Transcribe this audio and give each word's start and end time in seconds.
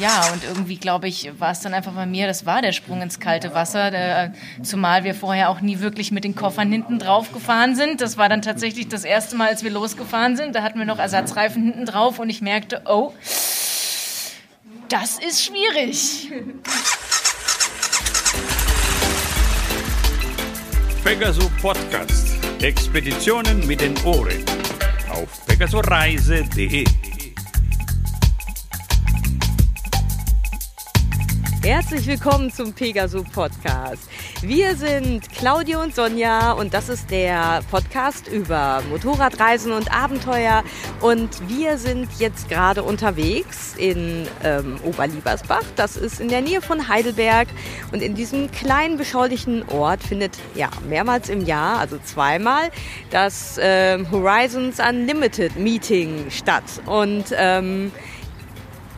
ja, 0.00 0.32
und 0.32 0.44
irgendwie 0.44 0.76
glaube 0.76 1.08
ich, 1.08 1.30
war 1.38 1.52
es 1.52 1.60
dann 1.60 1.74
einfach 1.74 1.92
bei 1.92 2.06
mir, 2.06 2.26
das 2.26 2.46
war 2.46 2.62
der 2.62 2.72
Sprung 2.72 3.02
ins 3.02 3.20
kalte 3.20 3.54
Wasser, 3.54 3.90
der, 3.90 4.32
zumal 4.62 5.04
wir 5.04 5.14
vorher 5.14 5.50
auch 5.50 5.60
nie 5.60 5.80
wirklich 5.80 6.12
mit 6.12 6.24
den 6.24 6.34
Koffern 6.34 6.70
hinten 6.70 6.98
drauf 6.98 7.32
gefahren 7.32 7.76
sind. 7.76 8.00
Das 8.00 8.16
war 8.16 8.28
dann 8.28 8.42
tatsächlich 8.42 8.88
das 8.88 9.04
erste 9.04 9.36
Mal, 9.36 9.48
als 9.48 9.62
wir 9.64 9.70
losgefahren 9.70 10.36
sind. 10.36 10.54
Da 10.54 10.62
hatten 10.62 10.78
wir 10.78 10.86
noch 10.86 10.98
Ersatzreifen 10.98 11.62
hinten 11.64 11.86
drauf 11.86 12.18
und 12.18 12.30
ich 12.30 12.40
merkte, 12.40 12.82
oh, 12.86 13.12
das 14.88 15.18
ist 15.18 15.44
schwierig. 15.44 16.30
Pegaso 21.04 21.50
Podcast. 21.60 22.36
Expeditionen 22.60 23.66
mit 23.66 23.80
den 23.80 23.96
Ohren. 24.04 24.44
Auf 25.10 25.44
pegasoreise.de. 25.46 26.84
Herzlich 31.64 32.08
willkommen 32.08 32.50
zum 32.50 32.72
Pegaso 32.72 33.22
Podcast. 33.22 34.08
Wir 34.40 34.74
sind 34.74 35.30
Claudio 35.30 35.80
und 35.80 35.94
Sonja 35.94 36.50
und 36.50 36.74
das 36.74 36.88
ist 36.88 37.08
der 37.08 37.60
Podcast 37.70 38.26
über 38.26 38.82
Motorradreisen 38.90 39.70
und 39.70 39.94
Abenteuer. 39.94 40.64
Und 41.00 41.30
wir 41.48 41.78
sind 41.78 42.08
jetzt 42.18 42.48
gerade 42.48 42.82
unterwegs 42.82 43.76
in 43.76 44.26
ähm, 44.42 44.80
Oberliebersbach. 44.82 45.62
Das 45.76 45.96
ist 45.96 46.20
in 46.20 46.28
der 46.28 46.40
Nähe 46.40 46.62
von 46.62 46.88
Heidelberg. 46.88 47.46
Und 47.92 48.02
in 48.02 48.16
diesem 48.16 48.50
kleinen, 48.50 48.96
beschaulichen 48.96 49.62
Ort 49.68 50.02
findet 50.02 50.36
ja 50.56 50.68
mehrmals 50.88 51.28
im 51.28 51.46
Jahr, 51.46 51.78
also 51.78 51.96
zweimal, 52.02 52.70
das 53.10 53.56
ähm, 53.62 54.10
Horizons 54.10 54.80
Unlimited 54.80 55.54
Meeting 55.54 56.28
statt. 56.28 56.64
Und 56.86 57.26
ähm, 57.36 57.92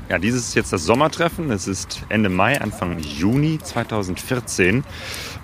ja, 0.09 0.19
dieses 0.19 0.49
ist 0.49 0.55
jetzt 0.55 0.73
das 0.73 0.85
Sommertreffen. 0.85 1.51
Es 1.51 1.67
ist 1.67 2.03
Ende 2.09 2.29
Mai, 2.29 2.61
Anfang 2.61 2.99
Juni 2.99 3.59
2014. 3.63 4.85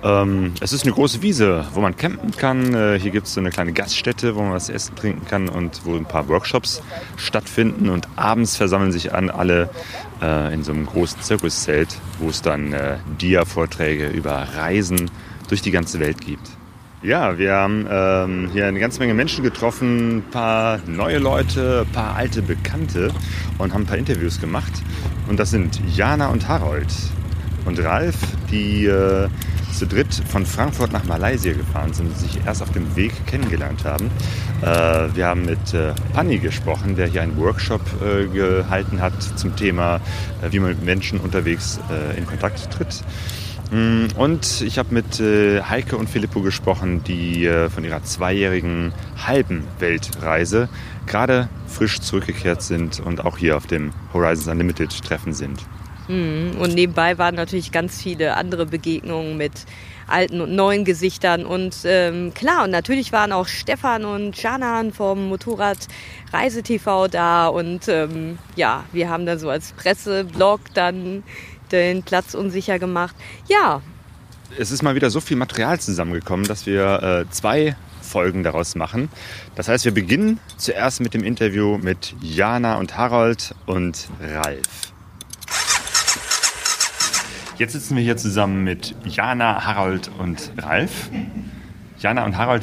Ähm, 0.02 0.52
es 0.60 0.72
ist 0.72 0.84
eine 0.84 0.92
große 0.92 1.22
Wiese, 1.22 1.66
wo 1.72 1.80
man 1.80 1.96
campen 1.96 2.30
kann. 2.32 2.74
Äh, 2.74 2.98
hier 2.98 3.10
gibt 3.10 3.26
es 3.26 3.34
so 3.34 3.40
eine 3.40 3.50
kleine 3.50 3.72
Gaststätte, 3.72 4.36
wo 4.36 4.42
man 4.42 4.52
was 4.52 4.68
essen, 4.68 4.96
trinken 4.96 5.26
kann 5.26 5.48
und 5.48 5.84
wo 5.84 5.94
ein 5.94 6.04
paar 6.04 6.28
Workshops 6.28 6.82
stattfinden. 7.16 7.88
Und 7.88 8.08
abends 8.16 8.56
versammeln 8.56 8.92
sich 8.92 9.14
an 9.14 9.30
alle 9.30 9.70
äh, 10.20 10.52
in 10.52 10.62
so 10.62 10.72
einem 10.72 10.86
großen 10.86 11.22
Zirkuszelt, 11.22 11.88
wo 12.18 12.28
es 12.28 12.42
dann 12.42 12.72
äh, 12.72 12.98
Dia-Vorträge 13.18 14.08
über 14.08 14.46
Reisen 14.56 15.10
durch 15.48 15.62
die 15.62 15.70
ganze 15.70 16.00
Welt 16.00 16.20
gibt. 16.20 16.59
Ja, 17.02 17.38
wir 17.38 17.54
haben 17.54 17.86
ähm, 17.90 18.50
hier 18.52 18.66
eine 18.66 18.78
ganze 18.78 19.00
Menge 19.00 19.14
Menschen 19.14 19.42
getroffen, 19.42 20.18
ein 20.18 20.22
paar 20.30 20.80
neue 20.86 21.16
Leute, 21.16 21.86
ein 21.88 21.92
paar 21.94 22.14
alte 22.14 22.42
Bekannte 22.42 23.10
und 23.56 23.72
haben 23.72 23.84
ein 23.84 23.86
paar 23.86 23.96
Interviews 23.96 24.38
gemacht. 24.38 24.72
Und 25.26 25.40
das 25.40 25.48
sind 25.48 25.80
Jana 25.96 26.28
und 26.28 26.46
Harold 26.46 26.92
und 27.64 27.82
Ralf, 27.82 28.16
die 28.50 28.84
äh, 28.84 29.28
zu 29.72 29.86
dritt 29.86 30.12
von 30.28 30.44
Frankfurt 30.44 30.92
nach 30.92 31.04
Malaysia 31.04 31.54
gefahren 31.54 31.94
sind 31.94 32.08
und 32.08 32.18
sich 32.18 32.38
erst 32.44 32.60
auf 32.60 32.70
dem 32.72 32.94
Weg 32.96 33.12
kennengelernt 33.26 33.82
haben. 33.86 34.10
Äh, 34.60 35.16
wir 35.16 35.26
haben 35.26 35.46
mit 35.46 35.72
äh, 35.72 35.94
Panni 36.12 36.38
gesprochen, 36.38 36.96
der 36.96 37.06
hier 37.06 37.22
einen 37.22 37.38
Workshop 37.38 37.80
äh, 38.02 38.26
gehalten 38.26 39.00
hat 39.00 39.14
zum 39.38 39.56
Thema, 39.56 40.02
äh, 40.42 40.52
wie 40.52 40.58
man 40.58 40.70
mit 40.70 40.84
Menschen 40.84 41.18
unterwegs 41.18 41.80
äh, 41.90 42.18
in 42.18 42.26
Kontakt 42.26 42.70
tritt. 42.70 43.02
Mm, 43.70 44.06
und 44.16 44.62
ich 44.62 44.78
habe 44.78 44.92
mit 44.92 45.20
äh, 45.20 45.62
Heike 45.62 45.96
und 45.96 46.10
Filippo 46.10 46.40
gesprochen, 46.40 47.04
die 47.04 47.46
äh, 47.46 47.70
von 47.70 47.84
ihrer 47.84 48.02
zweijährigen 48.02 48.92
halben 49.26 49.64
Weltreise 49.78 50.68
gerade 51.06 51.48
frisch 51.66 52.00
zurückgekehrt 52.00 52.62
sind 52.62 52.98
und 53.00 53.24
auch 53.24 53.38
hier 53.38 53.56
auf 53.56 53.66
dem 53.66 53.92
Horizons 54.12 54.48
Unlimited 54.48 54.90
Treffen 55.04 55.32
sind. 55.32 55.60
Mm, 56.08 56.58
und 56.58 56.74
nebenbei 56.74 57.18
waren 57.18 57.36
natürlich 57.36 57.70
ganz 57.70 58.02
viele 58.02 58.36
andere 58.36 58.66
Begegnungen 58.66 59.36
mit 59.36 59.52
alten 60.08 60.40
und 60.40 60.54
neuen 60.54 60.84
Gesichtern. 60.84 61.46
Und 61.46 61.76
ähm, 61.84 62.34
klar, 62.34 62.64
und 62.64 62.70
natürlich 62.70 63.12
waren 63.12 63.30
auch 63.30 63.46
Stefan 63.46 64.04
und 64.04 64.40
Janan 64.42 64.92
vom 64.92 65.28
Motorrad 65.28 65.78
Reise 66.32 66.64
TV 66.64 67.06
da. 67.06 67.46
Und 67.46 67.86
ähm, 67.86 68.38
ja, 68.56 68.84
wir 68.92 69.08
haben 69.08 69.26
dann 69.26 69.38
so 69.38 69.48
als 69.48 69.72
Presseblog 69.72 70.60
dann 70.74 71.22
den 71.72 72.02
Platz 72.02 72.34
unsicher 72.34 72.78
gemacht. 72.78 73.14
Ja. 73.48 73.82
Es 74.58 74.70
ist 74.70 74.82
mal 74.82 74.94
wieder 74.94 75.10
so 75.10 75.20
viel 75.20 75.36
Material 75.36 75.78
zusammengekommen, 75.78 76.46
dass 76.46 76.66
wir 76.66 77.02
äh, 77.26 77.30
zwei 77.30 77.76
Folgen 78.02 78.42
daraus 78.42 78.74
machen. 78.74 79.08
Das 79.54 79.68
heißt, 79.68 79.84
wir 79.84 79.94
beginnen 79.94 80.40
zuerst 80.56 81.00
mit 81.00 81.14
dem 81.14 81.22
Interview 81.22 81.78
mit 81.78 82.14
Jana 82.20 82.78
und 82.78 82.96
Harold 82.96 83.54
und 83.66 84.08
Ralf. 84.20 84.92
Jetzt 87.56 87.74
sitzen 87.74 87.94
wir 87.94 88.02
hier 88.02 88.16
zusammen 88.16 88.64
mit 88.64 88.94
Jana, 89.04 89.66
Harold 89.66 90.10
und 90.18 90.50
Ralf. 90.56 91.10
Jana 92.00 92.24
und 92.24 92.36
Harold, 92.36 92.62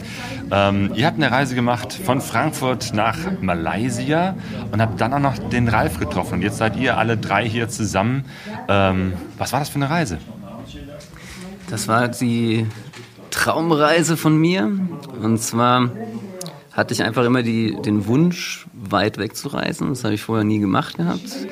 ähm, 0.51 0.91
ihr 0.95 1.05
habt 1.05 1.17
eine 1.17 1.31
Reise 1.31 1.55
gemacht 1.55 1.93
von 1.93 2.21
Frankfurt 2.21 2.93
nach 2.93 3.17
Malaysia 3.39 4.35
und 4.71 4.81
habt 4.81 4.99
dann 4.99 5.13
auch 5.13 5.19
noch 5.19 5.37
den 5.49 5.67
Ralf 5.67 5.99
getroffen. 5.99 6.35
Und 6.35 6.41
jetzt 6.41 6.57
seid 6.57 6.75
ihr 6.75 6.97
alle 6.97 7.17
drei 7.17 7.47
hier 7.47 7.69
zusammen. 7.69 8.25
Ähm, 8.67 9.13
was 9.37 9.53
war 9.53 9.59
das 9.59 9.69
für 9.69 9.75
eine 9.75 9.89
Reise? 9.89 10.17
Das 11.69 11.87
war 11.87 12.07
die 12.07 12.65
Traumreise 13.29 14.17
von 14.17 14.37
mir. 14.37 14.71
Und 15.21 15.39
zwar 15.39 15.91
hatte 16.73 16.93
ich 16.93 17.03
einfach 17.03 17.25
immer 17.25 17.43
die, 17.43 17.75
den 17.85 18.07
Wunsch, 18.07 18.67
weit 18.73 19.17
weg 19.17 19.35
zu 19.35 19.49
reisen. 19.49 19.89
Das 19.89 20.03
habe 20.03 20.13
ich 20.13 20.21
vorher 20.21 20.45
nie 20.45 20.59
gemacht 20.59 20.97
gehabt. 20.97 21.47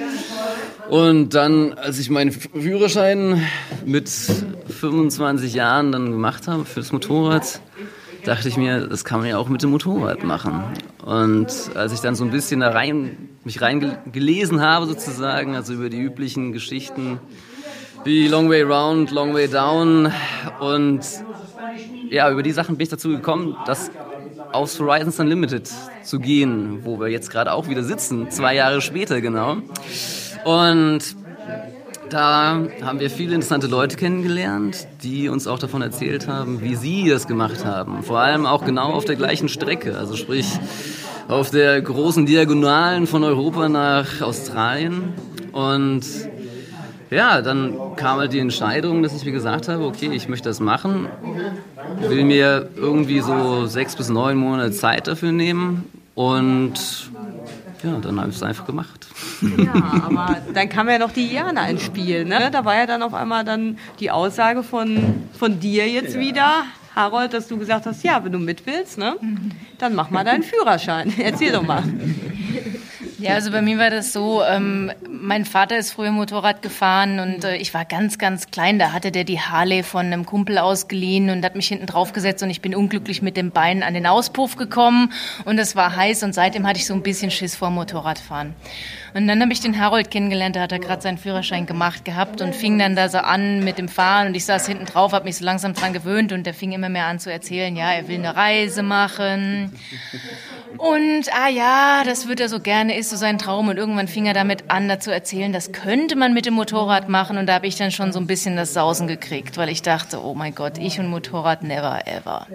Und 0.89 1.33
dann, 1.33 1.73
als 1.73 1.99
ich 1.99 2.09
meinen 2.09 2.31
Führerschein 2.31 3.41
mit 3.85 4.09
25 4.09 5.53
Jahren 5.53 5.91
dann 5.91 6.11
gemacht 6.11 6.47
habe 6.47 6.65
für 6.65 6.79
das 6.79 6.91
Motorrad, 6.91 7.59
dachte 8.23 8.47
ich 8.47 8.57
mir, 8.57 8.87
das 8.87 9.05
kann 9.05 9.19
man 9.19 9.29
ja 9.29 9.37
auch 9.37 9.49
mit 9.49 9.63
dem 9.63 9.71
Motorrad 9.71 10.23
machen. 10.23 10.63
Und 11.03 11.47
als 11.75 11.93
ich 11.93 11.99
dann 11.99 12.15
so 12.15 12.23
ein 12.23 12.31
bisschen 12.31 12.59
da 12.59 12.69
rein, 12.69 13.29
mich 13.43 13.61
reingelesen 13.61 14.61
habe 14.61 14.85
sozusagen, 14.85 15.55
also 15.55 15.73
über 15.73 15.89
die 15.89 15.99
üblichen 15.99 16.51
Geschichten 16.51 17.19
wie 18.03 18.27
Long 18.27 18.49
Way 18.49 18.63
Round, 18.63 19.11
Long 19.11 19.33
Way 19.33 19.47
Down 19.47 20.11
und 20.59 21.01
ja, 22.09 22.29
über 22.29 22.43
die 22.43 22.51
Sachen 22.51 22.77
bin 22.77 22.83
ich 22.83 22.89
dazu 22.89 23.09
gekommen, 23.09 23.55
das 23.65 23.89
aufs 24.51 24.79
Horizons 24.79 25.19
Unlimited 25.19 25.69
zu 26.03 26.19
gehen, 26.19 26.85
wo 26.85 26.99
wir 26.99 27.07
jetzt 27.07 27.29
gerade 27.31 27.51
auch 27.51 27.67
wieder 27.67 27.83
sitzen, 27.83 28.29
zwei 28.29 28.55
Jahre 28.55 28.81
später 28.81 29.21
genau. 29.21 29.57
Und 30.45 30.99
da 32.11 32.61
haben 32.83 32.99
wir 32.99 33.09
viele 33.09 33.33
interessante 33.33 33.65
Leute 33.65 33.97
kennengelernt, 33.97 34.87
die 35.01 35.27
uns 35.27 35.47
auch 35.47 35.57
davon 35.57 35.81
erzählt 35.81 36.27
haben, 36.27 36.61
wie 36.61 36.75
sie 36.75 37.09
das 37.09 37.25
gemacht 37.25 37.65
haben. 37.65 38.03
Vor 38.03 38.19
allem 38.19 38.45
auch 38.45 38.63
genau 38.63 38.91
auf 38.91 39.05
der 39.05 39.15
gleichen 39.15 39.49
Strecke, 39.49 39.97
also 39.97 40.15
sprich 40.15 40.45
auf 41.27 41.49
der 41.49 41.81
großen 41.81 42.27
Diagonalen 42.27 43.07
von 43.07 43.23
Europa 43.23 43.67
nach 43.69 44.21
Australien. 44.21 45.15
Und 45.51 46.03
ja, 47.09 47.41
dann 47.41 47.95
kam 47.95 48.19
halt 48.19 48.31
die 48.31 48.39
Entscheidung, 48.39 49.01
dass 49.01 49.15
ich 49.15 49.25
mir 49.25 49.31
gesagt 49.31 49.67
habe, 49.67 49.83
okay, 49.85 50.11
ich 50.13 50.29
möchte 50.29 50.47
das 50.47 50.59
machen, 50.59 51.07
will 52.07 52.23
mir 52.23 52.69
irgendwie 52.75 53.21
so 53.21 53.65
sechs 53.65 53.95
bis 53.95 54.09
neun 54.09 54.37
Monate 54.37 54.71
Zeit 54.73 55.07
dafür 55.07 55.31
nehmen 55.31 55.85
und 56.13 56.73
ja, 57.85 57.99
dann 57.99 58.19
habe 58.19 58.29
ich 58.29 58.35
es 58.35 58.43
einfach 58.43 58.65
gemacht. 58.65 59.07
Ja, 59.41 59.73
aber 60.05 60.37
dann 60.53 60.69
kam 60.69 60.89
ja 60.89 60.97
noch 60.97 61.11
die 61.11 61.31
Jana 61.31 61.67
ins 61.69 61.83
Spiel. 61.83 62.25
Ne? 62.25 62.49
Da 62.51 62.65
war 62.65 62.75
ja 62.75 62.85
dann 62.85 63.03
auf 63.03 63.13
einmal 63.13 63.45
dann 63.45 63.77
die 63.99 64.09
Aussage 64.11 64.63
von, 64.63 65.27
von 65.37 65.59
dir 65.59 65.87
jetzt 65.87 66.15
ja. 66.15 66.19
wieder, 66.19 66.63
Harold, 66.95 67.33
dass 67.33 67.47
du 67.47 67.57
gesagt 67.57 67.85
hast, 67.85 68.03
ja, 68.03 68.23
wenn 68.23 68.31
du 68.31 68.39
mit 68.39 68.65
willst, 68.65 68.97
ne, 68.97 69.17
dann 69.77 69.95
mach 69.95 70.09
mal 70.09 70.23
deinen 70.23 70.43
Führerschein. 70.43 71.13
Erzähl 71.19 71.51
doch 71.51 71.63
mal. 71.63 71.83
Ja, 73.17 73.35
also 73.35 73.51
bei 73.51 73.61
mir 73.61 73.77
war 73.77 73.89
das 73.89 74.11
so, 74.11 74.43
ähm, 74.43 74.91
mein 75.09 75.45
Vater 75.45 75.77
ist 75.77 75.91
früher 75.91 76.11
Motorrad 76.11 76.61
gefahren 76.61 77.19
und 77.19 77.45
äh, 77.45 77.55
ich 77.55 77.73
war 77.73 77.85
ganz, 77.85 78.17
ganz 78.17 78.51
klein. 78.51 78.77
Da 78.77 78.91
hatte 78.91 79.11
der 79.11 79.23
die 79.23 79.39
Harley 79.39 79.83
von 79.83 80.05
einem 80.05 80.25
Kumpel 80.25 80.57
ausgeliehen 80.57 81.29
und 81.29 81.45
hat 81.45 81.55
mich 81.55 81.67
hinten 81.67 81.85
drauf 81.85 82.11
gesetzt 82.11 82.43
und 82.43 82.49
ich 82.49 82.61
bin 82.61 82.75
unglücklich 82.75 83.21
mit 83.21 83.37
dem 83.37 83.51
Bein 83.51 83.83
an 83.83 83.93
den 83.93 84.05
Auspuff 84.05 84.57
gekommen 84.57 85.13
und 85.45 85.59
es 85.59 85.75
war 85.75 85.95
heiß 85.95 86.23
und 86.23 86.33
seitdem 86.33 86.67
hatte 86.67 86.79
ich 86.79 86.85
so 86.85 86.93
ein 86.93 87.03
bisschen 87.03 87.31
Schiss 87.31 87.55
vor 87.55 87.69
Motorradfahren. 87.69 88.53
Und 89.13 89.27
dann 89.29 89.41
habe 89.41 89.53
ich 89.53 89.61
den 89.61 89.79
Harold 89.79 90.11
kennengelernt, 90.11 90.57
da 90.57 90.61
hat 90.61 90.73
er 90.73 90.79
gerade 90.79 91.01
seinen 91.01 91.17
Führerschein 91.17 91.65
gemacht 91.65 92.03
gehabt 92.03 92.41
und 92.41 92.53
fing 92.53 92.77
dann 92.77 92.97
da 92.97 93.07
so 93.07 93.19
an 93.19 93.63
mit 93.63 93.77
dem 93.77 93.87
Fahren 93.87 94.27
und 94.27 94.35
ich 94.35 94.43
saß 94.43 94.67
hinten 94.67 94.85
drauf, 94.85 95.13
habe 95.13 95.23
mich 95.23 95.37
so 95.37 95.45
langsam 95.45 95.73
dran 95.73 95.93
gewöhnt 95.93 96.33
und 96.33 96.45
der 96.45 96.53
fing 96.53 96.73
immer 96.73 96.89
mehr 96.89 97.05
an 97.05 97.19
zu 97.19 97.31
erzählen, 97.31 97.77
ja, 97.77 97.93
er 97.93 98.09
will 98.09 98.17
eine 98.17 98.35
Reise 98.35 98.83
machen 98.83 99.71
Und, 100.77 101.33
ah 101.33 101.49
ja, 101.49 102.03
das 102.03 102.27
wird 102.27 102.39
er 102.39 102.49
so 102.49 102.59
gerne, 102.59 102.97
ist 102.97 103.09
so 103.09 103.15
sein 103.15 103.37
Traum. 103.37 103.69
Und 103.69 103.77
irgendwann 103.77 104.07
fing 104.07 104.25
er 104.25 104.33
damit 104.33 104.65
an, 104.69 104.87
dazu 104.87 105.11
erzählen, 105.11 105.53
das 105.53 105.71
könnte 105.71 106.15
man 106.15 106.33
mit 106.33 106.45
dem 106.45 106.53
Motorrad 106.53 107.09
machen. 107.09 107.37
Und 107.37 107.47
da 107.47 107.55
habe 107.55 107.67
ich 107.67 107.75
dann 107.75 107.91
schon 107.91 108.11
so 108.11 108.19
ein 108.19 108.27
bisschen 108.27 108.55
das 108.55 108.73
Sausen 108.73 109.07
gekriegt, 109.07 109.57
weil 109.57 109.69
ich 109.69 109.81
dachte, 109.81 110.23
oh 110.23 110.33
mein 110.33 110.53
Gott, 110.53 110.77
ich 110.77 110.99
und 110.99 111.07
Motorrad, 111.07 111.63
never 111.63 112.05
ever. 112.07 112.47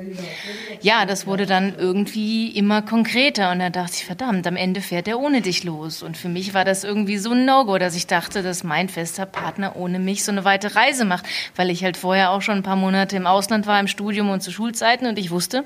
Ja, 0.81 1.06
das 1.06 1.26
wurde 1.26 1.46
dann 1.46 1.75
irgendwie 1.76 2.49
immer 2.49 2.82
konkreter. 2.82 3.50
Und 3.50 3.61
da 3.61 3.70
dachte 3.70 3.93
ich, 3.94 4.05
verdammt, 4.05 4.46
am 4.46 4.56
Ende 4.56 4.81
fährt 4.81 5.08
er 5.08 5.19
ohne 5.19 5.40
dich 5.40 5.64
los. 5.64 6.02
Und 6.02 6.16
für 6.16 6.28
mich 6.28 6.55
war 6.55 6.64
das 6.64 6.84
irgendwie 6.84 7.19
so 7.19 7.32
ein 7.32 7.44
No-Go, 7.44 7.78
dass 7.78 7.96
ich 7.96 8.06
dachte, 8.06 8.43
dass 8.43 8.64
mein 8.64 8.88
fester 8.88 9.26
Partner 9.26 9.76
ohne 9.76 9.99
mich 9.99 10.25
so 10.25 10.32
eine 10.32 10.44
weite 10.44 10.75
Reise 10.75 11.05
macht. 11.05 11.26
Weil 11.56 11.70
ich 11.70 11.84
halt 11.84 11.96
vorher 11.96 12.31
auch 12.31 12.43
schon 12.43 12.58
ein 12.58 12.62
paar 12.62 12.76
Monate 12.76 13.16
im 13.16 13.26
Ausland 13.26 13.66
war, 13.66 13.81
im 13.81 13.88
Studium 13.88 14.31
und 14.31 14.43
zu 14.43 14.52
Schulzeiten. 14.52 15.06
Und 15.06 15.19
ich 15.19 15.31
wusste, 15.31 15.64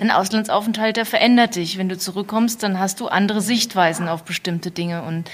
ein 0.00 0.10
Auslandsaufenthalt, 0.10 0.96
der 0.96 1.06
verändert 1.06 1.56
dich. 1.56 1.78
Wenn 1.78 1.88
du 1.88 1.95
zurückkommst, 1.98 2.62
dann 2.62 2.78
hast 2.78 3.00
du 3.00 3.08
andere 3.08 3.40
Sichtweisen 3.40 4.08
auf 4.08 4.24
bestimmte 4.24 4.70
Dinge. 4.70 5.02
Und 5.02 5.30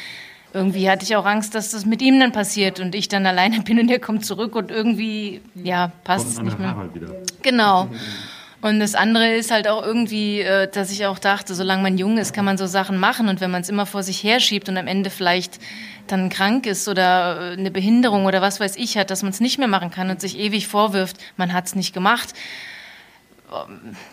irgendwie 0.52 0.90
hatte 0.90 1.04
ich 1.04 1.16
auch 1.16 1.24
Angst, 1.24 1.54
dass 1.54 1.70
das 1.70 1.86
mit 1.86 2.02
ihm 2.02 2.20
dann 2.20 2.32
passiert 2.32 2.80
und 2.80 2.94
ich 2.94 3.08
dann 3.08 3.26
alleine 3.26 3.60
bin 3.64 3.78
und 3.78 3.90
er 3.90 4.00
kommt 4.00 4.24
zurück 4.24 4.54
und 4.54 4.70
irgendwie, 4.70 5.40
ja, 5.54 5.92
passt 6.04 6.28
es 6.28 6.42
nicht 6.42 6.58
mehr. 6.58 6.90
Genau. 7.42 7.88
Und 8.62 8.78
das 8.78 8.94
andere 8.94 9.34
ist 9.34 9.50
halt 9.50 9.66
auch 9.66 9.84
irgendwie, 9.84 10.40
äh, 10.40 10.70
dass 10.70 10.92
ich 10.92 11.04
auch 11.06 11.18
dachte, 11.18 11.52
solange 11.54 11.82
man 11.82 11.98
jung 11.98 12.16
ist, 12.16 12.32
kann 12.32 12.44
man 12.44 12.56
so 12.56 12.66
Sachen 12.66 12.96
machen. 12.96 13.28
Und 13.28 13.40
wenn 13.40 13.50
man 13.50 13.62
es 13.62 13.68
immer 13.68 13.86
vor 13.86 14.04
sich 14.04 14.22
herschiebt 14.22 14.68
und 14.68 14.76
am 14.76 14.86
Ende 14.86 15.10
vielleicht 15.10 15.58
dann 16.06 16.28
krank 16.28 16.66
ist 16.66 16.86
oder 16.86 17.54
äh, 17.54 17.58
eine 17.58 17.72
Behinderung 17.72 18.24
oder 18.24 18.40
was 18.40 18.60
weiß 18.60 18.76
ich 18.76 18.96
hat, 18.96 19.10
dass 19.10 19.22
man 19.22 19.32
es 19.32 19.40
nicht 19.40 19.58
mehr 19.58 19.66
machen 19.66 19.90
kann 19.90 20.10
und 20.10 20.20
sich 20.20 20.38
ewig 20.38 20.68
vorwirft, 20.68 21.16
man 21.36 21.52
hat 21.52 21.66
es 21.66 21.74
nicht 21.74 21.92
gemacht. 21.92 22.34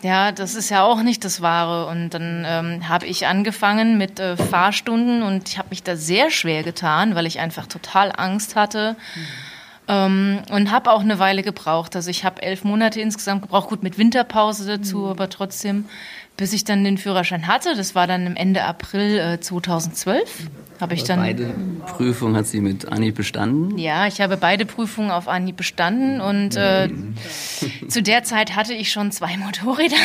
Ja, 0.02 0.32
das 0.32 0.54
ist 0.54 0.70
ja 0.70 0.82
auch 0.82 1.02
nicht 1.02 1.24
das 1.24 1.40
Wahre. 1.40 1.86
Und 1.86 2.10
dann 2.10 2.44
ähm, 2.46 2.88
habe 2.88 3.06
ich 3.06 3.26
angefangen 3.26 3.98
mit 3.98 4.20
äh, 4.20 4.36
Fahrstunden 4.36 5.22
und 5.22 5.48
ich 5.48 5.58
habe 5.58 5.70
mich 5.70 5.82
da 5.82 5.96
sehr 5.96 6.30
schwer 6.30 6.62
getan, 6.62 7.14
weil 7.14 7.26
ich 7.26 7.40
einfach 7.40 7.66
total 7.66 8.12
Angst 8.16 8.56
hatte. 8.56 8.96
Mhm 9.14 9.26
ähm, 9.90 10.42
und 10.50 10.70
habe 10.70 10.92
auch 10.92 11.00
eine 11.00 11.18
Weile 11.18 11.42
gebraucht. 11.42 11.96
Also 11.96 12.10
ich 12.10 12.24
habe 12.24 12.40
elf 12.42 12.62
Monate 12.62 13.00
insgesamt 13.00 13.42
gebraucht, 13.42 13.68
gut 13.68 13.82
mit 13.82 13.98
Winterpause 13.98 14.66
dazu, 14.78 14.98
mhm. 14.98 15.10
aber 15.10 15.28
trotzdem, 15.28 15.86
bis 16.36 16.52
ich 16.52 16.64
dann 16.64 16.84
den 16.84 16.96
Führerschein 16.96 17.48
hatte. 17.48 17.74
Das 17.74 17.96
war 17.96 18.06
dann 18.06 18.24
im 18.24 18.36
Ende 18.36 18.64
April 18.64 19.18
äh, 19.18 19.40
2012 19.40 20.48
habe 20.80 20.94
ich 20.94 21.04
dann. 21.04 21.20
Beide 21.20 21.54
Prüfungen 21.96 22.36
hat 22.36 22.46
sie 22.46 22.60
mit 22.60 22.90
Anni 22.90 23.10
bestanden? 23.10 23.78
Ja, 23.78 24.06
ich 24.06 24.20
habe 24.20 24.36
beide 24.36 24.66
Prüfungen 24.66 25.10
auf 25.10 25.28
Anni 25.28 25.52
bestanden 25.52 26.20
und 26.20 26.56
äh, 26.56 26.88
zu 27.88 28.02
der 28.02 28.24
Zeit 28.24 28.56
hatte 28.56 28.74
ich 28.74 28.92
schon 28.92 29.12
zwei 29.12 29.36
Motorräder. 29.36 29.96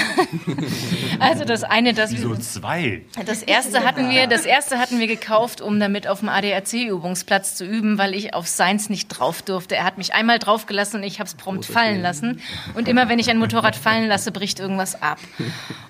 also 1.19 1.45
das 1.45 1.63
eine, 1.63 1.93
das 1.93 2.11
Wieso 2.11 2.35
zwei? 2.35 3.01
Das 3.25 3.43
erste 3.43 3.83
hatten 3.83 4.09
wir, 4.09 4.27
das 4.27 4.45
erste 4.45 4.77
hatten 4.79 4.99
wir 4.99 5.07
gekauft, 5.07 5.61
um 5.61 5.79
damit 5.79 6.07
auf 6.07 6.19
dem 6.19 6.29
ADAC-Übungsplatz 6.29 7.55
zu 7.55 7.65
üben, 7.65 7.97
weil 7.97 8.13
ich 8.13 8.33
auf 8.33 8.47
Seins 8.47 8.89
nicht 8.89 9.07
drauf 9.07 9.41
durfte. 9.41 9.75
Er 9.75 9.83
hat 9.83 9.97
mich 9.97 10.13
einmal 10.13 10.39
draufgelassen 10.39 11.01
und 11.01 11.07
ich 11.07 11.19
habe 11.19 11.27
es 11.27 11.35
prompt 11.35 11.65
fallen 11.65 12.01
lassen. 12.01 12.41
Und 12.73 12.87
immer 12.87 13.09
wenn 13.09 13.19
ich 13.19 13.29
ein 13.29 13.37
Motorrad 13.37 13.75
fallen 13.75 14.07
lasse, 14.07 14.31
bricht 14.31 14.59
irgendwas 14.59 15.01
ab. 15.01 15.19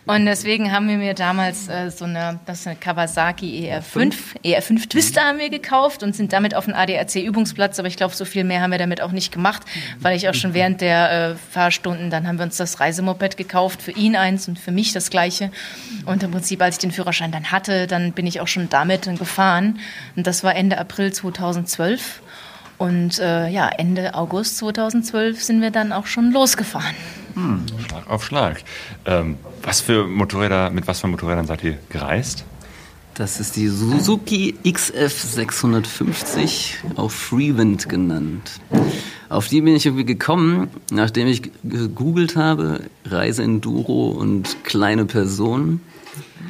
Und 0.06 0.26
deswegen 0.26 0.72
haben 0.72 0.88
wir 0.88 0.98
mir 0.98 1.14
damals 1.14 1.68
äh, 1.68 1.90
so 1.90 2.06
eine, 2.06 2.40
das 2.46 2.62
ist 2.62 2.68
eine 2.68 2.76
Kawasaki 2.76 3.70
ER5, 3.72 4.14
ER5 4.44 4.75
fünf 4.76 4.90
Twister 4.90 5.22
haben 5.22 5.40
wir 5.40 5.50
gekauft 5.50 6.04
und 6.04 6.14
sind 6.14 6.34
damit 6.34 6.54
auf 6.54 6.66
den 6.66 6.74
ADAC-Übungsplatz. 6.74 7.80
Aber 7.80 7.88
ich 7.88 7.96
glaube, 7.96 8.14
so 8.14 8.26
viel 8.26 8.44
mehr 8.44 8.62
haben 8.62 8.72
wir 8.72 8.78
damit 8.78 9.00
auch 9.00 9.14
nicht 9.14 9.32
gemacht, 9.32 9.64
weil 10.02 10.18
ich 10.18 10.28
auch 10.28 10.34
schon 10.34 10.54
während 10.54 10.82
der 10.82 11.32
äh, 11.32 11.36
Fahrstunden, 11.52 12.10
dann 12.10 12.28
haben 12.28 12.38
wir 12.38 12.44
uns 12.44 12.58
das 12.58 12.82
Reisemoped 12.82 13.38
gekauft, 13.38 13.82
für 13.82 13.92
ihn 13.92 14.18
eins 14.18 14.50
und 14.50 14.60
für 14.60 14.72
mich 14.72 14.92
das 14.92 15.10
gleiche. 15.10 15.50
Und 16.06 16.24
im 16.24 16.32
Prinzip, 16.32 16.62
als 16.62 16.76
ich 16.76 16.80
den 16.80 16.92
Führerschein 16.92 17.32
dann 17.32 17.52
hatte, 17.52 17.88
dann 17.88 18.12
bin 18.12 18.28
ich 18.28 18.42
auch 18.42 18.48
schon 18.48 18.68
damit 18.70 19.04
gefahren. 19.18 19.80
Und 20.18 20.28
das 20.28 20.44
war 20.44 20.54
Ende 20.54 20.78
April 20.78 21.14
2012. 21.14 22.22
Und 22.78 23.20
äh, 23.20 23.48
ja, 23.48 23.70
Ende 23.70 24.14
August 24.16 24.58
2012 24.58 25.42
sind 25.42 25.62
wir 25.62 25.72
dann 25.72 25.94
auch 25.94 26.08
schon 26.08 26.34
losgefahren. 26.34 26.96
Hm, 27.36 27.66
Schlag 27.88 28.10
auf 28.10 28.26
Schlag. 28.26 28.64
Ähm, 29.06 29.38
was 29.62 29.80
für 29.80 30.06
Motorräder, 30.06 30.70
mit 30.72 30.86
was 30.86 31.00
für 31.00 31.08
Motorrädern 31.08 31.48
seid 31.48 31.64
ihr 31.64 31.78
gereist? 31.90 32.44
Das 33.16 33.40
ist 33.40 33.56
die 33.56 33.70
Suzuki 33.70 34.56
XF 34.70 35.22
650, 35.22 36.80
auch 36.98 37.10
Freewind 37.10 37.88
genannt. 37.88 38.60
Auf 39.30 39.48
die 39.48 39.62
bin 39.62 39.74
ich 39.74 39.86
irgendwie 39.86 40.04
gekommen, 40.04 40.68
nachdem 40.92 41.28
ich 41.28 41.44
gegoogelt 41.64 42.36
habe, 42.36 42.82
Reiseenduro 43.06 44.10
und 44.10 44.66
kleine 44.66 45.06
Personen. 45.06 45.80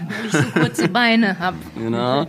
Weil 0.07 0.25
ich 0.25 0.31
so 0.31 0.59
kurze 0.59 0.87
Beine 0.87 1.37
habe. 1.37 1.57
Genau. 1.77 2.25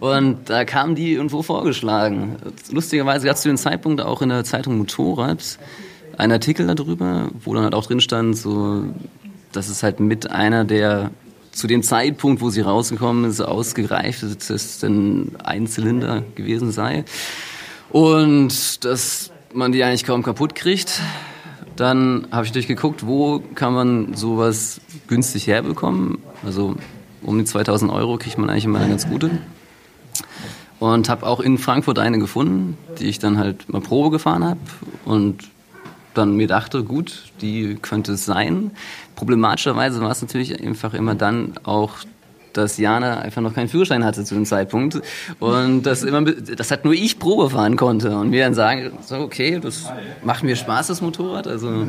Und 0.00 0.50
da 0.50 0.64
kam 0.64 0.96
die 0.96 1.12
irgendwo 1.12 1.42
vorgeschlagen. 1.42 2.36
Lustigerweise 2.72 3.26
gab 3.26 3.36
es 3.36 3.42
zu 3.42 3.48
dem 3.48 3.56
Zeitpunkt 3.56 4.00
auch 4.00 4.20
in 4.20 4.30
der 4.30 4.42
Zeitung 4.42 4.78
Motorrad 4.78 5.58
einen 6.18 6.32
Artikel 6.32 6.66
darüber, 6.66 7.28
wo 7.44 7.54
dann 7.54 7.62
halt 7.62 7.74
auch 7.74 7.86
drin 7.86 8.00
stand, 8.00 8.36
so, 8.36 8.82
das 9.52 9.68
ist 9.68 9.84
halt 9.84 10.00
mit 10.00 10.28
einer 10.28 10.64
der 10.64 11.12
zu 11.56 11.66
dem 11.66 11.82
Zeitpunkt, 11.82 12.42
wo 12.42 12.50
sie 12.50 12.60
rausgekommen 12.60 13.24
ist, 13.24 13.40
ausgereift, 13.40 14.22
dass 14.22 14.50
es 14.50 14.84
ein 14.84 15.36
Einzylinder 15.42 16.22
gewesen 16.34 16.70
sei. 16.70 17.04
Und 17.88 18.84
dass 18.84 19.30
man 19.54 19.72
die 19.72 19.82
eigentlich 19.82 20.04
kaum 20.04 20.22
kaputt 20.22 20.54
kriegt. 20.54 21.00
Dann 21.74 22.28
habe 22.30 22.44
ich 22.44 22.52
durchgeguckt, 22.52 23.06
wo 23.06 23.42
kann 23.54 23.72
man 23.72 24.14
sowas 24.14 24.82
günstig 25.08 25.46
herbekommen. 25.46 26.18
Also 26.44 26.76
um 27.22 27.38
die 27.38 27.44
2000 27.44 27.90
Euro 27.90 28.18
kriegt 28.18 28.36
man 28.36 28.50
eigentlich 28.50 28.66
immer 28.66 28.80
eine 28.80 28.90
ganz 28.90 29.08
gute. 29.08 29.30
Und 30.78 31.08
habe 31.08 31.26
auch 31.26 31.40
in 31.40 31.56
Frankfurt 31.56 31.98
eine 31.98 32.18
gefunden, 32.18 32.76
die 32.98 33.06
ich 33.06 33.18
dann 33.18 33.38
halt 33.38 33.70
mal 33.70 33.80
Probe 33.80 34.10
gefahren 34.10 34.44
habe. 34.44 34.60
Und 35.06 35.38
dann 36.12 36.36
mir 36.36 36.48
dachte, 36.48 36.84
gut, 36.84 37.32
die 37.40 37.76
könnte 37.80 38.12
es 38.12 38.26
sein. 38.26 38.72
Problematischerweise 39.16 40.00
war 40.00 40.12
es 40.12 40.22
natürlich 40.22 40.62
einfach 40.62 40.94
immer 40.94 41.14
dann 41.14 41.54
auch 41.64 41.96
dass 42.52 42.78
Jana 42.78 43.18
einfach 43.18 43.42
noch 43.42 43.54
keinen 43.54 43.68
Führerschein 43.68 44.04
hatte 44.04 44.24
zu 44.24 44.34
dem 44.34 44.46
Zeitpunkt. 44.46 45.00
Und 45.40 45.82
das 45.82 46.02
immer 46.02 46.22
das 46.22 46.70
hat 46.70 46.84
nur 46.84 46.94
ich 46.94 47.18
Probe 47.18 47.50
fahren 47.50 47.76
konnte. 47.76 48.16
Und 48.16 48.30
mir 48.30 48.44
dann 48.44 48.54
sagen 48.54 48.92
so 49.02 49.16
okay 49.16 49.60
das 49.60 49.92
macht 50.22 50.42
mir 50.42 50.56
Spaß 50.56 50.86
das 50.86 51.00
Motorrad 51.00 51.46
also. 51.46 51.86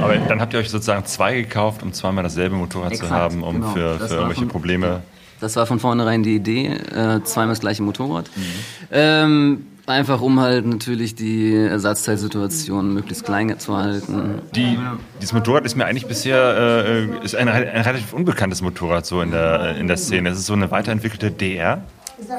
Aber 0.00 0.16
dann 0.16 0.40
habt 0.40 0.52
ihr 0.52 0.60
euch 0.60 0.70
sozusagen 0.70 1.06
zwei 1.06 1.34
gekauft 1.34 1.82
um 1.82 1.92
zweimal 1.92 2.24
dasselbe 2.24 2.56
Motorrad 2.56 2.92
Exakt, 2.92 3.08
zu 3.08 3.14
haben 3.14 3.42
um 3.42 3.54
genau. 3.56 3.72
für, 3.72 3.98
für 3.98 4.14
irgendwelche 4.14 4.40
von, 4.42 4.48
Probleme. 4.48 5.00
das 5.40 5.56
war 5.56 5.66
von 5.66 5.80
vornherein 5.80 6.22
die 6.22 6.36
Idee 6.36 6.66
äh, 6.66 7.22
zweimal 7.24 7.52
das 7.52 7.60
gleiche 7.60 7.82
Motorrad. 7.82 8.30
Mhm. 8.36 8.42
ähm, 8.90 9.66
Einfach 9.86 10.20
um 10.20 10.38
halt 10.38 10.64
natürlich 10.64 11.16
die 11.16 11.54
Ersatzteilsituation 11.54 12.94
möglichst 12.94 13.24
klein 13.24 13.58
zu 13.58 13.76
halten. 13.76 14.40
Die, 14.54 14.78
dieses 15.20 15.32
Motorrad 15.32 15.64
ist 15.64 15.74
mir 15.74 15.86
eigentlich 15.86 16.06
bisher 16.06 16.86
äh, 16.86 17.24
ist 17.24 17.34
ein, 17.34 17.48
ein, 17.48 17.82
relativ 17.82 18.12
unbekanntes 18.12 18.62
Motorrad 18.62 19.06
so 19.06 19.20
in 19.20 19.32
der, 19.32 19.76
in 19.76 19.88
der 19.88 19.96
Szene. 19.96 20.28
Es 20.28 20.38
ist 20.38 20.46
so 20.46 20.52
eine 20.52 20.70
weiterentwickelte 20.70 21.32
DR. 21.32 21.82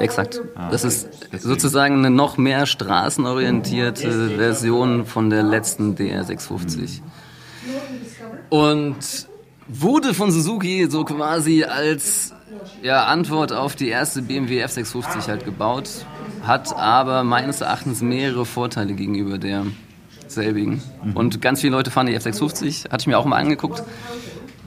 Exakt. 0.00 0.40
Ah, 0.54 0.70
das 0.70 0.84
ist 0.84 1.08
sozusagen 1.38 1.98
eine 1.98 2.08
noch 2.08 2.38
mehr 2.38 2.64
straßenorientierte 2.64 4.30
Version 4.30 5.04
von 5.04 5.28
der 5.28 5.42
letzten 5.42 5.96
DR 5.96 6.24
650. 6.24 7.02
Und 8.48 9.28
wurde 9.68 10.14
von 10.14 10.30
Suzuki 10.30 10.86
so 10.90 11.04
quasi 11.04 11.64
als 11.64 12.32
ja, 12.82 13.04
Antwort 13.04 13.52
auf 13.52 13.76
die 13.76 13.88
erste 13.88 14.22
BMW 14.22 14.64
F650 14.64 15.28
halt 15.28 15.44
gebaut 15.44 15.88
hat 16.46 16.76
aber 16.76 17.24
meines 17.24 17.60
Erachtens 17.60 18.02
mehrere 18.02 18.44
Vorteile 18.44 18.94
gegenüber 18.94 19.38
der 19.38 19.66
selbigen. 20.26 20.82
Mhm. 21.02 21.16
Und 21.16 21.42
ganz 21.42 21.60
viele 21.60 21.72
Leute 21.72 21.90
fahren 21.90 22.06
die 22.06 22.18
F650, 22.18 22.90
hatte 22.90 23.02
ich 23.02 23.06
mir 23.06 23.18
auch 23.18 23.24
mal 23.24 23.36
angeguckt. 23.36 23.82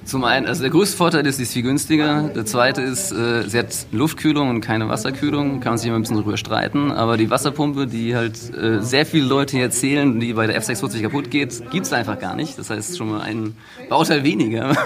Zum 0.06 0.24
einen, 0.24 0.46
also 0.46 0.62
der 0.62 0.72
größte 0.72 0.96
Vorteil 0.96 1.26
ist, 1.28 1.36
sie 1.36 1.44
ist 1.44 1.52
viel 1.52 1.64
günstiger. 1.64 2.30
Der 2.34 2.46
zweite 2.46 2.82
ist, 2.82 3.12
äh, 3.12 3.44
sie 3.46 3.60
hat 3.60 3.88
Luftkühlung 3.92 4.50
und 4.50 4.62
keine 4.62 4.88
Wasserkühlung. 4.88 5.60
Kann 5.60 5.74
man 5.74 5.78
sich 5.78 5.88
immer 5.88 5.98
ein 5.98 6.04
bisschen 6.04 6.16
drüber 6.16 6.38
streiten. 6.38 6.94
Aber 6.94 7.18
die 7.18 7.30
Wasserpumpe, 7.30 7.88
die 7.88 8.16
halt 8.16 8.38
äh, 8.56 8.82
sehr 8.82 9.06
viele 9.06 9.26
Leute 9.26 9.60
erzählen, 9.60 10.18
die 10.18 10.32
bei 10.32 10.48
der 10.48 10.62
F650 10.62 11.02
kaputt 11.02 11.30
geht, 11.30 11.70
gibt 11.72 11.88
es 11.88 11.92
einfach 11.92 12.18
gar 12.20 12.38
nicht. 12.38 12.58
Das 12.58 12.70
heißt 12.70 12.98
schon 12.98 13.10
mal 13.10 13.20
ein 13.20 13.58
Bauteil 13.90 14.24
weniger, 14.24 14.78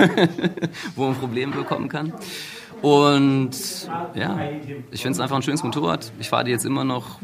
wo 0.95 1.05
man 1.05 1.15
Probleme 1.15 1.55
bekommen 1.55 1.87
kann. 1.87 2.13
Und 2.81 3.51
ja, 4.15 4.39
ich 4.91 5.01
finde 5.01 5.15
es 5.15 5.19
einfach 5.19 5.35
ein 5.35 5.43
schönes 5.43 5.63
Motorrad. 5.63 6.11
Ich 6.19 6.29
fahre 6.29 6.45
die 6.45 6.51
jetzt 6.51 6.65
immer 6.65 6.83
noch. 6.83 7.19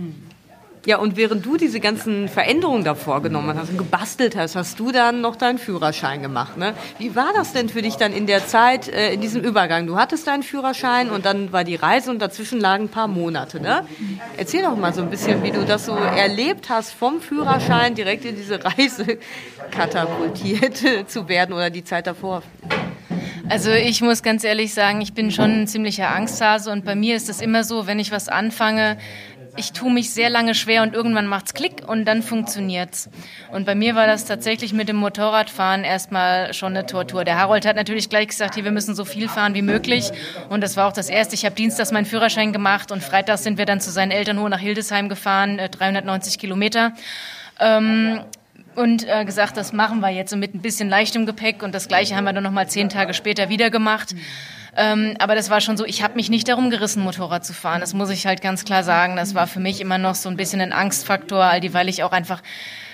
Ja, 0.87 0.99
und 0.99 1.17
während 1.17 1.45
du 1.45 1.57
diese 1.57 1.81
ganzen 1.81 2.29
Veränderungen 2.29 2.85
da 2.85 2.95
vorgenommen 2.95 3.59
hast 3.59 3.71
und 3.71 3.77
gebastelt 3.77 4.37
hast, 4.37 4.55
hast 4.55 4.79
du 4.79 4.93
dann 4.93 5.19
noch 5.19 5.35
deinen 5.35 5.57
Führerschein 5.57 6.21
gemacht. 6.21 6.55
Ne? 6.55 6.75
Wie 6.97 7.13
war 7.13 7.33
das 7.35 7.51
denn 7.51 7.67
für 7.67 7.81
dich 7.81 7.97
dann 7.97 8.13
in 8.13 8.25
der 8.25 8.47
Zeit, 8.47 8.87
äh, 8.87 9.11
in 9.13 9.19
diesem 9.19 9.43
Übergang? 9.43 9.85
Du 9.85 9.97
hattest 9.97 10.27
deinen 10.27 10.43
Führerschein 10.43 11.09
und 11.09 11.25
dann 11.25 11.51
war 11.51 11.65
die 11.65 11.75
Reise 11.75 12.09
und 12.09 12.19
dazwischen 12.19 12.61
lagen 12.61 12.85
ein 12.85 12.89
paar 12.89 13.09
Monate. 13.09 13.59
Ne? 13.59 13.85
Erzähl 14.37 14.61
doch 14.61 14.77
mal 14.77 14.93
so 14.93 15.01
ein 15.01 15.09
bisschen, 15.09 15.43
wie 15.43 15.51
du 15.51 15.65
das 15.65 15.87
so 15.87 15.93
erlebt 15.93 16.69
hast, 16.69 16.93
vom 16.93 17.19
Führerschein 17.19 17.93
direkt 17.93 18.23
in 18.23 18.37
diese 18.37 18.63
Reise 18.77 19.17
katapultiert 19.71 21.09
zu 21.09 21.27
werden 21.27 21.51
oder 21.51 21.69
die 21.69 21.83
Zeit 21.83 22.07
davor. 22.07 22.43
Also 23.49 23.71
ich 23.71 24.01
muss 24.01 24.23
ganz 24.23 24.43
ehrlich 24.43 24.73
sagen, 24.73 25.01
ich 25.01 25.13
bin 25.13 25.31
schon 25.31 25.61
ein 25.61 25.67
ziemlicher 25.67 26.09
Angsthase 26.09 26.71
und 26.71 26.85
bei 26.85 26.95
mir 26.95 27.15
ist 27.15 27.29
es 27.29 27.41
immer 27.41 27.63
so, 27.63 27.87
wenn 27.87 27.99
ich 27.99 28.11
was 28.11 28.29
anfange, 28.29 28.97
ich 29.57 29.71
tue 29.71 29.91
mich 29.91 30.11
sehr 30.11 30.29
lange 30.29 30.53
schwer 30.53 30.83
und 30.83 30.93
irgendwann 30.93 31.25
macht's 31.25 31.53
Klick 31.53 31.83
und 31.87 32.05
dann 32.05 32.21
funktioniert's. 32.21 33.09
Und 33.51 33.65
bei 33.65 33.73
mir 33.73 33.95
war 33.95 34.05
das 34.05 34.25
tatsächlich 34.25 34.71
mit 34.71 34.87
dem 34.87 34.97
Motorradfahren 34.97 35.83
erstmal 35.83 36.53
schon 36.53 36.77
eine 36.77 36.85
Tortur. 36.85 37.23
Der 37.23 37.39
Harold 37.39 37.65
hat 37.65 37.75
natürlich 37.75 38.07
gleich 38.09 38.27
gesagt, 38.27 38.55
hier, 38.55 38.63
wir 38.63 38.71
müssen 38.71 38.95
so 38.95 39.03
viel 39.03 39.27
fahren 39.27 39.55
wie 39.55 39.63
möglich. 39.63 40.11
Und 40.49 40.61
das 40.61 40.77
war 40.77 40.87
auch 40.87 40.93
das 40.93 41.09
Erste. 41.09 41.33
Ich 41.33 41.43
habe 41.43 41.55
dienstags 41.55 41.91
meinen 41.91 42.05
Führerschein 42.05 42.53
gemacht 42.53 42.91
und 42.91 43.03
freitags 43.03 43.43
sind 43.43 43.57
wir 43.57 43.65
dann 43.65 43.81
zu 43.81 43.89
seinen 43.89 44.11
Eltern 44.11 44.39
hoch 44.39 44.49
nach 44.49 44.59
Hildesheim 44.59 45.09
gefahren, 45.09 45.57
390 45.57 46.35
äh, 46.35 46.37
Kilometer. 46.37 46.93
Ähm, 47.59 48.21
und 48.77 49.07
äh, 49.07 49.25
gesagt, 49.25 49.57
das 49.57 49.73
machen 49.73 49.99
wir 50.01 50.09
jetzt 50.09 50.29
so 50.29 50.37
mit 50.37 50.53
ein 50.53 50.61
bisschen 50.61 50.87
leichtem 50.87 51.25
Gepäck 51.25 51.63
und 51.63 51.73
das 51.73 51.87
gleiche 51.87 52.15
haben 52.15 52.25
wir 52.25 52.33
dann 52.33 52.43
noch 52.43 52.51
mal 52.51 52.69
zehn 52.69 52.89
Tage 52.89 53.13
später 53.13 53.49
wieder 53.49 53.69
gemacht. 53.69 54.15
Ähm, 54.75 55.15
aber 55.17 55.33
das 55.33 55.49
war 55.49 55.59
schon 55.59 55.75
so, 55.75 55.85
ich 55.85 56.03
habe 56.03 56.13
mich 56.13 56.29
nicht 56.29 56.47
darum 56.47 56.69
gerissen, 56.69 57.01
Motorrad 57.01 57.43
zu 57.43 57.53
fahren. 57.53 57.81
Das 57.81 57.95
muss 57.95 58.11
ich 58.11 58.27
halt 58.27 58.43
ganz 58.43 58.63
klar 58.63 58.83
sagen. 58.83 59.15
Das 59.15 59.33
war 59.33 59.47
für 59.47 59.59
mich 59.59 59.81
immer 59.81 59.97
noch 59.97 60.13
so 60.13 60.29
ein 60.29 60.37
bisschen 60.37 60.61
ein 60.61 60.71
Angstfaktor, 60.71 61.43
all 61.43 61.59
die, 61.59 61.73
weil 61.73 61.89
ich 61.89 62.03
auch 62.03 62.11
einfach 62.11 62.43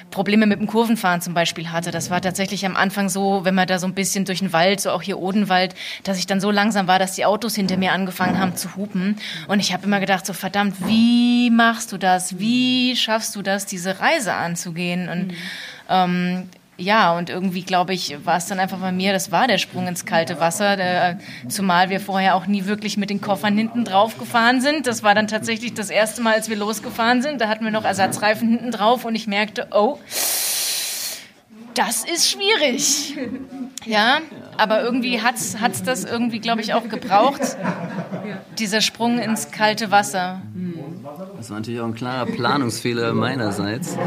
Probleme 0.10 0.46
mit 0.46 0.60
dem 0.60 0.68
Kurvenfahren 0.68 1.22
zum 1.22 1.34
Beispiel 1.34 1.72
hatte. 1.72 1.92
Das 1.92 2.10
war 2.10 2.22
tatsächlich 2.22 2.66
am 2.66 2.78
Anfang 2.78 3.10
so, 3.10 3.44
wenn 3.44 3.56
man 3.56 3.68
da 3.68 3.80
so 3.80 3.88
ein 3.88 3.94
bisschen 3.94 4.24
durch 4.24 4.40
den 4.40 4.54
Wald, 4.54 4.80
so 4.80 4.92
auch 4.92 5.02
hier 5.02 5.20
Odenwald, 5.20 5.76
dass 6.04 6.18
ich 6.18 6.28
dann 6.28 6.40
so 6.40 6.52
langsam 6.52 6.88
war, 6.88 7.00
dass 7.00 7.14
die 7.14 7.26
Autos 7.26 7.56
hinter 7.56 7.76
mir 7.76 7.92
angefangen 7.92 8.40
haben 8.40 8.56
zu 8.56 8.76
hupen. 8.76 9.18
Und 9.48 9.60
ich 9.60 9.74
habe 9.74 9.86
immer 9.86 10.00
gedacht, 10.00 10.26
so 10.26 10.34
verdammt, 10.34 10.88
wie 10.88 11.50
machst 11.50 11.92
du 11.92 11.98
das? 11.98 12.40
Wie 12.40 12.96
schaffst 12.96 13.36
du 13.36 13.42
das, 13.42 13.66
diese 13.66 14.00
Reise 14.00 14.34
anzugehen? 14.34 15.10
Und 15.10 15.28
mhm. 15.28 15.38
Ähm, 15.90 16.50
ja, 16.78 17.16
und 17.16 17.30
irgendwie, 17.30 17.62
glaube 17.62 17.94
ich, 17.94 18.18
war 18.26 18.38
es 18.38 18.48
dann 18.48 18.60
einfach 18.60 18.80
bei 18.80 18.92
mir, 18.92 19.14
das 19.14 19.32
war 19.32 19.48
der 19.48 19.60
Sprung 19.60 19.88
ins 19.88 20.06
kalte 20.06 20.40
Wasser, 20.40 20.76
der, 20.76 21.20
zumal 21.48 21.90
wir 21.90 22.00
vorher 22.00 22.36
auch 22.36 22.48
nie 22.48 22.66
wirklich 22.66 22.98
mit 22.98 23.12
den 23.12 23.22
Koffern 23.22 23.56
hinten 23.56 23.86
drauf 23.86 24.18
gefahren 24.18 24.60
sind. 24.60 24.88
Das 24.88 25.04
war 25.04 25.14
dann 25.14 25.28
tatsächlich 25.28 25.76
das 25.76 25.92
erste 25.92 26.22
Mal, 26.22 26.34
als 26.34 26.50
wir 26.50 26.58
losgefahren 26.58 27.22
sind. 27.22 27.40
Da 27.42 27.48
hatten 27.48 27.64
wir 27.64 27.72
noch 27.72 27.86
Ersatzreifen 27.86 28.50
hinten 28.50 28.72
drauf 28.72 29.06
und 29.06 29.14
ich 29.14 29.28
merkte, 29.28 29.68
oh, 29.72 30.00
das 31.76 32.04
ist 32.06 32.30
schwierig. 32.30 33.18
Ja, 33.86 34.20
aber 34.58 34.82
irgendwie 34.82 35.22
hat 35.22 35.36
es 35.36 35.84
das 35.84 36.04
irgendwie, 36.04 36.40
glaube 36.40 36.62
ich, 36.62 36.74
auch 36.74 36.88
gebraucht, 36.88 37.42
dieser 38.58 38.82
Sprung 38.82 39.20
ins 39.20 39.52
kalte 39.52 39.92
Wasser. 39.92 40.42
Das 41.44 41.50
war 41.50 41.60
natürlich 41.60 41.82
auch 41.82 41.88
ein 41.88 41.94
klarer 41.94 42.26
Planungsfehler 42.26 43.14
meinerseits, 43.14 43.98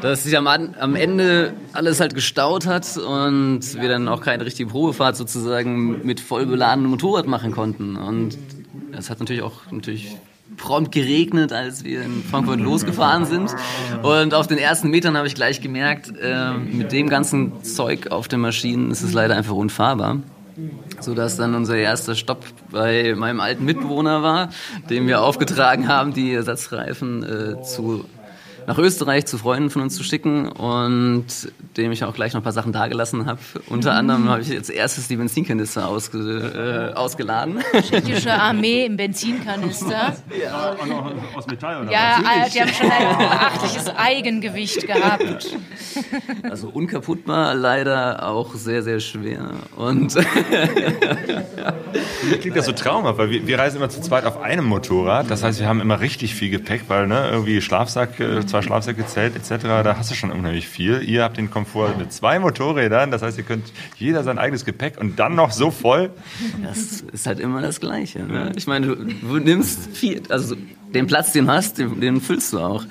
dass 0.00 0.24
sich 0.24 0.36
am, 0.36 0.48
am 0.48 0.96
Ende 0.96 1.52
alles 1.72 2.00
halt 2.00 2.12
gestaut 2.12 2.66
hat 2.66 2.96
und 2.96 3.60
wir 3.80 3.88
dann 3.88 4.08
auch 4.08 4.20
keine 4.20 4.44
richtige 4.44 4.70
Probefahrt 4.70 5.16
sozusagen 5.16 6.04
mit 6.04 6.18
voll 6.18 6.44
beladenem 6.44 6.90
Motorrad 6.90 7.28
machen 7.28 7.52
konnten. 7.52 7.94
Und 7.94 8.36
es 8.90 9.10
hat 9.10 9.20
natürlich 9.20 9.42
auch 9.42 9.70
natürlich 9.70 10.16
prompt 10.56 10.90
geregnet, 10.90 11.52
als 11.52 11.84
wir 11.84 12.02
in 12.02 12.24
Frankfurt 12.24 12.58
losgefahren 12.58 13.26
sind. 13.26 13.54
Und 14.02 14.34
auf 14.34 14.48
den 14.48 14.58
ersten 14.58 14.90
Metern 14.90 15.16
habe 15.16 15.28
ich 15.28 15.36
gleich 15.36 15.60
gemerkt, 15.60 16.12
äh, 16.20 16.52
mit 16.52 16.90
dem 16.90 17.08
ganzen 17.08 17.62
Zeug 17.62 18.08
auf 18.10 18.26
den 18.26 18.40
Maschinen 18.40 18.90
ist 18.90 19.02
es 19.02 19.12
leider 19.12 19.36
einfach 19.36 19.54
unfahrbar 19.54 20.18
sodass 21.02 21.36
dann 21.36 21.54
unser 21.54 21.76
erster 21.76 22.14
Stopp 22.14 22.44
bei 22.70 23.14
meinem 23.16 23.40
alten 23.40 23.64
Mitbewohner 23.64 24.22
war, 24.22 24.50
dem 24.90 25.06
wir 25.06 25.22
aufgetragen 25.22 25.88
haben, 25.88 26.12
die 26.12 26.32
Ersatzreifen 26.32 27.22
äh, 27.22 27.62
zu 27.62 28.04
nach 28.66 28.78
Österreich 28.78 29.26
zu 29.26 29.38
Freunden 29.38 29.70
von 29.70 29.82
uns 29.82 29.94
zu 29.94 30.02
schicken 30.02 30.48
und 30.48 31.26
dem 31.76 31.92
ich 31.92 32.04
auch 32.04 32.14
gleich 32.14 32.32
noch 32.32 32.40
ein 32.40 32.44
paar 32.44 32.52
Sachen 32.52 32.72
dagelassen 32.72 33.26
habe. 33.26 33.38
Unter 33.68 33.94
anderem 33.94 34.28
habe 34.28 34.42
ich 34.42 34.48
jetzt 34.48 34.70
erstes 34.70 35.08
die 35.08 35.16
Benzinkanister 35.16 35.88
ausge, 35.88 36.92
äh, 36.92 36.96
ausgeladen. 36.96 37.60
Tschechische 37.72 38.32
Armee 38.32 38.86
im 38.86 38.96
Benzinkanister. 38.96 40.16
Ja, 40.42 40.72
auch 40.72 40.86
noch 40.86 41.12
aus 41.36 41.46
Metall 41.46 41.82
oder 41.82 41.92
Ja, 41.92 42.18
was? 42.22 42.52
die 42.52 42.60
haben 42.60 42.72
schon 42.72 42.90
ein 42.90 43.18
beachtliches 43.18 43.88
Eigengewicht 43.96 44.86
gehabt. 44.86 45.56
Also 46.42 46.68
unkaputtbar, 46.68 47.54
leider 47.54 48.28
auch 48.28 48.54
sehr, 48.54 48.82
sehr 48.82 49.00
schwer. 49.00 49.50
Und 49.76 50.16
Klingt 52.40 52.56
das 52.56 52.66
so 52.66 52.72
traumhaft, 52.72 53.18
weil 53.18 53.30
wir, 53.30 53.46
wir, 53.46 53.58
reisen 53.58 53.76
immer 53.76 53.88
zu 53.88 54.00
zweit 54.00 54.24
auf 54.24 54.40
einem 54.40 54.64
Motorrad. 54.64 55.30
Das 55.30 55.42
heißt, 55.42 55.60
wir 55.60 55.68
haben 55.68 55.80
immer 55.80 56.00
richtig 56.00 56.34
viel 56.34 56.50
Gepäck, 56.50 56.82
weil 56.88 57.06
ne, 57.06 57.28
irgendwie 57.30 57.60
Schlafsack, 57.60 58.20
äh, 58.20 58.44
zwei 58.56 58.62
Schlafsäcke, 58.62 59.06
Zelt 59.06 59.36
etc., 59.36 59.64
da 59.84 59.96
hast 59.98 60.10
du 60.10 60.14
schon 60.14 60.30
unheimlich 60.30 60.66
viel. 60.66 61.02
Ihr 61.02 61.22
habt 61.22 61.36
den 61.36 61.50
Komfort 61.50 61.98
mit 61.98 62.12
zwei 62.12 62.38
Motorrädern, 62.38 63.10
das 63.10 63.22
heißt, 63.22 63.36
ihr 63.36 63.44
könnt 63.44 63.72
jeder 63.98 64.22
sein 64.22 64.38
eigenes 64.38 64.64
Gepäck 64.64 64.98
und 64.98 65.18
dann 65.18 65.34
noch 65.34 65.52
so 65.52 65.70
voll. 65.70 66.10
Das 66.62 67.02
ist 67.12 67.26
halt 67.26 67.38
immer 67.38 67.60
das 67.60 67.80
Gleiche. 67.80 68.20
Ne? 68.20 68.52
Ich 68.56 68.66
meine, 68.66 68.86
du, 68.86 68.94
du 68.96 69.38
nimmst 69.38 69.94
viel, 69.94 70.22
also 70.30 70.56
den 70.94 71.06
Platz, 71.06 71.32
den 71.32 71.46
du 71.46 71.52
hast, 71.52 71.78
den, 71.78 72.00
den 72.00 72.20
füllst 72.20 72.52
du 72.52 72.60
auch. 72.60 72.84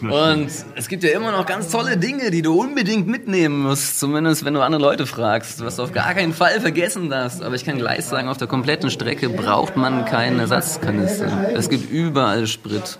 Und 0.00 0.48
es 0.76 0.88
gibt 0.88 1.02
ja 1.02 1.10
immer 1.10 1.32
noch 1.32 1.44
ganz 1.44 1.68
tolle 1.68 1.96
Dinge, 1.96 2.30
die 2.30 2.40
du 2.40 2.58
unbedingt 2.58 3.06
mitnehmen 3.06 3.62
musst, 3.62 4.00
zumindest 4.00 4.44
wenn 4.44 4.54
du 4.54 4.62
andere 4.62 4.80
Leute 4.80 5.06
fragst, 5.06 5.62
was 5.62 5.76
du 5.76 5.82
auf 5.82 5.92
gar 5.92 6.14
keinen 6.14 6.32
Fall 6.32 6.60
vergessen 6.60 7.10
darfst. 7.10 7.42
Aber 7.42 7.54
ich 7.54 7.64
kann 7.64 7.76
gleich 7.76 8.04
sagen, 8.06 8.28
auf 8.28 8.38
der 8.38 8.48
kompletten 8.48 8.90
Strecke 8.90 9.28
braucht 9.28 9.76
man 9.76 10.04
keinen 10.06 10.40
Ersatzkanister. 10.40 11.50
Es 11.54 11.68
gibt 11.68 11.90
überall 11.90 12.46
Sprit. 12.46 12.98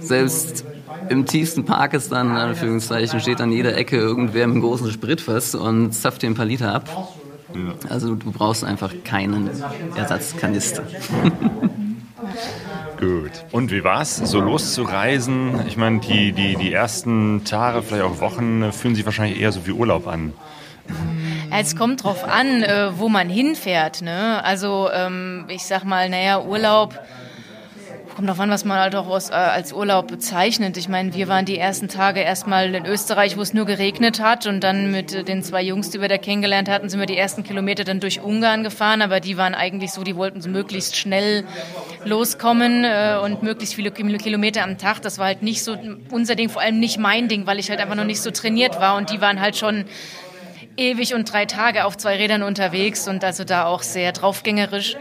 Selbst 0.00 0.64
im 1.08 1.26
tiefsten 1.26 1.64
Pakistan, 1.64 2.30
in 2.30 2.36
Anführungszeichen, 2.36 3.20
steht 3.20 3.40
an 3.40 3.52
jeder 3.52 3.76
Ecke 3.76 3.96
irgendwer 3.96 4.46
mit 4.46 4.54
einem 4.54 4.62
großen 4.62 4.90
Spritfass 4.90 5.54
und 5.54 5.92
zapft 5.92 6.22
dir 6.22 6.28
ein 6.28 6.34
paar 6.34 6.46
Liter 6.46 6.74
ab. 6.74 6.88
Also 7.88 8.14
du 8.14 8.32
brauchst 8.32 8.64
einfach 8.64 8.92
keinen 9.04 9.50
Ersatzkanister. 9.94 10.84
Gut. 12.98 13.32
Und 13.50 13.70
wie 13.72 13.82
war 13.82 14.02
es, 14.02 14.16
so 14.16 14.40
loszureisen? 14.40 15.66
Ich 15.66 15.76
meine, 15.76 15.98
die, 16.00 16.32
die, 16.32 16.56
die 16.56 16.72
ersten 16.72 17.44
Tage, 17.44 17.82
vielleicht 17.82 18.04
auch 18.04 18.20
Wochen, 18.20 18.72
fühlen 18.72 18.94
sich 18.94 19.04
wahrscheinlich 19.04 19.40
eher 19.40 19.50
so 19.52 19.66
wie 19.66 19.72
Urlaub 19.72 20.06
an. 20.06 20.32
Es 21.50 21.76
kommt 21.76 22.04
drauf 22.04 22.24
an, 22.24 22.62
äh, 22.62 22.98
wo 22.98 23.08
man 23.08 23.28
hinfährt. 23.28 24.02
Ne? 24.02 24.42
Also 24.44 24.88
ähm, 24.92 25.44
ich 25.48 25.64
sag 25.64 25.84
mal, 25.84 26.08
naja, 26.08 26.42
Urlaub 26.42 26.98
Kommt 28.14 28.28
drauf 28.28 28.40
an, 28.40 28.50
was 28.50 28.66
man 28.66 28.78
halt 28.78 28.94
auch 28.94 29.06
aus, 29.06 29.30
äh, 29.30 29.32
als 29.32 29.72
Urlaub 29.72 30.08
bezeichnet. 30.08 30.76
Ich 30.76 30.86
meine, 30.86 31.14
wir 31.14 31.28
waren 31.28 31.46
die 31.46 31.56
ersten 31.56 31.88
Tage 31.88 32.20
erstmal 32.20 32.74
in 32.74 32.84
Österreich, 32.84 33.38
wo 33.38 33.40
es 33.40 33.54
nur 33.54 33.64
geregnet 33.64 34.20
hat. 34.20 34.46
Und 34.46 34.60
dann 34.60 34.90
mit 34.90 35.28
den 35.28 35.42
zwei 35.42 35.62
Jungs, 35.62 35.88
die 35.88 36.00
wir 36.00 36.08
da 36.08 36.18
kennengelernt 36.18 36.68
hatten, 36.68 36.90
sind 36.90 37.00
wir 37.00 37.06
die 37.06 37.16
ersten 37.16 37.42
Kilometer 37.42 37.84
dann 37.84 38.00
durch 38.00 38.20
Ungarn 38.20 38.64
gefahren. 38.64 39.00
Aber 39.00 39.20
die 39.20 39.38
waren 39.38 39.54
eigentlich 39.54 39.92
so, 39.92 40.04
die 40.04 40.14
wollten 40.14 40.42
so 40.42 40.50
möglichst 40.50 40.96
schnell 40.96 41.44
loskommen 42.04 42.84
äh, 42.84 43.16
und 43.22 43.42
möglichst 43.42 43.74
viele 43.74 43.90
Kilometer 43.90 44.62
am 44.62 44.76
Tag. 44.76 45.00
Das 45.00 45.18
war 45.18 45.26
halt 45.26 45.42
nicht 45.42 45.64
so 45.64 45.78
unser 46.10 46.34
Ding, 46.34 46.50
vor 46.50 46.60
allem 46.60 46.80
nicht 46.80 46.98
mein 46.98 47.28
Ding, 47.28 47.46
weil 47.46 47.58
ich 47.58 47.70
halt 47.70 47.80
einfach 47.80 47.94
noch 47.96 48.04
nicht 48.04 48.20
so 48.20 48.30
trainiert 48.30 48.78
war. 48.78 48.96
Und 48.96 49.10
die 49.10 49.22
waren 49.22 49.40
halt 49.40 49.56
schon 49.56 49.86
ewig 50.76 51.14
und 51.14 51.32
drei 51.32 51.46
Tage 51.46 51.84
auf 51.84 51.96
zwei 51.96 52.16
Rädern 52.16 52.42
unterwegs 52.42 53.08
und 53.08 53.24
also 53.24 53.44
da 53.44 53.66
auch 53.66 53.82
sehr 53.82 54.12
draufgängerisch. 54.12 54.96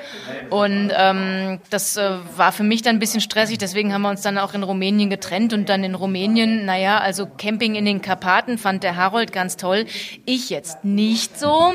Und 0.49 0.91
ähm, 0.95 1.59
das 1.69 1.97
äh, 1.97 2.17
war 2.35 2.51
für 2.51 2.63
mich 2.63 2.81
dann 2.81 2.97
ein 2.97 2.99
bisschen 2.99 3.21
stressig, 3.21 3.57
deswegen 3.57 3.93
haben 3.93 4.01
wir 4.01 4.09
uns 4.09 4.21
dann 4.21 4.37
auch 4.37 4.53
in 4.53 4.63
Rumänien 4.63 5.09
getrennt 5.09 5.53
und 5.53 5.69
dann 5.69 5.83
in 5.83 5.95
Rumänien, 5.95 6.65
naja, 6.65 6.99
also 6.99 7.25
Camping 7.25 7.75
in 7.75 7.85
den 7.85 8.01
Karpaten 8.01 8.57
fand 8.57 8.83
der 8.83 8.95
Harold 8.95 9.31
ganz 9.31 9.57
toll. 9.57 9.85
Ich 10.25 10.49
jetzt 10.49 10.83
nicht 10.83 11.39
so. 11.39 11.73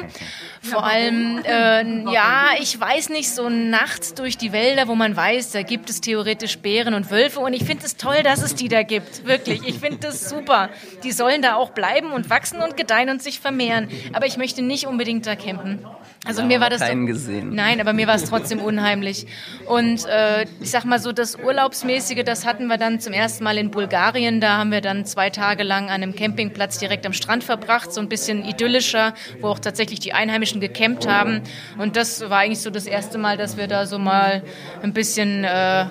Vor 0.61 0.85
allem, 0.85 1.41
äh, 1.45 2.13
ja, 2.13 2.51
ich 2.61 2.79
weiß 2.79 3.11
nicht, 3.11 3.31
so 3.31 3.49
nachts 3.49 4.15
durch 4.15 4.37
die 4.37 4.53
Wälder, 4.53 4.89
wo 4.89 4.95
man 4.95 5.17
weiß, 5.17 5.53
da 5.53 5.63
gibt 5.63 5.91
es 5.91 6.01
theoretisch 6.01 6.59
Bären 6.59 6.95
und 6.95 7.11
Wölfe 7.11 7.41
und 7.41 7.53
ich 7.53 7.65
finde 7.65 7.87
es 7.87 7.97
toll, 7.97 8.23
dass 8.23 8.43
es 8.43 8.55
die 8.55 8.69
da 8.69 8.83
gibt. 8.83 9.25
Wirklich, 9.27 9.63
ich 9.67 9.79
finde 9.79 9.99
das 9.99 10.29
super. 10.29 10.71
Die 11.05 11.13
sollen 11.13 11.43
da 11.43 11.55
auch 11.55 11.71
bleiben 11.71 12.13
und 12.13 12.31
wachsen 12.31 12.61
und 12.61 12.77
gedeihen 12.77 13.11
und 13.11 13.23
sich 13.23 13.41
vermehren. 13.41 13.86
Aber 14.13 14.27
ich 14.27 14.37
möchte 14.37 14.63
nicht 14.63 14.87
unbedingt 14.87 15.27
da 15.27 15.37
campen. 15.37 15.85
Also 16.25 16.41
ja, 16.41 16.47
mir 16.47 16.61
war 16.61 16.71
das 16.71 16.81
keinen 16.81 17.07
gesehen. 17.07 17.55
Nein, 17.55 17.81
aber 17.81 17.93
mir 17.93 18.07
war 18.07 18.17
es 18.17 18.25
trotzdem 18.25 18.61
unheimlich. 18.61 19.27
Und 19.67 20.05
äh, 20.07 20.47
ich 20.61 20.71
sag 20.71 20.85
mal 20.85 20.99
so, 20.99 21.13
das 21.13 21.37
Urlaubsmäßige, 21.37 22.25
das 22.25 22.45
hatten 22.45 22.67
wir 22.67 22.79
dann 22.79 22.99
zum 22.99 23.13
ersten 23.13 23.45
Mal 23.45 23.59
in 23.59 23.71
Bulgarien. 23.71 24.41
Da 24.41 24.57
haben 24.59 24.73
wir 24.73 24.81
dann 24.81 25.05
zwei 25.05 25.31
Tage 25.31 25.63
lang 25.63 25.85
an 25.85 26.03
einem 26.03 26.17
Campingplatz 26.17 26.79
direkt 26.79 27.07
am 27.07 27.13
Strand 27.13 27.45
verbracht, 27.45 27.93
so 27.93 28.01
ein 28.01 28.09
bisschen 28.09 28.45
idyllischer, 28.45 29.15
wo 29.41 29.49
auch 29.49 29.59
tatsächlich 29.59 30.01
die 30.01 30.15
Einheimischen 30.15 30.61
gecampt 30.61 31.07
haben. 31.07 31.43
Und 31.79 31.97
das 31.97 32.29
war 32.29 32.39
eigentlich 32.39 32.61
so 32.61 32.71
das 32.71 32.87
erste 32.87 33.19
Mal, 33.19 33.37
dass 33.37 33.57
wir 33.57 33.69
da 33.69 33.87
so 33.87 33.99
mal 33.99 34.43
ein 34.83 34.93
bisschen 34.93 35.45
äh, 35.45 35.87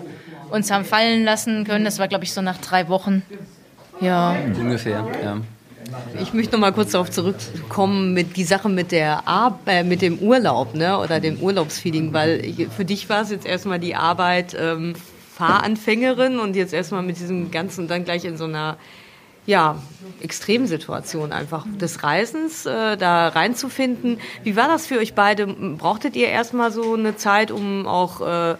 uns 0.49 0.69
haben 0.69 0.85
fallen 0.85 1.23
lassen 1.23 1.63
können. 1.63 1.85
Das 1.85 1.99
war, 1.99 2.07
glaube 2.07 2.25
ich, 2.25 2.33
so 2.33 2.41
nach 2.41 2.57
drei 2.57 2.89
Wochen. 2.89 3.23
Ja. 4.01 4.35
Ungefähr, 4.59 5.05
ja. 5.23 5.37
Ich 6.22 6.34
möchte 6.34 6.54
noch 6.54 6.60
mal 6.60 6.72
kurz 6.72 6.92
darauf 6.92 7.12
zurückkommen 7.12 8.13
mit 8.13 8.38
die 8.38 8.44
Sache 8.44 8.70
mit 8.70 8.92
der 8.92 9.27
Ar 9.27 9.60
äh, 9.65 9.84
mit 9.84 10.01
dem 10.01 10.20
Urlaub, 10.20 10.74
ne, 10.75 10.98
oder 11.00 11.20
dem 11.20 11.39
Urlaubsfeeling, 11.39 12.13
weil 12.13 12.44
ich, 12.44 12.68
für 12.70 12.86
dich 12.86 13.10
war 13.10 13.22
es 13.22 13.30
jetzt 13.30 13.46
erstmal 13.46 13.80
die 13.80 13.96
Arbeit 13.96 14.56
ähm, 14.60 14.94
Fahranfängerin 15.36 16.39
und 16.39 16.56
jetzt 16.56 16.74
erstmal 16.74 17.04
mit 17.04 17.20
diesem 17.20 17.51
ganzen 17.51 17.88
dann 17.88 18.06
gleich 18.06 18.25
in 18.25 18.38
so 18.38 18.46
einer 18.46 18.77
ja, 19.46 19.77
Extremsituation 20.22 21.32
einfach 21.32 21.65
des 21.80 22.04
Reisens, 22.04 22.65
äh, 22.65 22.98
da 22.98 23.27
reinzufinden. 23.27 24.20
Wie 24.44 24.56
war 24.56 24.68
das 24.68 24.88
für 24.88 24.98
euch 24.98 25.13
beide? 25.13 25.46
Brauchtet 25.48 26.15
ihr 26.15 26.30
erstmal 26.30 26.72
so 26.72 26.96
eine 26.96 27.15
Zeit, 27.15 27.51
um 27.51 27.86
auch 27.86 28.22
äh, 28.22 28.56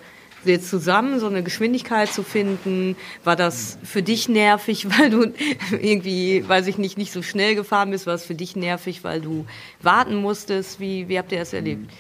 jetzt 0.51 0.69
zusammen 0.69 1.19
so 1.19 1.27
eine 1.27 1.43
Geschwindigkeit 1.43 2.11
zu 2.11 2.23
finden? 2.23 2.95
War 3.23 3.35
das 3.35 3.77
für 3.83 4.01
dich 4.01 4.29
nervig, 4.29 4.87
weil 4.99 5.09
du 5.09 5.33
irgendwie, 5.71 6.47
weiß 6.47 6.67
ich 6.67 6.77
nicht, 6.77 6.97
nicht 6.97 7.11
so 7.11 7.21
schnell 7.21 7.55
gefahren 7.55 7.91
bist? 7.91 8.07
War 8.07 8.15
es 8.15 8.25
für 8.25 8.35
dich 8.35 8.55
nervig, 8.55 9.03
weil 9.03 9.21
du 9.21 9.45
warten 9.81 10.15
musstest? 10.15 10.79
Wie, 10.79 11.07
wie 11.09 11.17
habt 11.17 11.31
ihr 11.31 11.39
das 11.39 11.53
erlebt? 11.53 11.91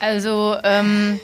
Also 0.00 0.56
ähm, 0.64 1.18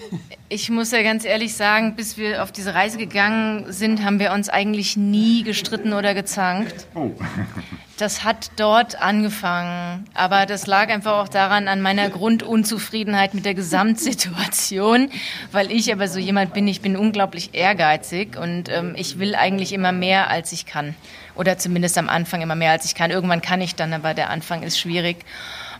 ich 0.49 0.71
muss 0.71 0.91
ja 0.91 1.03
ganz 1.03 1.25
ehrlich 1.25 1.55
sagen, 1.55 1.97
bis 1.97 2.17
wir 2.17 2.43
auf 2.43 2.51
diese 2.51 2.75
Reise 2.75 2.97
gegangen 2.97 3.71
sind, 3.73 4.05
haben 4.05 4.19
wir 4.19 4.33
uns 4.33 4.49
eigentlich 4.49 4.97
nie 4.97 5.43
gestritten 5.43 5.93
oder 5.93 6.15
gezankt. 6.15 6.87
Oh. 6.95 7.11
Das 8.01 8.25
hat 8.25 8.53
dort 8.57 9.03
angefangen. 9.03 10.07
Aber 10.15 10.47
das 10.47 10.67
lag 10.67 10.89
einfach 10.89 11.19
auch 11.19 11.29
daran, 11.29 11.69
an 11.69 11.83
meiner 11.83 12.09
Grundunzufriedenheit 12.09 13.35
mit 13.35 13.45
der 13.45 13.53
Gesamtsituation, 13.53 15.11
weil 15.53 15.71
ich 15.71 15.93
aber 15.93 16.09
so 16.09 16.19
jemand 16.19 16.55
bin, 16.55 16.67
ich 16.67 16.81
bin 16.81 16.97
unglaublich 16.97 17.51
ehrgeizig 17.53 18.39
und 18.39 18.71
ähm, 18.71 18.95
ich 18.97 19.19
will 19.19 19.35
eigentlich 19.35 19.75
immer 19.75 19.93
mehr, 19.93 20.31
als 20.31 20.53
ich 20.53 20.65
kann. 20.65 20.95
Oder 21.35 21.59
zumindest 21.59 21.99
am 21.99 22.09
Anfang 22.09 22.41
immer 22.41 22.55
mehr, 22.55 22.71
als 22.71 22.87
ich 22.87 22.95
kann. 22.95 23.11
Irgendwann 23.11 23.43
kann 23.43 23.61
ich 23.61 23.75
dann, 23.75 23.93
aber 23.93 24.15
der 24.15 24.31
Anfang 24.31 24.63
ist 24.63 24.81
schwierig. 24.81 25.19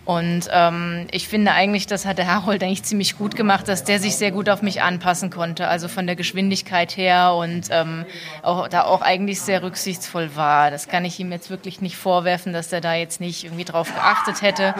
Und 0.05 0.49
ähm, 0.51 1.07
ich 1.13 1.29
finde 1.29 1.53
eigentlich, 1.53 1.87
das 1.87 2.07
hat 2.07 2.19
der 2.19 2.27
Harold 2.27 2.63
eigentlich 2.63 2.83
ziemlich 2.83 3.19
gut 3.19 3.37
gemacht, 3.37 3.69
dass 3.69 3.85
der 3.85 4.01
sich 4.01 4.17
sehr 4.17 4.33
gut 4.33 4.49
auf 4.49 4.63
mich 4.63 4.83
anpassen 4.83 5.31
konnte, 5.31 5.69
also 5.69 5.89
von 5.89 6.07
der 6.07 6.17
Geschwindigkeit 6.17 6.97
her 6.97 7.35
und 7.35 7.69
ähm, 7.71 8.05
auch, 8.43 8.69
da 8.69 8.85
auch 8.85 9.03
eigentlich 9.03 9.41
sehr 9.41 9.63
rücksichtsvoll 9.63 10.35
war. 10.35 10.71
Das 10.71 10.89
kann 10.89 11.05
ich 11.05 11.21
ihm 11.21 11.31
jetzt 11.33 11.51
wirklich 11.51 11.81
nicht 11.81 11.97
vorwerfen, 11.97 12.53
dass 12.53 12.73
er 12.73 12.81
da 12.81 12.95
jetzt 12.95 13.21
nicht 13.21 13.45
irgendwie 13.45 13.65
drauf 13.65 13.95
geachtet 13.95 14.43
hätte. 14.43 14.75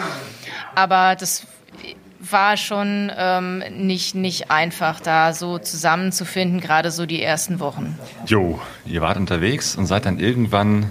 Aber 0.75 1.17
das 1.17 1.47
war 2.21 2.57
schon 2.57 3.11
ähm, 3.17 3.63
nicht, 3.71 4.15
nicht 4.15 4.51
einfach, 4.51 5.01
da 5.01 5.33
so 5.33 5.59
zusammenzufinden, 5.59 6.61
gerade 6.61 6.91
so 6.91 7.07
die 7.07 7.23
ersten 7.23 7.61
Wochen. 7.61 7.99
Jo, 8.27 8.61
ihr 8.85 9.01
wart 9.01 9.17
unterwegs 9.17 9.77
und 9.77 9.87
seid 9.87 10.07
dann 10.07 10.19
irgendwann 10.19 10.91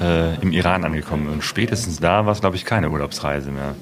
äh, 0.00 0.34
im 0.40 0.52
Iran 0.52 0.84
angekommen. 0.84 1.28
Und 1.28 1.42
spätestens 1.42 2.00
da 2.00 2.26
war 2.26 2.32
es, 2.32 2.40
glaube 2.40 2.56
ich, 2.56 2.64
keine 2.64 2.90
Urlaubsreise 2.90 3.50
mehr. 3.50 3.74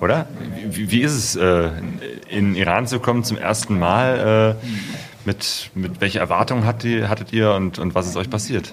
Oder? 0.00 0.26
Wie, 0.68 0.90
wie 0.90 1.02
ist 1.02 1.12
es, 1.12 1.36
äh, 1.36 1.70
in 2.28 2.54
Iran 2.54 2.86
zu 2.86 3.00
kommen 3.00 3.24
zum 3.24 3.36
ersten 3.36 3.78
Mal? 3.78 4.56
Äh, 4.60 4.66
mit, 5.24 5.70
mit 5.74 6.00
welcher 6.00 6.20
Erwartung 6.20 6.64
hattet 6.64 6.84
ihr, 6.84 7.08
hattet 7.08 7.32
ihr 7.32 7.52
und, 7.52 7.78
und 7.78 7.94
was 7.94 8.06
ist 8.06 8.16
euch 8.16 8.30
passiert? 8.30 8.72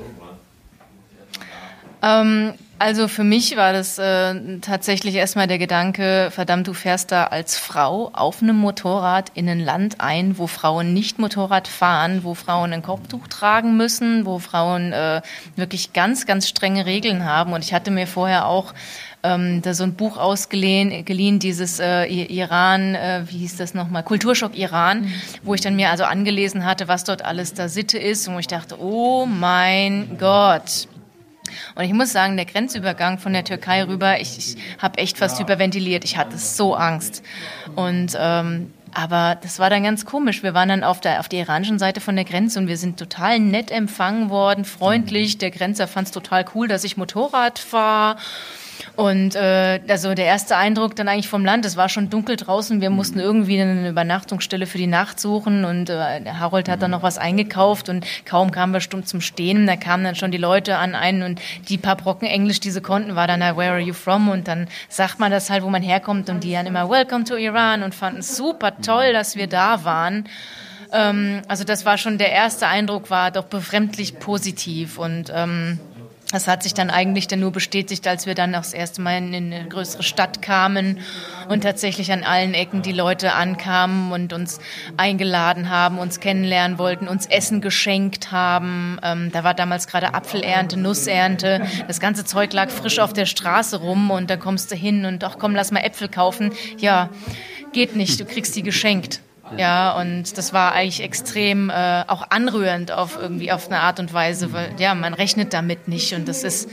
Ähm, 2.01 2.53
also 2.77 3.07
für 3.07 3.23
mich 3.23 3.55
war 3.55 3.73
das 3.73 3.97
äh, 3.97 4.59
tatsächlich 4.59 5.15
erstmal 5.15 5.47
der 5.47 5.57
Gedanke, 5.57 6.29
verdammt, 6.31 6.67
du 6.67 6.73
fährst 6.73 7.11
da 7.11 7.25
als 7.25 7.57
Frau 7.57 8.11
auf 8.13 8.41
einem 8.41 8.57
Motorrad 8.57 9.31
in 9.33 9.47
ein 9.47 9.59
Land 9.59 10.01
ein, 10.01 10.37
wo 10.37 10.47
Frauen 10.47 10.93
nicht 10.93 11.17
Motorrad 11.17 11.67
fahren, 11.67 12.23
wo 12.23 12.33
Frauen 12.33 12.73
ein 12.73 12.81
Kopftuch 12.81 13.27
tragen 13.27 13.77
müssen, 13.77 14.25
wo 14.25 14.39
Frauen 14.39 14.91
äh, 14.91 15.21
wirklich 15.55 15.93
ganz, 15.93 16.25
ganz 16.25 16.47
strenge 16.47 16.85
Regeln 16.85 17.23
haben. 17.23 17.53
Und 17.53 17.63
ich 17.63 17.73
hatte 17.73 17.91
mir 17.91 18.07
vorher 18.07 18.47
auch 18.47 18.73
ähm, 19.23 19.61
da 19.61 19.73
so 19.73 19.83
ein 19.83 19.95
Buch 19.95 20.17
ausgeliehen, 20.17 21.05
geliehen, 21.05 21.39
dieses 21.39 21.79
äh, 21.79 22.05
Iran, 22.05 22.95
äh, 22.95 23.23
wie 23.27 23.37
hieß 23.39 23.57
das 23.57 23.73
nochmal, 23.73 24.03
Kulturschock 24.03 24.57
Iran, 24.57 25.11
wo 25.43 25.53
ich 25.53 25.61
dann 25.61 25.75
mir 25.75 25.89
also 25.89 26.03
angelesen 26.03 26.65
hatte, 26.65 26.87
was 26.87 27.05
dort 27.05 27.23
alles 27.23 27.53
da 27.53 27.69
Sitte 27.69 27.97
ist 27.97 28.27
und 28.27 28.35
wo 28.35 28.39
ich 28.39 28.47
dachte, 28.47 28.79
oh 28.79 29.25
mein 29.25 30.17
Gott, 30.19 30.87
und 31.75 31.83
ich 31.83 31.93
muss 31.93 32.11
sagen, 32.11 32.35
der 32.37 32.45
Grenzübergang 32.45 33.17
von 33.19 33.33
der 33.33 33.43
Türkei 33.43 33.83
rüber, 33.83 34.19
ich, 34.19 34.37
ich 34.37 34.57
habe 34.79 34.97
echt 34.97 35.17
fast 35.17 35.39
hyperventiliert. 35.39 36.03
Ich 36.03 36.17
hatte 36.17 36.37
so 36.37 36.75
Angst. 36.75 37.23
Und 37.75 38.17
ähm, 38.17 38.71
aber 38.93 39.37
das 39.41 39.59
war 39.59 39.69
dann 39.69 39.83
ganz 39.83 40.05
komisch. 40.05 40.41
Wir 40.41 40.53
waren 40.53 40.69
dann 40.69 40.83
auf 40.83 41.01
der, 41.01 41.19
auf 41.19 41.27
der 41.27 41.41
iranischen 41.41 41.79
Seite 41.79 41.99
von 41.99 42.15
der 42.15 42.23
Grenze 42.23 42.59
und 42.59 42.69
wir 42.69 42.77
sind 42.77 42.97
total 42.97 43.39
nett 43.39 43.69
empfangen 43.69 44.29
worden, 44.29 44.63
freundlich. 44.63 45.37
Der 45.37 45.51
Grenzer 45.51 45.87
fand 45.87 46.07
es 46.07 46.13
total 46.13 46.45
cool, 46.55 46.69
dass 46.69 46.85
ich 46.85 46.95
Motorrad 46.95 47.59
fahre. 47.59 48.17
Und 48.95 49.35
äh, 49.35 49.81
also 49.89 50.13
der 50.13 50.25
erste 50.25 50.55
Eindruck 50.55 50.95
dann 50.95 51.09
eigentlich 51.09 51.27
vom 51.27 51.43
Land, 51.43 51.65
es 51.65 51.75
war 51.75 51.89
schon 51.89 52.09
dunkel 52.09 52.37
draußen, 52.37 52.79
wir 52.79 52.89
mussten 52.89 53.19
irgendwie 53.19 53.59
eine 53.59 53.89
Übernachtungsstelle 53.89 54.67
für 54.67 54.77
die 54.77 54.87
Nacht 54.87 55.19
suchen 55.19 55.65
und 55.65 55.89
äh, 55.89 56.21
Harold 56.39 56.69
hat 56.69 56.81
dann 56.81 56.91
noch 56.91 57.03
was 57.03 57.17
eingekauft 57.17 57.89
und 57.89 58.05
kaum 58.25 58.51
kamen 58.51 58.71
wir 58.71 58.79
stumm 58.79 59.05
zum 59.05 59.19
Stehen, 59.19 59.67
da 59.67 59.75
kamen 59.75 60.05
dann 60.05 60.15
schon 60.15 60.31
die 60.31 60.37
Leute 60.37 60.77
an 60.77 60.95
einen 60.95 61.23
und 61.23 61.41
die 61.67 61.77
paar 61.77 61.97
Brocken 61.97 62.27
Englisch, 62.27 62.61
die 62.61 62.71
sie 62.71 62.81
konnten, 62.81 63.15
war 63.15 63.27
dann, 63.27 63.41
where 63.41 63.71
are 63.71 63.79
you 63.79 63.93
from? 63.93 64.29
Und 64.29 64.47
dann 64.47 64.67
sagt 64.87 65.19
man 65.19 65.31
das 65.31 65.49
halt, 65.49 65.63
wo 65.63 65.69
man 65.69 65.83
herkommt 65.83 66.29
und 66.29 66.43
die 66.43 66.53
dann 66.53 66.65
immer, 66.65 66.89
welcome 66.89 67.25
to 67.25 67.35
Iran. 67.35 67.83
Und 67.83 67.95
fanden 67.95 68.19
es 68.19 68.35
super 68.37 68.77
toll, 68.81 69.13
dass 69.13 69.35
wir 69.35 69.47
da 69.47 69.83
waren. 69.83 70.27
Ähm, 70.91 71.41
also 71.47 71.63
das 71.63 71.85
war 71.85 71.97
schon 71.97 72.17
der 72.17 72.31
erste 72.31 72.67
Eindruck, 72.67 73.09
war 73.09 73.31
doch 73.31 73.45
befremdlich 73.45 74.19
positiv 74.19 74.97
und 74.97 75.31
ähm, 75.33 75.79
das 76.31 76.47
hat 76.47 76.63
sich 76.63 76.73
dann 76.73 76.89
eigentlich 76.89 77.27
dann 77.27 77.39
nur 77.39 77.51
bestätigt, 77.51 78.07
als 78.07 78.25
wir 78.25 78.33
dann 78.33 78.53
das 78.53 78.73
erste 78.73 79.01
Mal 79.01 79.17
in 79.17 79.33
eine 79.33 79.67
größere 79.67 80.01
Stadt 80.03 80.41
kamen 80.41 80.99
und 81.49 81.61
tatsächlich 81.61 82.11
an 82.11 82.23
allen 82.23 82.53
Ecken 82.53 82.81
die 82.81 82.91
Leute 82.91 83.33
ankamen 83.33 84.11
und 84.11 84.33
uns 84.33 84.59
eingeladen 84.97 85.69
haben, 85.69 85.99
uns 85.99 86.19
kennenlernen 86.19 86.79
wollten, 86.79 87.07
uns 87.07 87.27
Essen 87.27 87.61
geschenkt 87.61 88.31
haben. 88.31 88.99
Ähm, 89.03 89.31
da 89.31 89.43
war 89.43 89.53
damals 89.53 89.85
gerade 89.85 90.15
Apfelernte, 90.15 90.77
Nussernte. 90.77 91.61
Das 91.87 91.99
ganze 91.99 92.25
Zeug 92.25 92.53
lag 92.53 92.69
frisch 92.69 92.99
auf 92.99 93.13
der 93.13 93.27
Straße 93.27 93.77
rum 93.77 94.09
und 94.09 94.29
da 94.29 94.37
kommst 94.37 94.71
du 94.71 94.75
hin 94.75 95.05
und 95.05 95.23
ach 95.23 95.37
komm, 95.37 95.53
lass 95.53 95.71
mal 95.71 95.81
Äpfel 95.81 96.09
kaufen. 96.09 96.51
Ja, 96.77 97.09
geht 97.71 97.95
nicht, 97.95 98.19
du 98.19 98.25
kriegst 98.25 98.55
die 98.55 98.63
geschenkt. 98.63 99.21
Ja, 99.57 99.99
und 99.99 100.37
das 100.37 100.53
war 100.53 100.73
eigentlich 100.73 101.01
extrem 101.01 101.69
äh, 101.69 102.03
auch 102.07 102.25
anrührend 102.29 102.91
auf 102.91 103.17
irgendwie 103.19 103.51
auf 103.51 103.67
eine 103.67 103.79
Art 103.79 103.99
und 103.99 104.13
Weise, 104.13 104.53
weil 104.53 104.71
ja, 104.79 104.95
man 104.95 105.13
rechnet 105.13 105.53
damit 105.53 105.87
nicht 105.87 106.13
und 106.13 106.27
das 106.27 106.43
ist 106.43 106.69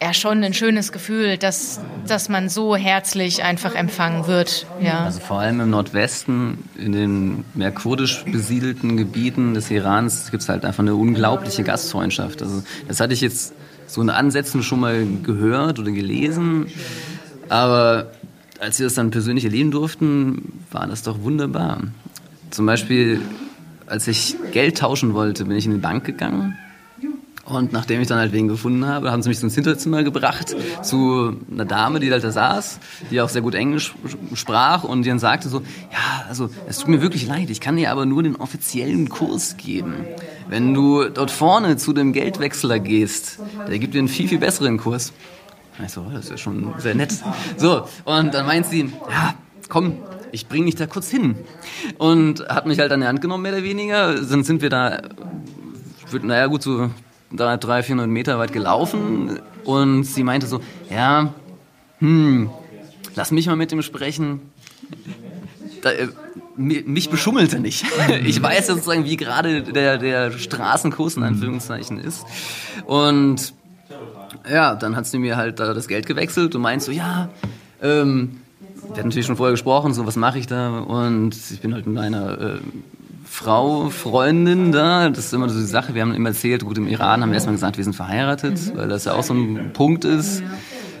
ja 0.00 0.14
schon 0.14 0.42
ein 0.44 0.54
schönes 0.54 0.92
Gefühl, 0.92 1.38
dass, 1.38 1.80
dass 2.06 2.28
man 2.28 2.48
so 2.48 2.76
herzlich 2.76 3.42
einfach 3.42 3.74
empfangen 3.74 4.26
wird. 4.26 4.66
Ja. 4.80 5.04
Also 5.04 5.20
vor 5.20 5.40
allem 5.40 5.60
im 5.60 5.70
Nordwesten, 5.70 6.64
in 6.76 6.92
den 6.92 7.44
mehr 7.54 7.72
kurdisch 7.72 8.24
besiedelten 8.24 8.96
Gebieten 8.96 9.54
des 9.54 9.70
Irans, 9.70 10.30
gibt 10.30 10.42
es 10.42 10.48
halt 10.48 10.64
einfach 10.64 10.82
eine 10.82 10.94
unglaubliche 10.94 11.64
Gastfreundschaft. 11.64 12.42
Also 12.42 12.62
das 12.86 13.00
hatte 13.00 13.12
ich 13.12 13.20
jetzt 13.20 13.54
so 13.86 14.00
in 14.00 14.10
Ansätzen 14.10 14.62
schon 14.62 14.80
mal 14.80 15.04
gehört 15.22 15.78
oder 15.78 15.90
gelesen, 15.90 16.68
aber 17.48 18.12
als 18.60 18.78
wir 18.78 18.86
das 18.86 18.94
dann 18.94 19.10
persönlich 19.10 19.44
erleben 19.44 19.70
durften, 19.70 20.60
war 20.70 20.86
das 20.86 21.02
doch 21.02 21.22
wunderbar. 21.22 21.80
Zum 22.50 22.66
Beispiel, 22.66 23.20
als 23.86 24.08
ich 24.08 24.36
Geld 24.52 24.78
tauschen 24.78 25.14
wollte, 25.14 25.44
bin 25.44 25.56
ich 25.56 25.66
in 25.66 25.72
die 25.72 25.78
Bank 25.78 26.04
gegangen. 26.04 26.56
Und 27.48 27.72
nachdem 27.72 28.02
ich 28.02 28.08
dann 28.08 28.18
halt 28.18 28.32
wen 28.32 28.46
gefunden 28.46 28.84
habe, 28.84 29.10
haben 29.10 29.22
sie 29.22 29.30
mich 29.30 29.42
ins 29.42 29.54
Hinterzimmer 29.54 30.02
gebracht 30.02 30.54
zu 30.82 31.34
einer 31.50 31.64
Dame, 31.64 31.98
die 31.98 32.12
halt 32.12 32.22
da 32.22 32.30
saß, 32.30 32.78
die 33.10 33.22
auch 33.22 33.30
sehr 33.30 33.40
gut 33.40 33.54
Englisch 33.54 33.94
sprach 34.34 34.84
und 34.84 35.02
die 35.02 35.08
dann 35.08 35.18
sagte 35.18 35.48
so, 35.48 35.60
ja, 35.90 36.26
also 36.28 36.50
es 36.66 36.76
tut 36.76 36.88
mir 36.88 37.00
wirklich 37.00 37.26
leid, 37.26 37.48
ich 37.48 37.62
kann 37.62 37.76
dir 37.76 37.90
aber 37.90 38.04
nur 38.04 38.22
den 38.22 38.36
offiziellen 38.36 39.08
Kurs 39.08 39.56
geben. 39.56 39.94
Wenn 40.50 40.74
du 40.74 41.08
dort 41.08 41.30
vorne 41.30 41.78
zu 41.78 41.94
dem 41.94 42.12
Geldwechsler 42.12 42.80
gehst, 42.80 43.38
der 43.66 43.78
gibt 43.78 43.94
dir 43.94 44.00
einen 44.00 44.08
viel, 44.08 44.28
viel 44.28 44.38
besseren 44.38 44.76
Kurs. 44.76 45.14
Ich 45.84 45.92
so, 45.92 46.04
das 46.12 46.30
ist 46.30 46.40
schon 46.40 46.74
sehr 46.78 46.94
nett. 46.94 47.14
So, 47.56 47.86
und 48.04 48.34
dann 48.34 48.46
meint 48.46 48.66
sie, 48.66 48.92
ja, 49.10 49.34
komm, 49.68 49.98
ich 50.32 50.48
bring 50.48 50.66
dich 50.66 50.74
da 50.74 50.86
kurz 50.86 51.08
hin. 51.08 51.36
Und 51.98 52.46
hat 52.48 52.66
mich 52.66 52.78
halt 52.78 52.92
an 52.92 53.00
die 53.00 53.06
Hand 53.06 53.20
genommen, 53.20 53.42
mehr 53.42 53.52
oder 53.52 53.62
weniger. 53.62 54.14
Dann 54.14 54.44
sind 54.44 54.62
wir 54.62 54.70
da, 54.70 55.02
naja, 56.22 56.46
gut, 56.46 56.62
so 56.62 56.90
300, 57.32 57.84
400 57.84 58.08
Meter 58.08 58.38
weit 58.38 58.52
gelaufen. 58.52 59.40
Und 59.64 60.04
sie 60.04 60.24
meinte 60.24 60.46
so, 60.46 60.60
ja, 60.90 61.32
hm, 61.98 62.50
lass 63.14 63.30
mich 63.30 63.46
mal 63.46 63.56
mit 63.56 63.72
ihm 63.72 63.82
sprechen. 63.82 64.40
Da, 65.82 65.90
äh, 65.92 66.08
mich 66.56 67.08
beschummelte 67.08 67.60
nicht. 67.60 67.84
Ich 68.24 68.42
weiß 68.42 68.66
sozusagen, 68.66 69.04
wie 69.04 69.16
gerade 69.16 69.62
der, 69.62 69.96
der 69.96 70.32
Straßenkurs 70.32 71.16
in 71.16 71.22
Anführungszeichen 71.22 72.00
ist. 72.00 72.26
Und 72.84 73.54
ja, 74.50 74.74
dann 74.74 74.96
hat 74.96 75.06
sie 75.06 75.18
mir 75.18 75.36
halt 75.36 75.60
da 75.60 75.74
das 75.74 75.88
Geld 75.88 76.06
gewechselt 76.06 76.54
und 76.54 76.62
meint 76.62 76.82
so, 76.82 76.92
ja, 76.92 77.28
ähm, 77.82 78.40
wir 78.88 78.96
hatten 78.96 79.08
natürlich 79.08 79.26
schon 79.26 79.36
vorher 79.36 79.52
gesprochen, 79.52 79.92
so 79.94 80.06
was 80.06 80.16
mache 80.16 80.38
ich 80.38 80.46
da? 80.46 80.78
Und 80.80 81.36
ich 81.50 81.60
bin 81.60 81.74
halt 81.74 81.86
mit 81.86 81.98
einer 81.98 82.40
äh, 82.40 82.58
Frau, 83.24 83.90
Freundin 83.90 84.72
da, 84.72 85.10
das 85.10 85.26
ist 85.26 85.34
immer 85.34 85.48
so 85.48 85.58
die 85.58 85.66
Sache, 85.66 85.94
wir 85.94 86.02
haben 86.02 86.14
immer 86.14 86.30
erzählt, 86.30 86.64
gut, 86.64 86.78
im 86.78 86.88
Iran 86.88 87.22
haben 87.22 87.30
wir 87.30 87.34
erstmal 87.34 87.54
gesagt, 87.54 87.76
wir 87.76 87.84
sind 87.84 87.94
verheiratet, 87.94 88.54
mhm. 88.54 88.78
weil 88.78 88.88
das 88.88 89.04
ja 89.04 89.12
auch 89.12 89.22
so 89.22 89.34
ein 89.34 89.72
Punkt 89.74 90.04
ist, 90.04 90.42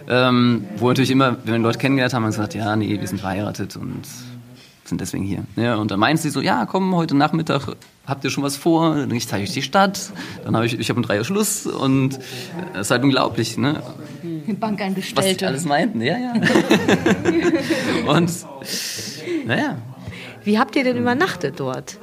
ähm, 0.08 0.64
wo 0.76 0.88
natürlich 0.88 1.10
immer, 1.10 1.36
wenn 1.44 1.54
wir 1.54 1.58
Leute 1.58 1.78
kennengelernt 1.78 2.14
haben, 2.14 2.24
haben 2.24 2.30
wir 2.30 2.36
gesagt, 2.36 2.54
ja, 2.54 2.76
nee, 2.76 3.00
wir 3.00 3.08
sind 3.08 3.20
verheiratet 3.20 3.76
und 3.76 4.06
sind 4.84 5.00
deswegen 5.00 5.24
hier. 5.24 5.44
Ja, 5.56 5.76
und 5.76 5.90
dann 5.90 6.00
meint 6.00 6.20
sie 6.20 6.30
so, 6.30 6.40
ja, 6.40 6.66
komm, 6.66 6.94
heute 6.94 7.16
Nachmittag 7.16 7.68
habt 8.08 8.24
ihr 8.24 8.30
schon 8.30 8.42
was 8.42 8.56
vor? 8.56 8.94
Dann 8.96 9.10
ich 9.12 9.28
zeige 9.28 9.44
euch 9.44 9.52
die 9.52 9.62
Stadt. 9.62 10.10
Dann 10.44 10.56
habe 10.56 10.66
ich, 10.66 10.78
ich 10.78 10.88
habe 10.88 10.98
um 10.98 11.04
drei 11.06 11.18
Uhr 11.18 11.24
Schluss 11.24 11.66
und 11.66 12.18
es 12.74 12.80
ist 12.80 12.90
halt 12.90 13.02
unglaublich, 13.04 13.56
ne? 13.58 13.82
Bankangestellte. 14.58 15.28
Was 15.30 15.36
die 15.36 15.46
alles 15.46 15.64
meinten, 15.64 16.00
ja, 16.00 16.16
ja. 16.18 16.32
und 18.06 18.30
naja. 19.46 19.76
Wie 20.44 20.58
habt 20.58 20.74
ihr 20.76 20.84
denn 20.84 20.96
übernachtet 20.96 21.60
dort? 21.60 21.98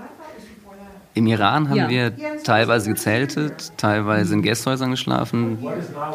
Im 1.16 1.28
Iran 1.28 1.70
haben 1.70 1.78
Ja. 1.78 1.90
wir 1.90 2.12
teilweise 2.44 2.90
gezeltet, 2.90 3.72
teilweise 3.78 4.34
in 4.34 4.42
Gästhäusern 4.42 4.92
geschlafen 4.92 5.58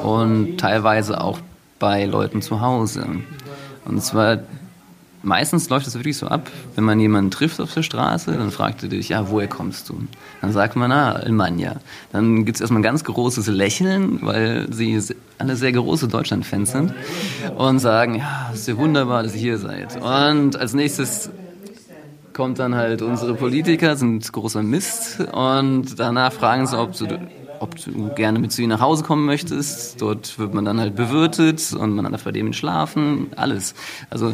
und 0.05 0.59
teilweise 0.59 1.20
auch 1.20 1.40
bei 1.79 2.05
Leuten 2.05 2.42
zu 2.42 2.61
Hause. 2.61 3.07
Und 3.87 4.03
zwar 4.03 4.40
meistens 5.22 5.68
läuft 5.68 5.87
es 5.87 5.94
wirklich 5.94 6.16
so 6.16 6.26
ab, 6.26 6.50
wenn 6.74 6.85
man 6.85 6.98
jemanden 7.00 7.30
trifft 7.30 7.61
auf 7.61 7.72
der 7.74 7.83
Straße, 7.83 8.33
dann 8.33 8.50
fragt 8.50 8.83
er 8.83 8.88
dich, 8.88 9.11
ja, 9.11 9.30
woher 9.30 9.48
kommst 9.48 9.88
du? 9.88 10.02
Dann 10.40 10.52
sagt 10.52 10.76
man, 10.76 10.90
ah, 10.92 11.12
Almanja. 11.12 11.76
Dann 12.12 12.44
gibt 12.44 12.56
es 12.56 12.61
erstmal 12.61 12.80
ein 12.80 12.85
ganz 12.85 13.04
großes 13.04 13.46
Lächeln, 13.48 14.20
weil 14.22 14.72
sie 14.72 15.00
alle 15.38 15.56
sehr 15.56 15.72
große 15.72 16.09
Deutschland-Fans 16.09 16.72
sind 16.72 16.94
und 17.56 17.78
sagen, 17.78 18.16
ja, 18.16 18.50
es 18.52 18.61
ist 18.61 18.68
ja 18.68 18.76
wunderbar, 18.76 19.22
dass 19.22 19.35
ihr 19.35 19.40
hier 19.40 19.59
seid. 19.59 19.96
Und 19.96 20.56
als 20.56 20.74
nächstes 20.74 21.30
kommt 22.33 22.59
dann 22.59 22.74
halt 22.74 23.02
unsere 23.02 23.35
Politiker, 23.35 23.96
sind 23.96 24.33
großer 24.33 24.62
Mist 24.62 25.20
und 25.33 25.98
danach 25.98 26.33
fragen 26.33 26.66
sie, 26.66 26.78
ob 26.78 26.96
du, 26.96 27.18
ob 27.59 27.76
du 27.76 28.09
gerne 28.14 28.38
mit 28.38 28.52
zu 28.52 28.62
ihnen 28.62 28.70
nach 28.70 28.80
Hause 28.80 29.04
kommen 29.04 29.26
möchtest. 29.26 30.00
Dort 30.00 30.38
wird 30.38 30.54
man 30.54 30.64
dann 30.64 30.80
halt 30.80 30.94
bewirtet 30.94 31.74
und 31.78 31.94
man 31.94 32.11
darf 32.11 32.24
bei 32.24 32.33
dem 32.33 32.52
schlafen, 32.52 33.26
alles. 33.37 33.74
Also 34.09 34.33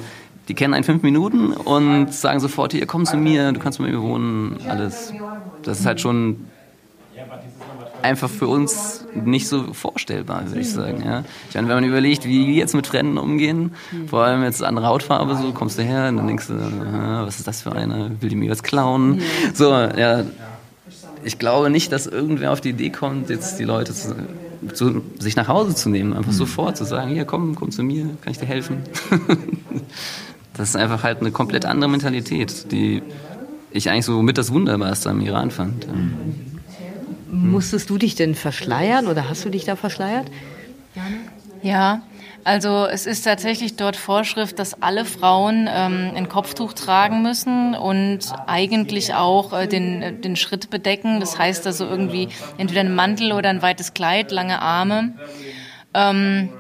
die 0.49 0.55
kennen 0.55 0.75
einen 0.75 0.85
fünf 0.85 1.03
Minuten 1.03 1.53
und 1.53 2.13
sagen 2.13 2.41
sofort, 2.41 2.73
hier, 2.73 2.87
komm 2.87 3.05
zu 3.05 3.17
mir, 3.17 3.53
du 3.53 3.61
kannst 3.61 3.79
bei 3.79 3.85
mir 3.85 4.01
wohnen, 4.01 4.59
alles. 4.69 5.13
Das 5.63 5.81
ist 5.81 5.87
halt 5.87 6.01
schon 6.01 6.47
einfach 8.03 8.31
für 8.31 8.47
uns 8.47 9.05
nicht 9.15 9.49
so 9.49 9.73
vorstellbar, 9.73 10.47
würde 10.47 10.61
ich 10.61 10.71
sagen. 10.71 11.03
Ja. 11.05 11.25
Ich 11.49 11.55
meine, 11.57 11.69
wenn 11.69 11.77
man 11.77 11.85
überlegt, 11.85 12.25
wie 12.25 12.47
wir 12.47 12.55
jetzt 12.55 12.75
mit 12.75 12.87
Fremden 12.87 13.19
umgehen, 13.19 13.73
vor 14.07 14.23
allem 14.23 14.45
jetzt 14.45 14.63
andere 14.63 14.87
Hautfarbe, 14.87 15.37
so 15.37 15.53
kommst 15.53 15.79
du 15.79 15.83
her 15.83 16.09
und 16.09 16.19
dann 16.19 16.27
denkst 16.29 16.47
du, 16.47 16.55
was 16.55 17.39
ist 17.39 17.49
das 17.49 17.63
für 17.63 17.73
einer? 17.73 18.11
Will 18.21 18.29
die 18.29 18.37
mir 18.37 18.51
was 18.51 18.63
klauen? 18.63 19.21
So, 19.55 19.73
ja. 19.73 20.23
Ich 21.25 21.41
glaube 21.41 21.71
nicht, 21.71 21.91
dass 21.91 22.07
irgendwer 22.07 22.53
auf 22.53 22.61
die 22.61 22.71
Idee 22.71 22.91
kommt, 22.91 23.31
jetzt 23.31 23.59
die 23.59 23.65
Leute 23.65 23.93
zu, 23.93 24.15
zu, 24.73 25.03
sich 25.19 25.35
nach 25.35 25.49
Hause 25.49 25.75
zu 25.75 25.89
nehmen, 25.89 26.13
einfach 26.13 26.31
sofort 26.31 26.77
zu 26.77 26.85
sagen, 26.85 27.11
hier 27.11 27.25
komm, 27.25 27.57
komm 27.57 27.73
zu 27.73 27.83
mir, 27.83 28.05
kann 28.21 28.31
ich 28.31 28.39
dir 28.39 28.47
helfen? 28.47 28.85
das 30.57 30.71
ist 30.71 30.77
einfach 30.77 31.03
halt 31.03 31.21
eine 31.21 31.31
komplett 31.31 31.65
andere 31.65 31.91
Mentalität, 31.91 32.71
die 32.73 33.03
ich 33.71 33.91
eigentlich 33.91 34.07
so 34.07 34.23
mit 34.23 34.39
das 34.39 34.53
Wunderbarste 34.53 35.11
am 35.11 35.21
Iran 35.21 35.51
fand. 35.51 35.85
Ja. 35.85 35.93
Musstest 37.31 37.91
du 37.91 37.99
dich 37.99 38.15
denn 38.15 38.35
verschleiern 38.35 39.07
oder 39.07 39.29
hast 39.29 39.45
du 39.45 39.51
dich 39.51 39.65
da 39.65 39.77
verschleiert? 39.77 40.27
Ja, 41.63 42.03
also 42.45 42.87
es 42.87 43.07
ist 43.07 43.23
tatsächlich 43.23 43.77
dort 43.77 43.97
Vorschrift, 43.97 44.59
dass 44.59 44.81
alle 44.81 45.05
Frauen 45.05 45.69
ähm, 45.69 46.13
ein 46.15 46.29
Kopftuch 46.29 46.73
tragen 46.75 47.23
müssen 47.23 47.75
und 47.75 48.21
eigentlich 48.47 49.15
auch 49.15 49.53
äh, 49.53 49.67
den, 49.67 50.01
äh, 50.01 50.13
den 50.13 50.37
Schritt 50.37 50.71
bedecken. 50.71 51.19
Das 51.19 51.39
heißt 51.39 51.67
also 51.67 51.85
irgendwie 51.87 52.29
entweder 52.57 52.81
ein 52.83 52.95
Mantel 52.95 53.33
oder 53.33 53.51
ein 53.51 53.63
weites 53.63 53.95
Kleid, 53.95 54.31
lange 54.31 54.63
Arme. 54.63 55.15
Ähm, 55.93 56.51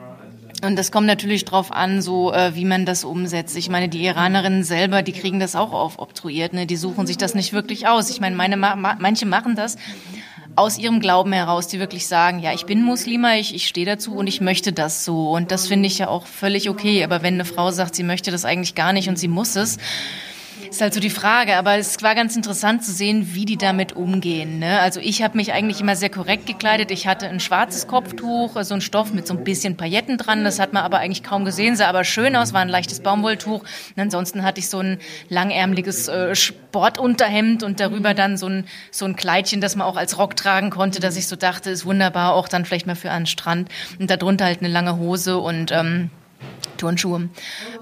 und 0.67 0.77
das 0.77 0.93
kommt 0.93 1.07
natürlich 1.07 1.45
drauf 1.45 1.73
an, 1.73 2.03
so 2.03 2.33
äh, 2.33 2.55
wie 2.55 2.65
man 2.65 2.85
das 2.85 3.05
umsetzt. 3.05 3.57
Ich 3.57 3.69
meine, 3.69 3.89
die 3.89 4.05
Iranerinnen 4.05 4.65
selber, 4.65 5.03
die 5.03 5.13
kriegen 5.13 5.41
das 5.41 5.57
auch 5.57 5.73
aufoktroyiert. 5.73 6.53
Ne? 6.53 6.67
Die 6.67 6.77
suchen 6.77 7.07
sich 7.07 7.17
das 7.17 7.35
nicht 7.35 7.53
wirklich 7.53 7.87
aus. 7.89 8.11
Ich 8.11 8.21
meine, 8.21 8.37
meine, 8.37 8.57
ma 8.57 8.77
manche 8.99 9.27
machen 9.27 9.57
das 9.57 9.77
aus 10.57 10.79
ihrem 10.79 11.01
Glauben 11.01 11.33
heraus, 11.33 11.69
die 11.69 11.79
wirklich 11.79 12.07
sagen, 12.07 12.41
ja, 12.41 12.53
ich 12.53 12.65
bin 12.65 12.83
Muslima, 12.83 13.35
ich, 13.35 13.55
ich 13.55 13.69
stehe 13.69 13.87
dazu 13.87 14.15
und 14.15 14.27
ich 14.27 14.41
möchte 14.41 14.73
das 14.73 15.05
so. 15.05 15.31
Und 15.31 15.51
das 15.51 15.69
finde 15.69 15.87
ich 15.87 15.99
ja 15.99 16.09
auch 16.09 16.27
völlig 16.27 16.71
okay. 16.71 17.05
Aber 17.05 17.23
wenn 17.23 17.35
eine 17.35 17.45
Frau 17.45 17.71
sagt, 17.71 17.95
sie 17.95 18.03
möchte 18.03 18.31
das 18.31 18.45
eigentlich 18.45 18.75
gar 18.75 18.93
nicht 18.93 19.09
und 19.09 19.19
sie 19.19 19.29
muss 19.29 19.55
es, 19.55 19.77
ist 20.71 20.81
halt 20.81 20.95
so 20.95 21.01
die 21.01 21.11
Frage, 21.11 21.57
aber 21.57 21.77
es 21.77 22.03
war 22.03 22.15
ganz 22.15 22.37
interessant 22.37 22.85
zu 22.85 22.93
sehen, 22.93 23.35
wie 23.35 23.45
die 23.45 23.57
damit 23.57 23.95
umgehen. 23.95 24.59
Ne? 24.59 24.81
Also 24.81 25.01
ich 25.01 25.23
habe 25.23 25.37
mich 25.37 25.53
eigentlich 25.53 25.81
immer 25.81 25.97
sehr 25.97 26.11
korrekt 26.11 26.47
gekleidet. 26.47 26.91
Ich 26.91 27.07
hatte 27.07 27.29
ein 27.29 27.41
schwarzes 27.41 27.87
Kopftuch, 27.87 28.63
so 28.63 28.75
ein 28.75 28.81
Stoff 28.81 29.13
mit 29.13 29.27
so 29.27 29.35
ein 29.35 29.45
bisschen 29.45 29.77
Pailletten 29.77 30.19
dran. 30.19 30.45
Das 30.45 30.59
hat 30.59 30.73
man 30.73 30.83
aber 30.83 30.99
eigentlich 30.99 31.23
kaum 31.23 31.45
gesehen, 31.45 31.77
sah 31.77 31.89
aber 31.89 32.05
schön 32.05 32.37
aus, 32.37 32.53
war 32.53 32.61
ein 32.61 32.69
leichtes 32.69 33.01
Baumwolltuch. 33.01 33.61
Und 33.61 34.03
ansonsten 34.03 34.43
hatte 34.43 34.61
ich 34.61 34.69
so 34.69 34.79
ein 34.79 34.99
langärmeliges 35.29 36.09
äh, 36.09 36.35
Sportunterhemd 36.35 37.63
und 37.63 37.81
darüber 37.81 38.15
dann 38.15 38.37
so 38.37 38.49
ein, 38.49 38.65
so 38.91 39.05
ein 39.05 39.17
Kleidchen, 39.17 39.61
das 39.61 39.77
man 39.77 39.87
auch 39.87 39.97
als 39.97 40.19
Rock 40.19 40.37
tragen 40.37 40.71
konnte, 40.71 41.01
dass 41.01 41.17
ich 41.17 41.27
so 41.27 41.37
dachte, 41.37 41.71
ist 41.71 41.87
wunderbar, 41.87 42.35
auch 42.35 42.49
dann 42.49 42.65
vielleicht 42.65 42.87
mal 42.87 42.97
für 42.97 43.11
einen 43.11 43.27
Strand. 43.27 43.69
Und 43.99 44.11
darunter 44.11 44.47
halt 44.47 44.61
eine 44.61 44.69
lange 44.69 44.97
Hose 44.97 45.39
und... 45.39 45.73
Ähm, 45.73 46.11
Turnschuhe, 46.77 47.29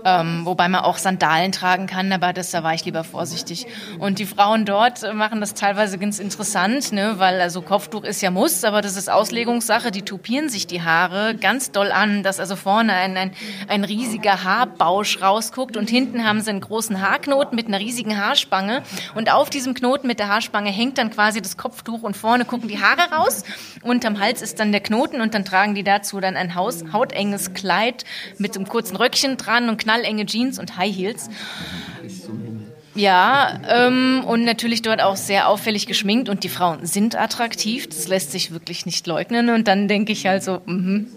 ähm, 0.05 0.43
wobei 0.45 0.69
man 0.69 0.83
auch 0.83 0.99
Sandalen 0.99 1.53
tragen 1.53 1.87
kann, 1.87 2.12
aber 2.12 2.33
das, 2.33 2.51
da 2.51 2.62
war 2.62 2.75
ich 2.75 2.85
lieber 2.85 3.05
vorsichtig. 3.05 3.67
Und 3.99 4.19
die 4.19 4.27
Frauen 4.27 4.64
dort 4.64 5.03
äh, 5.03 5.12
machen 5.12 5.40
das 5.40 5.55
teilweise 5.55 5.99
ganz 5.99 6.19
interessant, 6.19 6.93
ne, 6.93 7.14
weil 7.19 7.40
also 7.40 7.61
Kopftuch 7.62 8.05
ist 8.05 8.23
ja 8.23 8.31
Muss, 8.31 8.64
aber 8.64 8.83
das 8.83 8.97
ist 8.97 9.11
Auslegungssache. 9.11 9.90
Die 9.90 10.03
tupieren 10.03 10.49
sich 10.49 10.67
die 10.67 10.83
Haare 10.83 11.35
ganz 11.35 11.73
doll 11.73 11.90
an, 11.93 12.23
dass 12.23 12.40
also 12.40 12.57
vorne 12.57 12.93
ein, 12.93 13.17
ein, 13.17 13.33
ein 13.69 13.85
riesiger 13.85 14.45
Haarbausch 14.45 15.21
rausguckt 15.21 15.77
und 15.77 15.90
hinten 15.90 16.25
haben 16.25 16.40
sie 16.40 16.51
einen 16.51 16.61
großen 16.61 17.01
Haarknoten 17.01 17.57
mit 17.57 17.67
einer 17.67 17.81
riesigen 17.81 18.19
Haarspange 18.19 18.83
und 19.14 19.33
auf 19.33 19.51
diesem 19.51 19.75
Knoten 19.75 20.07
mit 20.07 20.19
der 20.19 20.29
Haarspange 20.29 20.71
hängt 20.71 20.99
dann 20.99 21.11
quasi 21.11 21.43
das 21.43 21.57
Kopftuch 21.57 22.03
und 22.03 22.17
vorne 22.17 22.45
gucken 22.45 22.69
die 22.69 22.81
Haare 22.81 23.12
raus. 23.12 23.43
Unterm 23.83 24.21
Hals 24.21 24.43
ist 24.43 24.61
dann 24.61 24.73
der 24.73 24.81
Knoten 24.81 25.21
und 25.21 25.35
dann 25.35 25.45
tragen 25.45 25.75
die 25.75 25.85
dazu 25.85 26.21
dann 26.21 26.37
ein 26.37 26.55
Haus, 26.55 26.85
hautenges 26.93 27.55
Kleid 27.55 28.05
mit 28.44 28.57
einem 28.57 28.68
kurzen 28.68 28.96
Röckchen 28.96 29.38
dran 29.38 29.70
und 29.70 29.78
knallenge 29.78 30.26
Jeans 30.26 30.59
und 30.59 30.76
High 30.76 30.94
Heels. 30.94 31.30
Ja, 32.94 33.59
ähm, 33.68 34.22
und 34.24 34.44
natürlich 34.44 34.83
dort 34.83 35.00
auch 35.00 35.16
sehr 35.16 35.48
auffällig 35.48 35.87
geschminkt 35.87 36.28
und 36.28 36.44
die 36.44 36.50
Frauen 36.50 36.85
sind 36.85 37.16
attraktiv, 37.16 37.88
das 37.88 38.07
lässt 38.07 38.30
sich 38.30 38.52
wirklich 38.52 38.85
nicht 38.87 39.07
leugnen. 39.07 39.48
Und 39.48 39.66
dann 39.66 39.88
denke 39.88 40.12
ich 40.12 40.26
halt 40.26 40.44
so, 40.44 40.61
mhm, 40.66 41.09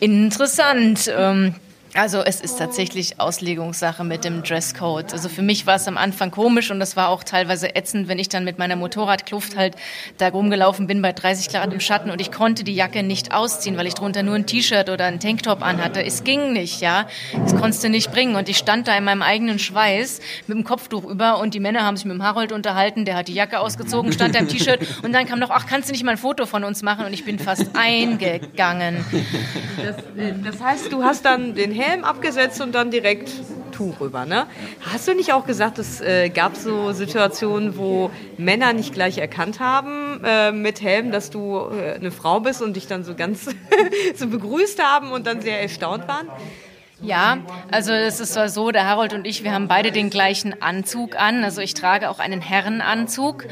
interessant. 0.00 1.10
Ähm, 1.16 1.54
also 1.96 2.20
es 2.20 2.40
ist 2.40 2.58
tatsächlich 2.58 3.18
Auslegungssache 3.18 4.04
mit 4.04 4.24
dem 4.24 4.42
Dresscode. 4.42 5.12
Also 5.12 5.28
für 5.28 5.42
mich 5.42 5.66
war 5.66 5.76
es 5.76 5.88
am 5.88 5.96
Anfang 5.96 6.30
komisch 6.30 6.70
und 6.70 6.78
das 6.78 6.96
war 6.96 7.08
auch 7.08 7.24
teilweise 7.24 7.74
ätzend, 7.74 8.08
wenn 8.08 8.18
ich 8.18 8.28
dann 8.28 8.44
mit 8.44 8.58
meiner 8.58 8.76
Motorradkluft 8.76 9.56
halt 9.56 9.76
da 10.18 10.28
rumgelaufen 10.28 10.86
bin 10.86 11.00
bei 11.00 11.12
30 11.12 11.48
Grad 11.48 11.72
im 11.72 11.80
Schatten 11.80 12.10
und 12.10 12.20
ich 12.20 12.30
konnte 12.30 12.64
die 12.64 12.74
Jacke 12.74 13.02
nicht 13.02 13.32
ausziehen, 13.32 13.76
weil 13.76 13.86
ich 13.86 13.94
drunter 13.94 14.22
nur 14.22 14.34
ein 14.34 14.46
T-Shirt 14.46 14.90
oder 14.90 15.06
ein 15.06 15.20
Tanktop 15.20 15.62
anhatte. 15.62 16.04
Es 16.04 16.24
ging 16.24 16.52
nicht, 16.52 16.80
ja. 16.80 17.06
Das 17.32 17.56
konntest 17.56 17.82
du 17.82 17.88
nicht 17.88 18.12
bringen 18.12 18.36
und 18.36 18.48
ich 18.48 18.58
stand 18.58 18.88
da 18.88 18.96
in 18.96 19.04
meinem 19.04 19.22
eigenen 19.22 19.58
Schweiß 19.58 20.20
mit 20.46 20.56
dem 20.56 20.64
Kopftuch 20.64 21.04
über 21.04 21.38
und 21.40 21.54
die 21.54 21.60
Männer 21.60 21.84
haben 21.84 21.96
sich 21.96 22.04
mit 22.04 22.14
dem 22.14 22.22
Harold 22.22 22.52
unterhalten, 22.52 23.04
der 23.04 23.16
hat 23.16 23.28
die 23.28 23.34
Jacke 23.34 23.60
ausgezogen, 23.60 24.12
stand 24.12 24.34
da 24.34 24.40
im 24.40 24.48
T-Shirt 24.48 24.80
und 25.02 25.12
dann 25.12 25.26
kam 25.26 25.38
noch, 25.38 25.50
ach, 25.50 25.66
kannst 25.66 25.88
du 25.88 25.92
nicht 25.92 26.04
mal 26.04 26.12
ein 26.12 26.18
Foto 26.18 26.46
von 26.46 26.64
uns 26.64 26.82
machen? 26.82 27.06
Und 27.06 27.12
ich 27.12 27.24
bin 27.24 27.38
fast 27.38 27.70
eingegangen. 27.74 29.04
Das, 29.76 29.96
äh, 30.16 30.34
das 30.44 30.60
heißt, 30.60 30.92
du 30.92 31.02
hast 31.02 31.24
dann 31.24 31.54
den 31.54 31.72
Helm 31.86 32.04
abgesetzt 32.04 32.60
und 32.60 32.74
dann 32.74 32.90
direkt 32.90 33.30
Tuch 33.72 34.00
rüber, 34.00 34.24
ne? 34.24 34.46
Hast 34.80 35.06
du 35.06 35.14
nicht 35.14 35.32
auch 35.32 35.46
gesagt, 35.46 35.78
es 35.78 36.00
äh, 36.00 36.30
gab 36.30 36.56
so 36.56 36.92
Situationen, 36.92 37.76
wo 37.76 38.10
Männer 38.38 38.72
nicht 38.72 38.94
gleich 38.94 39.18
erkannt 39.18 39.60
haben 39.60 40.22
äh, 40.24 40.50
mit 40.50 40.80
Helm, 40.80 41.12
dass 41.12 41.30
du 41.30 41.58
äh, 41.58 41.94
eine 41.94 42.10
Frau 42.10 42.40
bist 42.40 42.62
und 42.62 42.74
dich 42.74 42.86
dann 42.86 43.04
so 43.04 43.14
ganz 43.14 43.46
so 44.16 44.26
begrüßt 44.28 44.82
haben 44.82 45.12
und 45.12 45.26
dann 45.26 45.42
sehr 45.42 45.60
erstaunt 45.60 46.08
waren? 46.08 46.28
Ja, 47.02 47.38
also 47.70 47.92
es 47.92 48.20
ist 48.20 48.32
zwar 48.32 48.48
so, 48.48 48.70
der 48.70 48.88
Harold 48.88 49.12
und 49.12 49.26
ich, 49.26 49.44
wir 49.44 49.52
haben 49.52 49.68
beide 49.68 49.92
den 49.92 50.08
gleichen 50.08 50.62
Anzug 50.62 51.20
an. 51.20 51.44
Also 51.44 51.60
ich 51.60 51.74
trage 51.74 52.08
auch 52.08 52.18
einen 52.18 52.40
Herrenanzug. 52.40 53.44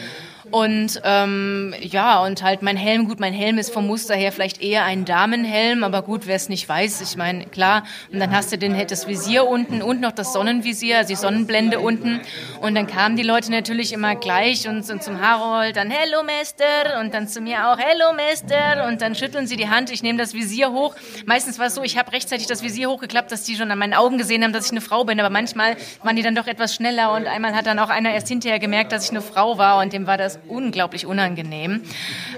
Und 0.54 1.00
ähm, 1.02 1.74
ja, 1.80 2.22
und 2.22 2.44
halt 2.44 2.62
mein 2.62 2.76
Helm, 2.76 3.08
gut, 3.08 3.18
mein 3.18 3.32
Helm 3.32 3.58
ist 3.58 3.72
vom 3.72 3.88
Muster 3.88 4.14
her 4.14 4.30
vielleicht 4.30 4.62
eher 4.62 4.84
ein 4.84 5.04
Damenhelm, 5.04 5.82
aber 5.82 6.02
gut, 6.02 6.28
wer 6.28 6.36
es 6.36 6.48
nicht 6.48 6.68
weiß, 6.68 7.00
ich 7.00 7.16
meine, 7.16 7.46
klar, 7.46 7.82
und 8.12 8.20
dann 8.20 8.30
hast 8.30 8.52
du 8.52 8.56
den, 8.56 8.80
das 8.86 9.08
Visier 9.08 9.48
unten 9.48 9.82
und 9.82 10.00
noch 10.00 10.12
das 10.12 10.32
Sonnenvisier, 10.32 10.98
also 10.98 11.08
die 11.08 11.16
Sonnenblende 11.16 11.80
unten. 11.80 12.20
Und 12.60 12.76
dann 12.76 12.86
kamen 12.86 13.16
die 13.16 13.24
Leute 13.24 13.50
natürlich 13.50 13.92
immer 13.92 14.14
gleich 14.14 14.68
und, 14.68 14.88
und 14.88 15.02
zum 15.02 15.20
Harold 15.20 15.74
dann 15.74 15.90
Hello 15.90 16.22
Mister 16.22 17.00
und 17.00 17.12
dann 17.12 17.26
zu 17.26 17.40
mir 17.40 17.68
auch 17.68 17.76
Hello 17.76 18.12
Mister 18.14 18.86
und 18.86 19.02
dann 19.02 19.16
schütteln 19.16 19.48
sie 19.48 19.56
die 19.56 19.68
Hand, 19.68 19.90
ich 19.90 20.04
nehme 20.04 20.20
das 20.20 20.34
Visier 20.34 20.70
hoch. 20.70 20.94
Meistens 21.26 21.58
war 21.58 21.66
es 21.66 21.74
so, 21.74 21.82
ich 21.82 21.98
habe 21.98 22.12
rechtzeitig 22.12 22.46
das 22.46 22.62
Visier 22.62 22.90
hochgeklappt, 22.90 23.32
dass 23.32 23.42
die 23.42 23.56
schon 23.56 23.72
an 23.72 23.78
meinen 23.80 23.94
Augen 23.94 24.18
gesehen 24.18 24.44
haben, 24.44 24.52
dass 24.52 24.66
ich 24.66 24.70
eine 24.70 24.82
Frau 24.82 25.02
bin, 25.02 25.18
aber 25.18 25.30
manchmal 25.30 25.76
waren 26.04 26.14
die 26.14 26.22
dann 26.22 26.36
doch 26.36 26.46
etwas 26.46 26.76
schneller 26.76 27.12
und 27.12 27.26
einmal 27.26 27.56
hat 27.56 27.66
dann 27.66 27.80
auch 27.80 27.90
einer 27.90 28.14
erst 28.14 28.28
hinterher 28.28 28.60
gemerkt, 28.60 28.92
dass 28.92 29.06
ich 29.06 29.10
eine 29.10 29.20
Frau 29.20 29.58
war 29.58 29.82
und 29.82 29.92
dem 29.92 30.06
war 30.06 30.16
das 30.16 30.38
unglaublich 30.48 31.06
unangenehm, 31.06 31.82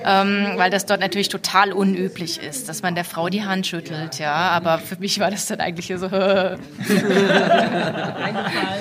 ähm, 0.05 0.53
weil 0.57 0.71
das 0.71 0.87
dort 0.87 1.01
natürlich 1.01 1.29
total 1.29 1.73
unüblich 1.73 2.41
ist, 2.43 2.69
dass 2.69 2.83
man 2.83 2.95
der 2.95 3.05
Frau 3.05 3.29
die 3.29 3.45
Hand 3.45 3.67
schüttelt, 3.67 4.19
ja. 4.19 4.35
Aber 4.35 4.79
für 4.79 4.97
mich 4.97 5.21
war 5.21 5.31
das 5.31 5.47
dann 5.47 5.61
eigentlich 5.61 5.93
so, 5.97 6.07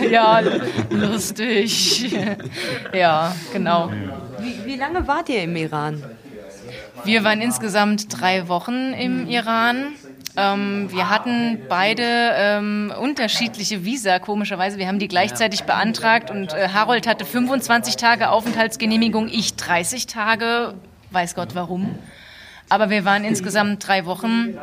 ja, 0.09 0.41
lustig, 0.89 2.11
ja, 2.93 3.35
genau. 3.51 3.91
Wie, 4.39 4.65
wie 4.65 4.75
lange 4.75 5.07
wart 5.07 5.29
ihr 5.29 5.43
im 5.43 5.55
Iran? 5.55 6.03
Wir 7.03 7.23
waren 7.23 7.41
insgesamt 7.41 8.07
drei 8.09 8.47
Wochen 8.47 8.93
im 8.93 9.27
Iran. 9.27 9.93
Ähm, 10.37 10.91
wir 10.91 11.09
hatten 11.09 11.59
beide 11.69 12.03
ähm, 12.03 12.93
unterschiedliche 12.99 13.85
Visa, 13.85 14.19
komischerweise. 14.19 14.77
Wir 14.77 14.87
haben 14.87 14.99
die 14.99 15.07
gleichzeitig 15.07 15.63
beantragt 15.63 16.29
und 16.29 16.53
äh, 16.53 16.69
Harold 16.69 17.07
hatte 17.07 17.25
25 17.25 17.95
Tage 17.95 18.29
Aufenthaltsgenehmigung, 18.29 19.27
ich 19.27 19.55
30 19.55 20.07
Tage. 20.07 20.73
Weiß 21.11 21.35
Gott 21.35 21.55
warum. 21.55 21.97
Aber 22.67 22.89
wir 22.89 23.05
waren 23.05 23.23
insgesamt 23.23 23.87
drei 23.87 24.05
Wochen 24.05 24.55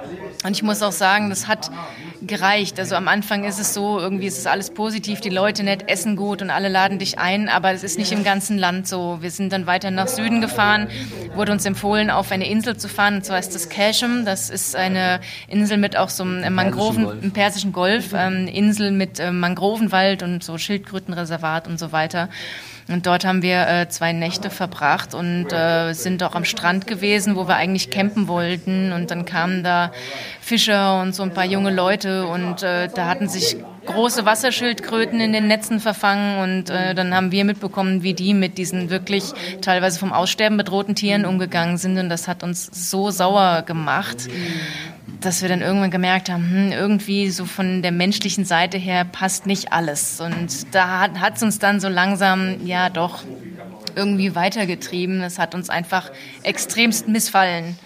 und 0.44 0.50
ich 0.50 0.64
muss 0.64 0.82
auch 0.82 0.92
sagen, 0.92 1.30
das 1.30 1.46
hat 1.46 1.70
gereicht. 2.26 2.78
Also 2.80 2.96
am 2.96 3.06
Anfang 3.06 3.44
ist 3.44 3.60
es 3.60 3.74
so, 3.74 4.00
irgendwie 4.00 4.26
ist 4.26 4.38
es 4.38 4.46
alles 4.46 4.70
positiv, 4.70 5.20
die 5.20 5.28
Leute 5.28 5.62
nett, 5.62 5.88
essen 5.88 6.16
gut 6.16 6.42
und 6.42 6.50
alle 6.50 6.68
laden 6.68 6.98
dich 6.98 7.18
ein, 7.18 7.48
aber 7.48 7.72
es 7.72 7.84
ist 7.84 7.98
nicht 7.98 8.10
im 8.10 8.24
ganzen 8.24 8.58
Land 8.58 8.88
so. 8.88 9.18
Wir 9.20 9.30
sind 9.30 9.52
dann 9.52 9.66
weiter 9.66 9.92
nach 9.92 10.08
Süden 10.08 10.40
gefahren, 10.40 10.88
wurde 11.34 11.52
uns 11.52 11.64
empfohlen, 11.64 12.10
auf 12.10 12.32
eine 12.32 12.48
Insel 12.48 12.76
zu 12.76 12.88
fahren, 12.88 13.16
und 13.16 13.24
zwar 13.24 13.38
ist 13.38 13.54
das 13.54 13.68
Casham. 13.68 14.24
Das 14.24 14.50
ist 14.50 14.74
eine 14.74 15.20
Insel 15.46 15.78
mit 15.78 15.96
auch 15.96 16.08
so 16.08 16.24
einem 16.24 16.54
Mangroven, 16.54 17.22
im 17.22 17.30
Persischen 17.30 17.72
Golf, 17.72 18.14
ähm, 18.14 18.48
Insel 18.48 18.90
mit 18.90 19.20
äh, 19.20 19.30
Mangrovenwald 19.30 20.24
und 20.24 20.42
so 20.42 20.58
Schildkrötenreservat 20.58 21.68
und 21.68 21.78
so 21.78 21.92
weiter. 21.92 22.28
Und 22.88 23.06
dort 23.06 23.24
haben 23.24 23.42
wir 23.42 23.68
äh, 23.68 23.88
zwei 23.88 24.12
Nächte 24.12 24.50
verbracht 24.50 25.14
und 25.14 25.52
äh, 25.52 25.92
sind 25.92 26.22
auch 26.22 26.34
am 26.34 26.44
Strand 26.44 26.86
gewesen, 26.86 27.36
wo 27.36 27.46
wir 27.46 27.56
eigentlich 27.56 27.90
campen 27.90 28.28
wollten. 28.28 28.92
Und 28.92 29.10
dann 29.10 29.24
kamen 29.24 29.62
da 29.62 29.92
Fischer 30.40 31.00
und 31.00 31.14
so 31.14 31.22
ein 31.22 31.32
paar 31.32 31.44
junge 31.44 31.72
Leute 31.72 32.26
und 32.26 32.62
äh, 32.62 32.88
da 32.88 33.06
hatten 33.06 33.28
sich 33.28 33.56
große 33.86 34.24
Wasserschildkröten 34.24 35.20
in 35.20 35.32
den 35.32 35.46
Netzen 35.46 35.80
verfangen. 35.80 36.38
Und 36.38 36.70
äh, 36.70 36.94
dann 36.94 37.14
haben 37.14 37.30
wir 37.30 37.44
mitbekommen, 37.44 38.02
wie 38.02 38.14
die 38.14 38.34
mit 38.34 38.58
diesen 38.58 38.90
wirklich 38.90 39.32
teilweise 39.60 39.98
vom 39.98 40.12
Aussterben 40.12 40.56
bedrohten 40.56 40.94
Tieren 40.94 41.24
umgegangen 41.24 41.78
sind. 41.78 41.98
Und 41.98 42.08
das 42.08 42.28
hat 42.28 42.42
uns 42.42 42.66
so 42.66 43.10
sauer 43.10 43.62
gemacht, 43.62 44.28
dass 45.20 45.42
wir 45.42 45.48
dann 45.48 45.60
irgendwann 45.60 45.90
gemerkt 45.90 46.30
haben, 46.30 46.48
hm, 46.50 46.72
irgendwie 46.72 47.30
so 47.30 47.44
von 47.44 47.82
der 47.82 47.92
menschlichen 47.92 48.44
Seite 48.44 48.78
her 48.78 49.04
passt 49.04 49.46
nicht 49.46 49.72
alles 49.72 50.20
und 50.20 50.74
da 50.74 51.10
hat 51.18 51.36
es 51.36 51.42
uns 51.42 51.58
dann 51.58 51.80
so 51.80 51.88
langsam, 51.88 52.64
ja 52.64 52.88
doch, 52.88 53.24
irgendwie 53.94 54.34
weitergetrieben. 54.34 55.20
Es 55.22 55.38
hat 55.38 55.54
uns 55.54 55.70
einfach 55.70 56.10
extremst 56.42 57.08
missfallen. 57.08 57.76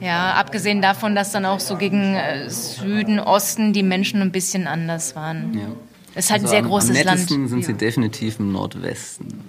Ja, 0.00 0.32
abgesehen 0.34 0.82
davon, 0.82 1.14
dass 1.14 1.30
dann 1.30 1.44
auch 1.44 1.60
so 1.60 1.76
gegen 1.76 2.14
äh, 2.16 2.50
Süden, 2.50 3.20
Osten 3.20 3.72
die 3.72 3.84
Menschen 3.84 4.20
ein 4.20 4.32
bisschen 4.32 4.66
anders 4.66 5.14
waren. 5.14 5.54
Ja. 5.54 5.66
Es 6.14 6.26
ist 6.26 6.30
halt 6.32 6.42
also 6.42 6.54
ein 6.54 6.62
sehr 6.62 6.68
großes 6.68 6.90
am, 6.90 6.96
am 6.96 7.04
Land. 7.04 7.28
sind 7.28 7.50
ja. 7.50 7.62
sie 7.62 7.74
definitiv 7.74 8.40
im 8.40 8.52
Nordwesten. 8.52 9.44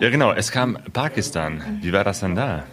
Ja, 0.00 0.10
genau. 0.10 0.32
Es 0.32 0.50
kam 0.50 0.76
Pakistan. 0.92 1.62
Wie 1.80 1.92
war 1.92 2.02
das 2.02 2.20
dann 2.20 2.34
da? 2.34 2.64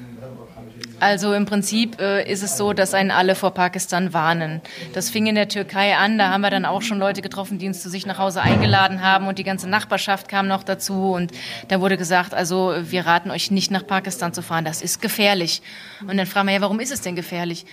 Also 0.99 1.33
im 1.33 1.45
Prinzip 1.45 1.99
äh, 1.99 2.29
ist 2.29 2.43
es 2.43 2.57
so, 2.57 2.73
dass 2.73 2.93
einen 2.93 3.11
alle 3.11 3.35
vor 3.35 3.51
Pakistan 3.51 4.13
warnen. 4.13 4.61
Das 4.93 5.09
fing 5.09 5.27
in 5.27 5.35
der 5.35 5.47
Türkei 5.47 5.95
an, 5.95 6.17
da 6.17 6.29
haben 6.29 6.41
wir 6.41 6.49
dann 6.49 6.65
auch 6.65 6.81
schon 6.81 6.99
Leute 6.99 7.21
getroffen, 7.21 7.57
die 7.57 7.67
uns 7.67 7.81
zu 7.81 7.89
sich 7.89 8.05
nach 8.05 8.17
Hause 8.17 8.41
eingeladen 8.41 9.01
haben 9.01 9.27
und 9.27 9.39
die 9.39 9.43
ganze 9.43 9.69
Nachbarschaft 9.69 10.27
kam 10.27 10.47
noch 10.47 10.63
dazu 10.63 11.11
und 11.13 11.31
da 11.69 11.79
wurde 11.79 11.97
gesagt, 11.97 12.33
also 12.33 12.73
wir 12.81 13.05
raten 13.05 13.31
euch 13.31 13.51
nicht 13.51 13.71
nach 13.71 13.85
Pakistan 13.87 14.33
zu 14.33 14.41
fahren, 14.41 14.65
das 14.65 14.81
ist 14.81 15.01
gefährlich. 15.01 15.61
Und 16.01 16.17
dann 16.17 16.25
fragen 16.25 16.47
wir, 16.47 16.55
ja, 16.55 16.61
warum 16.61 16.79
ist 16.79 16.91
es 16.91 17.01
denn 17.01 17.15
gefährlich? 17.15 17.65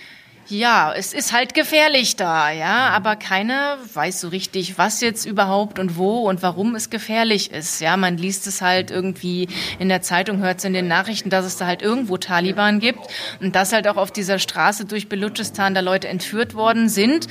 Ja, 0.49 0.93
es 0.95 1.13
ist 1.13 1.33
halt 1.33 1.53
gefährlich 1.53 2.15
da, 2.15 2.49
ja, 2.51 2.89
aber 2.89 3.17
keiner 3.17 3.77
weiß 3.93 4.21
so 4.21 4.29
richtig, 4.29 4.77
was 4.77 5.01
jetzt 5.01 5.25
überhaupt 5.25 5.77
und 5.77 5.97
wo 5.97 6.29
und 6.29 6.41
warum 6.41 6.73
es 6.75 6.89
gefährlich 6.89 7.51
ist. 7.51 7.81
Ja, 7.81 7.97
man 7.97 8.17
liest 8.17 8.47
es 8.47 8.61
halt 8.61 8.89
irgendwie 8.89 9.49
in 9.77 9.89
der 9.89 10.01
Zeitung, 10.01 10.37
hört 10.37 10.59
es 10.59 10.63
in 10.63 10.71
den 10.71 10.87
Nachrichten, 10.87 11.29
dass 11.29 11.45
es 11.45 11.57
da 11.57 11.65
halt 11.65 11.81
irgendwo 11.81 12.15
Taliban 12.15 12.79
gibt 12.79 12.99
und 13.41 13.55
dass 13.55 13.73
halt 13.73 13.89
auch 13.89 13.97
auf 13.97 14.11
dieser 14.11 14.39
Straße 14.39 14.85
durch 14.85 15.09
Belutschistan 15.09 15.73
da 15.73 15.81
Leute 15.81 16.07
entführt 16.07 16.53
worden 16.53 16.87
sind 16.87 17.27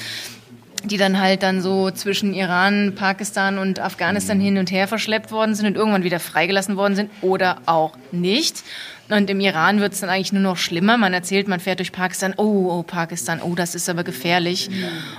die 0.85 0.98
dann 0.98 1.20
halt 1.20 1.42
dann 1.42 1.62
so 1.62 1.90
zwischen 1.90 2.33
Iran, 2.33 2.94
Pakistan 2.94 3.59
und 3.59 3.81
Afghanistan 3.81 4.38
hin 4.38 4.59
und 4.59 4.70
her 4.70 4.87
verschleppt 4.87 5.33
worden 5.33 5.55
sind 5.55 5.66
und 5.66 5.74
irgendwann 5.74 6.05
wieder 6.05 6.20
freigelassen 6.20 6.76
worden 6.76 6.94
sind 6.94 7.11
oder 7.22 7.59
auch 7.66 7.96
nicht. 8.12 8.62
Und 9.08 9.30
im 9.30 9.40
Iran 9.40 9.80
wird 9.80 9.92
es 9.92 10.00
dann 10.00 10.10
eigentlich 10.10 10.32
nur 10.32 10.42
noch 10.42 10.56
schlimmer. 10.56 10.96
Man 10.96 11.12
erzählt, 11.12 11.46
man 11.46 11.60
fährt 11.60 11.78
durch 11.78 11.92
Pakistan, 11.92 12.34
oh, 12.36 12.70
oh, 12.70 12.82
Pakistan, 12.82 13.40
oh, 13.40 13.54
das 13.54 13.74
ist 13.74 13.88
aber 13.88 14.02
gefährlich. 14.02 14.68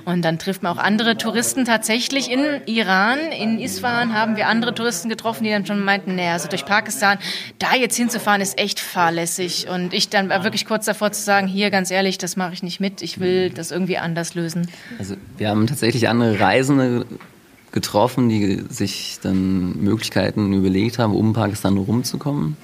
Und 0.04 0.24
dann 0.24 0.40
trifft 0.40 0.62
man 0.64 0.78
auch 0.78 0.82
andere 0.82 1.18
Touristen. 1.18 1.64
Tatsächlich 1.64 2.30
in 2.30 2.62
Iran, 2.66 3.20
in 3.32 3.60
Isfahan, 3.60 4.14
haben 4.14 4.36
wir 4.36 4.48
andere 4.48 4.76
Touristen 4.76 5.08
getroffen, 5.08 5.46
die 5.46 5.52
dann 5.52 5.66
schon 5.66 5.80
meinten, 5.84 6.16
naja, 6.16 6.34
also 6.34 6.50
durch 6.50 6.66
Pakistan, 6.66 7.18
da 7.60 7.76
jetzt 7.76 7.96
hinzufahren, 7.96 8.42
ist 8.42 8.58
echt 8.60 8.80
fahrlässig. 8.80 9.68
Und 9.70 9.94
ich 9.94 10.10
dann 10.10 10.30
war 10.30 10.44
wirklich 10.44 10.66
kurz 10.66 10.86
davor 10.86 11.12
zu 11.12 11.22
sagen, 11.22 11.48
hier, 11.48 11.72
ganz 11.72 11.90
ehrlich, 11.90 12.18
das 12.18 12.36
mache 12.36 12.54
ich 12.54 12.64
nicht 12.64 12.80
mit. 12.80 13.02
Ich 13.02 13.20
will 13.20 13.52
das 13.52 13.72
irgendwie 13.72 13.98
anders 13.98 14.36
lösen. 14.36 14.68
Also 15.00 15.16
wir 15.38 15.50
haben 15.50 15.66
tatsächlich 15.68 16.10
andere 16.10 16.40
Reisende 16.40 17.06
getroffen, 17.72 18.30
die 18.30 18.64
sich 18.70 19.20
dann 19.22 19.78
Möglichkeiten 19.82 20.54
überlegt 20.54 21.00
haben, 21.00 21.16
um 21.16 21.34
Pakistan 21.34 21.78
rumzukommen. 21.78 22.58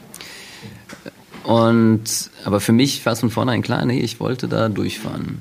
Und, 1.43 2.29
aber 2.45 2.59
für 2.59 2.71
mich 2.71 3.05
war 3.05 3.13
es 3.13 3.19
von 3.19 3.29
vornherein 3.29 3.61
klar, 3.61 3.85
nee, 3.85 3.99
ich 3.99 4.19
wollte 4.19 4.47
da 4.47 4.69
durchfahren. 4.69 5.39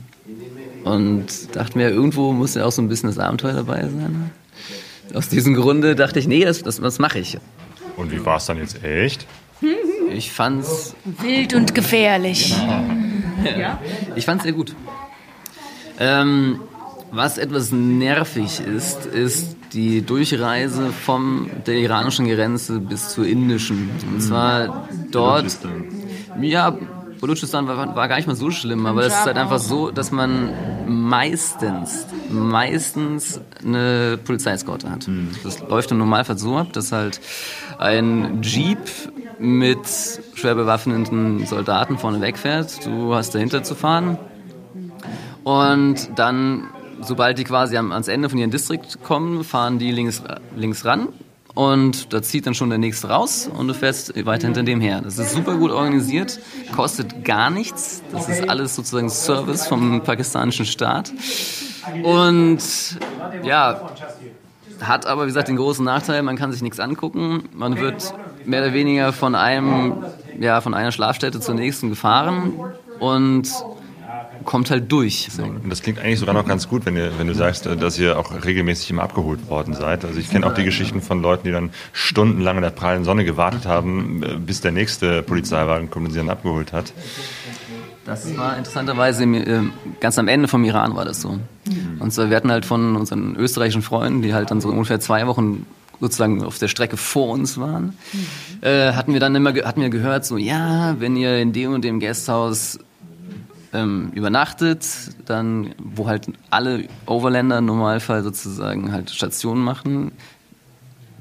Und 0.84 1.54
dachte 1.54 1.78
mir, 1.78 1.90
irgendwo 1.90 2.32
muss 2.32 2.54
ja 2.54 2.64
auch 2.64 2.72
so 2.72 2.82
ein 2.82 2.88
bisschen 2.88 3.08
das 3.08 3.18
Abenteuer 3.18 3.52
dabei 3.52 3.82
sein. 3.82 4.32
Aus 5.14 5.28
diesem 5.28 5.54
Grunde 5.54 5.94
dachte 5.94 6.18
ich, 6.18 6.26
nee, 6.26 6.44
das, 6.44 6.62
das, 6.62 6.80
das 6.80 6.98
mache 6.98 7.20
ich. 7.20 7.38
Und 7.96 8.10
wie 8.10 8.24
war 8.24 8.38
es 8.38 8.46
dann 8.46 8.58
jetzt 8.58 8.82
echt? 8.82 9.26
Ich 10.10 10.32
fand's 10.32 10.94
wild 11.04 11.54
und 11.54 11.74
gefährlich. 11.74 12.56
Ja. 13.58 13.80
Ich 14.16 14.24
fand's 14.24 14.44
sehr 14.44 14.52
gut. 14.52 14.74
Ähm, 15.98 16.60
was 17.12 17.36
etwas 17.36 17.70
nervig 17.72 18.60
ist, 18.60 19.04
ist 19.04 19.56
die 19.74 20.00
Durchreise 20.02 20.90
von 20.90 21.50
der 21.66 21.76
iranischen 21.76 22.26
Grenze 22.26 22.80
bis 22.80 23.10
zur 23.10 23.26
indischen. 23.26 23.90
Und 24.10 24.20
zwar 24.20 24.88
dort. 25.10 25.58
Ja, 26.40 26.76
Balutschistan 27.20 27.68
war, 27.68 27.94
war, 27.94 28.08
gar 28.08 28.16
nicht 28.16 28.26
mal 28.26 28.34
so 28.34 28.50
schlimm, 28.50 28.84
aber 28.86 29.02
es 29.02 29.12
ist 29.12 29.26
halt 29.26 29.36
einfach 29.36 29.60
so, 29.60 29.90
dass 29.90 30.10
man 30.10 30.50
meistens, 30.88 32.06
meistens 32.30 33.40
eine 33.64 34.18
Polizeieskorte 34.24 34.90
hat. 34.90 35.06
Mhm. 35.06 35.30
Das 35.44 35.60
läuft 35.60 35.92
im 35.92 35.98
Normalfall 35.98 36.38
so 36.38 36.56
ab, 36.56 36.72
dass 36.72 36.90
halt 36.90 37.20
ein 37.78 38.42
Jeep 38.42 38.78
mit 39.38 39.78
schwer 40.34 40.54
bewaffneten 40.54 41.46
Soldaten 41.46 41.98
vorne 41.98 42.20
wegfährt. 42.20 42.84
Du 42.86 43.14
hast 43.14 43.34
dahinter 43.34 43.62
zu 43.62 43.74
fahren. 43.74 44.18
Und 45.44 46.10
dann 46.16 46.68
sobald 47.02 47.38
die 47.38 47.44
quasi 47.44 47.76
ans 47.76 48.08
Ende 48.08 48.28
von 48.28 48.38
ihrem 48.38 48.50
Distrikt 48.50 49.02
kommen, 49.02 49.44
fahren 49.44 49.78
die 49.78 49.92
links, 49.92 50.22
links 50.56 50.84
ran 50.84 51.08
und 51.54 52.12
da 52.12 52.22
zieht 52.22 52.46
dann 52.46 52.54
schon 52.54 52.70
der 52.70 52.78
nächste 52.78 53.08
raus 53.08 53.50
und 53.52 53.68
du 53.68 53.74
fährst 53.74 54.14
weiter 54.24 54.46
hinter 54.46 54.62
dem 54.62 54.80
her. 54.80 55.02
Das 55.02 55.18
ist 55.18 55.32
super 55.32 55.56
gut 55.56 55.70
organisiert, 55.70 56.40
kostet 56.74 57.24
gar 57.24 57.50
nichts. 57.50 58.02
Das 58.10 58.28
ist 58.28 58.48
alles 58.48 58.74
sozusagen 58.74 59.10
Service 59.10 59.66
vom 59.66 60.02
pakistanischen 60.02 60.64
Staat. 60.64 61.12
Und 62.02 62.60
ja, 63.42 63.90
hat 64.80 65.06
aber 65.06 65.22
wie 65.22 65.26
gesagt 65.26 65.48
den 65.48 65.56
großen 65.56 65.84
Nachteil, 65.84 66.22
man 66.22 66.36
kann 66.36 66.52
sich 66.52 66.62
nichts 66.62 66.80
angucken. 66.80 67.48
Man 67.52 67.78
wird 67.78 68.14
mehr 68.46 68.62
oder 68.62 68.72
weniger 68.72 69.12
von 69.12 69.34
einem, 69.34 70.04
ja, 70.40 70.60
von 70.60 70.74
einer 70.74 70.92
Schlafstätte 70.92 71.40
zur 71.40 71.54
nächsten 71.54 71.90
gefahren 71.90 72.54
und 72.98 73.50
kommt 74.44 74.70
halt 74.70 74.90
durch. 74.90 75.28
Und 75.38 75.70
das 75.70 75.82
klingt 75.82 75.98
eigentlich 75.98 76.18
sogar 76.18 76.34
noch 76.34 76.46
ganz 76.46 76.68
gut, 76.68 76.86
wenn, 76.86 76.96
ihr, 76.96 77.18
wenn 77.18 77.26
du 77.26 77.34
sagst, 77.34 77.66
äh, 77.66 77.76
dass 77.76 77.98
ihr 77.98 78.18
auch 78.18 78.44
regelmäßig 78.44 78.90
immer 78.90 79.02
abgeholt 79.02 79.48
worden 79.48 79.74
seid. 79.74 80.04
Also 80.04 80.18
ich 80.18 80.30
kenne 80.30 80.46
auch 80.46 80.54
die 80.54 80.64
Geschichten 80.64 81.00
von 81.00 81.22
Leuten, 81.22 81.44
die 81.44 81.52
dann 81.52 81.70
stundenlang 81.92 82.56
in 82.56 82.62
der 82.62 82.70
prallen 82.70 83.04
Sonne 83.04 83.24
gewartet 83.24 83.66
haben, 83.66 84.22
äh, 84.22 84.36
bis 84.36 84.60
der 84.60 84.72
nächste 84.72 85.22
Polizeiwagen 85.22 85.90
kommt 85.90 86.06
und 86.06 86.12
sie 86.12 86.18
dann 86.18 86.30
abgeholt 86.30 86.72
hat. 86.72 86.92
Das 88.04 88.36
war 88.36 88.56
interessanterweise 88.56 89.24
äh, 89.24 89.62
ganz 90.00 90.18
am 90.18 90.26
Ende 90.26 90.48
vom 90.48 90.64
Iran 90.64 90.96
war 90.96 91.04
das 91.04 91.20
so. 91.20 91.38
Und 92.00 92.12
zwar, 92.12 92.30
wir 92.30 92.36
hatten 92.36 92.50
halt 92.50 92.66
von 92.66 92.96
unseren 92.96 93.36
österreichischen 93.36 93.82
Freunden, 93.82 94.22
die 94.22 94.34
halt 94.34 94.50
dann 94.50 94.60
so 94.60 94.68
ungefähr 94.68 94.98
zwei 94.98 95.26
Wochen 95.28 95.66
sozusagen 96.00 96.42
auf 96.42 96.58
der 96.58 96.66
Strecke 96.66 96.96
vor 96.96 97.28
uns 97.28 97.58
waren, 97.58 97.96
äh, 98.60 98.92
hatten 98.92 99.12
wir 99.12 99.20
dann 99.20 99.36
immer 99.36 99.54
hatten 99.54 99.80
wir 99.80 99.88
gehört 99.88 100.26
so 100.26 100.36
ja 100.36 100.96
wenn 100.98 101.14
ihr 101.14 101.38
in 101.38 101.52
dem 101.52 101.72
und 101.72 101.84
dem 101.84 102.00
Gasthaus 102.00 102.80
ähm, 103.72 104.10
übernachtet, 104.14 104.86
dann, 105.26 105.74
wo 105.78 106.06
halt 106.06 106.26
alle 106.50 106.86
Overländer 107.06 107.58
im 107.58 107.66
Normalfall 107.66 108.22
sozusagen 108.22 108.92
halt 108.92 109.10
Stationen 109.10 109.62
machen, 109.62 110.12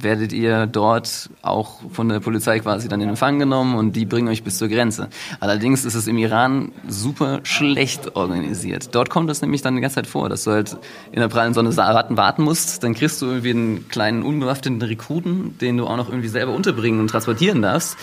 werdet 0.03 0.33
ihr 0.33 0.67
dort 0.67 1.29
auch 1.41 1.79
von 1.91 2.09
der 2.09 2.19
Polizei 2.19 2.59
quasi 2.59 2.87
dann 2.87 3.01
in 3.01 3.09
Empfang 3.09 3.39
genommen 3.39 3.75
und 3.75 3.95
die 3.95 4.05
bringen 4.05 4.27
euch 4.27 4.43
bis 4.43 4.57
zur 4.57 4.67
Grenze. 4.67 5.09
Allerdings 5.39 5.85
ist 5.85 5.95
es 5.95 6.07
im 6.07 6.17
Iran 6.17 6.71
super 6.87 7.41
schlecht 7.43 8.15
organisiert. 8.15 8.95
Dort 8.95 9.09
kommt 9.09 9.29
es 9.29 9.41
nämlich 9.41 9.61
dann 9.61 9.75
die 9.75 9.81
ganze 9.81 9.95
Zeit 9.95 10.07
vor, 10.07 10.29
dass 10.29 10.43
du 10.43 10.51
halt 10.51 10.77
in 11.11 11.19
der 11.19 11.27
prallen 11.27 11.53
Sonne 11.53 11.75
warten, 11.77 12.17
warten 12.17 12.43
musst, 12.43 12.83
dann 12.83 12.93
kriegst 12.93 13.21
du 13.21 13.27
irgendwie 13.27 13.51
einen 13.51 13.89
kleinen 13.89 14.23
unbewaffneten 14.23 14.81
Rekruten, 14.81 15.57
den 15.59 15.77
du 15.77 15.85
auch 15.85 15.97
noch 15.97 16.09
irgendwie 16.09 16.29
selber 16.29 16.53
unterbringen 16.53 16.99
und 16.99 17.09
transportieren 17.09 17.61
darfst, 17.61 17.97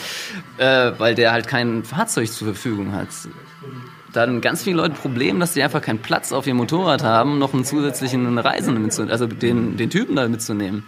äh, 0.59 0.93
weil 0.99 1.15
der 1.15 1.33
halt 1.33 1.49
kein 1.49 1.85
Fahrzeug 1.85 2.31
zur 2.31 2.47
Verfügung 2.47 2.93
hat 2.93 3.09
da 4.13 4.23
haben 4.23 4.41
ganz 4.41 4.63
viele 4.63 4.77
Leute 4.79 4.95
Problem, 4.95 5.41
dass 5.41 5.55
sie 5.55 5.63
einfach 5.63 5.83
keinen 5.83 5.99
Platz 5.99 6.33
auf 6.33 6.47
ihrem 6.47 6.57
Motorrad 6.59 7.03
haben, 7.03 7.39
noch 7.39 7.53
einen 7.53 7.65
zusätzlichen 7.65 8.39
Reisenden 8.39 8.83
mitzunehmen, 8.83 9.13
also 9.13 9.27
den, 9.27 9.77
den 9.77 9.91
Typen 9.91 10.17
da 10.17 10.29
mitzunehmen. 10.29 10.85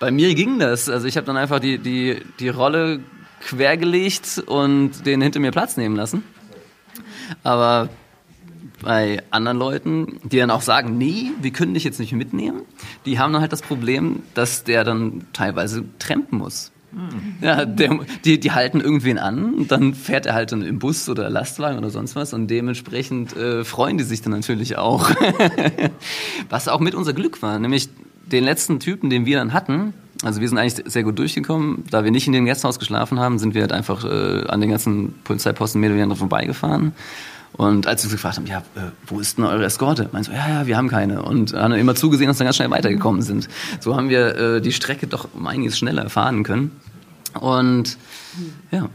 Bei 0.00 0.10
mir 0.10 0.34
ging 0.34 0.58
das. 0.58 0.88
Also 0.88 1.06
ich 1.06 1.16
habe 1.16 1.26
dann 1.26 1.36
einfach 1.36 1.60
die, 1.60 1.78
die, 1.78 2.20
die 2.40 2.48
Rolle 2.48 3.00
quergelegt 3.40 4.42
und 4.46 5.06
den 5.06 5.20
hinter 5.20 5.40
mir 5.40 5.52
Platz 5.52 5.76
nehmen 5.76 5.96
lassen. 5.96 6.24
Aber 7.42 7.88
bei 8.82 9.22
anderen 9.30 9.58
Leuten, 9.58 10.20
die 10.24 10.38
dann 10.38 10.50
auch 10.50 10.62
sagen, 10.62 10.98
nee, 10.98 11.30
wir 11.40 11.52
können 11.52 11.74
dich 11.74 11.84
jetzt 11.84 12.00
nicht 12.00 12.12
mitnehmen, 12.12 12.62
die 13.06 13.18
haben 13.18 13.32
dann 13.32 13.40
halt 13.40 13.52
das 13.52 13.62
Problem, 13.62 14.22
dass 14.34 14.64
der 14.64 14.84
dann 14.84 15.26
teilweise 15.32 15.84
trampen 15.98 16.38
muss. 16.38 16.73
Ja, 17.40 17.64
der, 17.64 17.98
die, 18.24 18.38
die 18.40 18.52
halten 18.52 18.80
irgendwen 18.80 19.18
an 19.18 19.54
und 19.54 19.72
dann 19.72 19.94
fährt 19.94 20.26
er 20.26 20.34
halt 20.34 20.52
dann 20.52 20.62
im 20.62 20.78
Bus 20.78 21.08
oder 21.08 21.28
Lastwagen 21.30 21.78
oder 21.78 21.90
sonst 21.90 22.16
was 22.16 22.32
und 22.32 22.48
dementsprechend 22.48 23.36
äh, 23.36 23.64
freuen 23.64 23.98
die 23.98 24.04
sich 24.04 24.22
dann 24.22 24.32
natürlich 24.32 24.76
auch. 24.76 25.10
was 26.48 26.68
auch 26.68 26.80
mit 26.80 26.94
unser 26.94 27.12
Glück 27.12 27.42
war, 27.42 27.58
nämlich 27.58 27.88
den 28.30 28.44
letzten 28.44 28.80
Typen, 28.80 29.10
den 29.10 29.26
wir 29.26 29.38
dann 29.38 29.52
hatten, 29.52 29.94
also 30.22 30.40
wir 30.40 30.48
sind 30.48 30.58
eigentlich 30.58 30.90
sehr 30.90 31.02
gut 31.02 31.18
durchgekommen. 31.18 31.84
Da 31.90 32.04
wir 32.04 32.10
nicht 32.10 32.26
in 32.26 32.32
dem 32.32 32.46
Gasthaus 32.46 32.78
geschlafen 32.78 33.20
haben, 33.20 33.38
sind 33.38 33.54
wir 33.54 33.62
halt 33.62 33.72
einfach 33.72 34.04
äh, 34.04 34.46
an 34.46 34.60
den 34.60 34.70
ganzen 34.70 35.14
Polizeiposten 35.24 35.80
mehr 35.80 35.90
oder 35.90 35.98
weniger 35.98 36.16
vorbeigefahren. 36.16 36.92
Und 37.56 37.86
als 37.86 38.02
wir 38.04 38.10
gefragt 38.10 38.36
haben, 38.36 38.46
ja, 38.46 38.58
äh, 38.74 38.90
wo 39.06 39.20
ist 39.20 39.38
denn 39.38 39.44
eure 39.44 39.64
Eskorte? 39.64 40.08
Meinst 40.12 40.28
du, 40.28 40.34
ja, 40.34 40.48
ja, 40.48 40.66
wir 40.66 40.76
haben 40.76 40.88
keine. 40.88 41.22
Und 41.22 41.52
haben 41.54 41.74
immer 41.74 41.94
zugesehen, 41.94 42.28
dass 42.28 42.38
wir 42.40 42.44
ganz 42.44 42.56
schnell 42.56 42.70
weitergekommen 42.70 43.22
sind. 43.22 43.48
So 43.80 43.96
haben 43.96 44.08
wir 44.08 44.36
äh, 44.36 44.60
die 44.60 44.72
Strecke 44.72 45.06
doch 45.06 45.28
um 45.32 45.46
einiges 45.46 45.78
schneller 45.78 46.10
fahren 46.10 46.42
können. 46.42 46.72
Und 47.40 47.96
ja, 48.70 48.88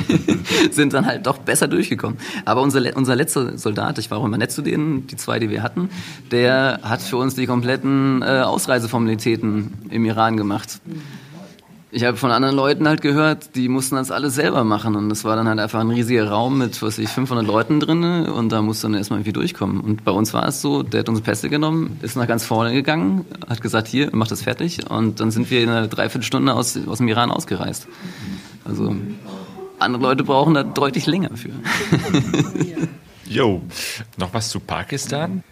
sind 0.70 0.92
dann 0.92 1.06
halt 1.06 1.26
doch 1.26 1.38
besser 1.38 1.68
durchgekommen. 1.68 2.18
Aber 2.44 2.62
unser, 2.62 2.96
unser 2.96 3.14
letzter 3.14 3.56
Soldat, 3.56 3.98
ich 3.98 4.10
war 4.10 4.18
auch 4.18 4.24
immer 4.24 4.38
nett 4.38 4.50
zu 4.50 4.62
denen, 4.62 5.06
die 5.06 5.16
zwei, 5.16 5.38
die 5.38 5.50
wir 5.50 5.62
hatten, 5.62 5.88
der 6.30 6.80
hat 6.82 7.00
für 7.02 7.16
uns 7.16 7.34
die 7.34 7.46
kompletten 7.46 8.22
äh, 8.22 8.42
Ausreiseformalitäten 8.42 9.72
im 9.90 10.04
Iran 10.04 10.36
gemacht 10.36 10.80
ich 11.94 12.02
habe 12.04 12.16
von 12.16 12.32
anderen 12.32 12.56
Leuten 12.56 12.88
halt 12.88 13.02
gehört, 13.02 13.54
die 13.54 13.68
mussten 13.68 13.94
das 13.94 14.10
alles 14.10 14.34
selber 14.34 14.64
machen 14.64 14.96
und 14.96 15.08
das 15.08 15.22
war 15.24 15.36
dann 15.36 15.46
halt 15.46 15.60
einfach 15.60 15.78
ein 15.78 15.90
riesiger 15.90 16.28
Raum 16.28 16.58
mit, 16.58 16.82
was 16.82 16.98
ich, 16.98 17.08
500 17.08 17.46
Leuten 17.46 17.78
drin 17.78 18.26
und 18.26 18.50
da 18.50 18.62
musste 18.62 18.88
dann 18.88 18.94
erstmal 18.94 19.20
irgendwie 19.20 19.32
durchkommen. 19.32 19.80
Und 19.80 20.04
bei 20.04 20.10
uns 20.10 20.34
war 20.34 20.46
es 20.48 20.60
so, 20.60 20.82
der 20.82 21.00
hat 21.00 21.08
unsere 21.08 21.24
Pässe 21.24 21.48
genommen, 21.48 21.98
ist 22.02 22.16
nach 22.16 22.26
ganz 22.26 22.44
vorne 22.44 22.72
gegangen, 22.72 23.24
hat 23.48 23.62
gesagt, 23.62 23.86
hier, 23.86 24.10
mach 24.12 24.26
das 24.26 24.42
fertig 24.42 24.90
und 24.90 25.20
dann 25.20 25.30
sind 25.30 25.50
wir 25.52 25.62
in 25.62 25.68
einer 25.68 25.86
Dreiviertelstunde 25.86 26.52
aus, 26.52 26.76
aus 26.86 26.98
dem 26.98 27.06
Iran 27.06 27.30
ausgereist. 27.30 27.86
Also 28.64 28.96
andere 29.78 30.02
Leute 30.02 30.24
brauchen 30.24 30.54
da 30.54 30.64
deutlich 30.64 31.06
länger 31.06 31.30
für. 31.36 31.50
Jo, 33.26 33.62
noch 34.18 34.34
was 34.34 34.50
zu 34.50 34.60
Pakistan? 34.60 35.42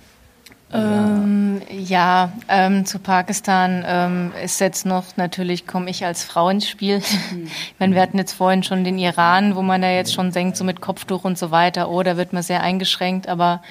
Ähm, 0.75 1.61
ja, 1.71 2.33
ähm, 2.49 2.87
zu 2.87 2.99
Pakistan 2.99 3.85
ähm, 3.87 4.33
ist 4.43 4.59
jetzt 4.61 4.87
noch, 4.87 5.17
natürlich 5.17 5.67
komme 5.67 5.91
ich 5.91 6.07
als 6.07 6.25
Frau 6.25 6.49
ins 6.49 6.69
Spiel. 6.69 7.03
Mhm. 7.31 7.45
ich 7.47 7.75
meine, 7.79 7.95
wir 7.95 8.03
hatten 8.03 8.19
jetzt 8.19 8.33
vorhin 8.33 8.63
schon 8.63 8.85
den 8.85 8.99
Iran, 8.99 9.55
wo 9.55 9.63
man 9.63 9.83
da 9.83 9.91
jetzt 9.91 10.15
schon 10.15 10.33
denkt, 10.33 10.57
so 10.57 10.65
mit 10.65 10.81
Kopftuch 10.81 11.25
und 11.25 11.37
so 11.37 11.51
weiter, 11.51 11.91
oh, 11.91 12.03
da 12.03 12.17
wird 12.17 12.33
man 12.33 12.43
sehr 12.43 12.63
eingeschränkt, 12.63 13.29
aber 13.29 13.63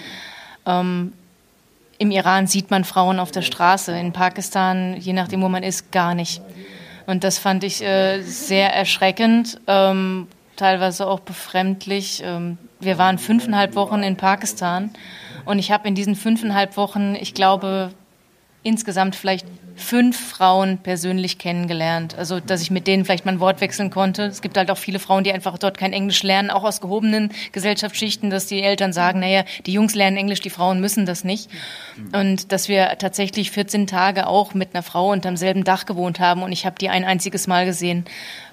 ähm, 0.65 1.13
im 1.97 2.11
Iran 2.11 2.47
sieht 2.47 2.71
man 2.71 2.83
Frauen 2.83 3.19
auf 3.19 3.31
der 3.31 3.41
Straße, 3.41 3.91
in 3.97 4.11
Pakistan, 4.11 4.95
je 4.97 5.13
nachdem, 5.13 5.41
wo 5.41 5.49
man 5.49 5.63
ist, 5.63 5.91
gar 5.91 6.13
nicht. 6.13 6.41
Und 7.07 7.23
das 7.23 7.39
fand 7.39 7.63
ich 7.63 7.83
äh, 7.83 8.21
sehr 8.21 8.73
erschreckend, 8.73 9.59
ähm, 9.67 10.27
teilweise 10.55 11.07
auch 11.07 11.19
befremdlich. 11.19 12.21
Ähm, 12.23 12.57
wir 12.79 12.97
waren 12.97 13.17
fünfeinhalb 13.17 13.75
Wochen 13.75 14.03
in 14.03 14.17
Pakistan 14.17 14.91
und 15.45 15.59
ich 15.59 15.71
habe 15.71 15.87
in 15.87 15.95
diesen 15.95 16.15
fünfeinhalb 16.15 16.77
Wochen, 16.77 17.15
ich 17.15 17.33
glaube, 17.33 17.91
insgesamt 18.63 19.15
vielleicht 19.15 19.47
fünf 19.75 20.29
Frauen 20.29 20.77
persönlich 20.77 21.37
kennengelernt. 21.37 22.15
Also, 22.15 22.39
dass 22.39 22.61
ich 22.61 22.69
mit 22.69 22.87
denen 22.87 23.05
vielleicht 23.05 23.25
mal 23.25 23.33
ein 23.33 23.39
Wort 23.39 23.61
wechseln 23.61 23.89
konnte. 23.89 24.23
Es 24.23 24.41
gibt 24.41 24.57
halt 24.57 24.69
auch 24.69 24.77
viele 24.77 24.99
Frauen, 24.99 25.23
die 25.23 25.33
einfach 25.33 25.57
dort 25.57 25.77
kein 25.77 25.93
Englisch 25.93 26.23
lernen, 26.23 26.51
auch 26.51 26.63
aus 26.63 26.81
gehobenen 26.81 27.31
Gesellschaftsschichten, 27.51 28.29
dass 28.29 28.45
die 28.45 28.61
Eltern 28.61 28.93
sagen, 28.93 29.19
naja, 29.19 29.43
die 29.65 29.73
Jungs 29.73 29.95
lernen 29.95 30.17
Englisch, 30.17 30.41
die 30.41 30.49
Frauen 30.49 30.79
müssen 30.79 31.05
das 31.05 31.23
nicht. 31.23 31.49
Und 32.13 32.51
dass 32.51 32.67
wir 32.67 32.97
tatsächlich 32.99 33.51
14 33.51 33.87
Tage 33.87 34.27
auch 34.27 34.53
mit 34.53 34.73
einer 34.73 34.83
Frau 34.83 35.11
unterm 35.11 35.37
selben 35.37 35.63
Dach 35.63 35.85
gewohnt 35.85 36.19
haben 36.19 36.43
und 36.43 36.51
ich 36.51 36.65
habe 36.65 36.75
die 36.79 36.89
ein 36.89 37.03
einziges 37.03 37.47
Mal 37.47 37.65
gesehen. 37.65 38.05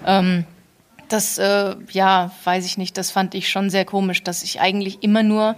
Ähm, 0.07 0.45
das, 1.09 1.39
äh, 1.39 1.75
ja, 1.91 2.31
weiß 2.45 2.67
ich 2.67 2.79
nicht, 2.79 2.97
das 2.97 3.11
fand 3.11 3.35
ich 3.35 3.49
schon 3.49 3.71
sehr 3.71 3.85
komisch, 3.85 4.23
dass 4.23 4.43
ich 4.43 4.61
eigentlich 4.61 5.03
immer 5.03 5.23
nur 5.23 5.57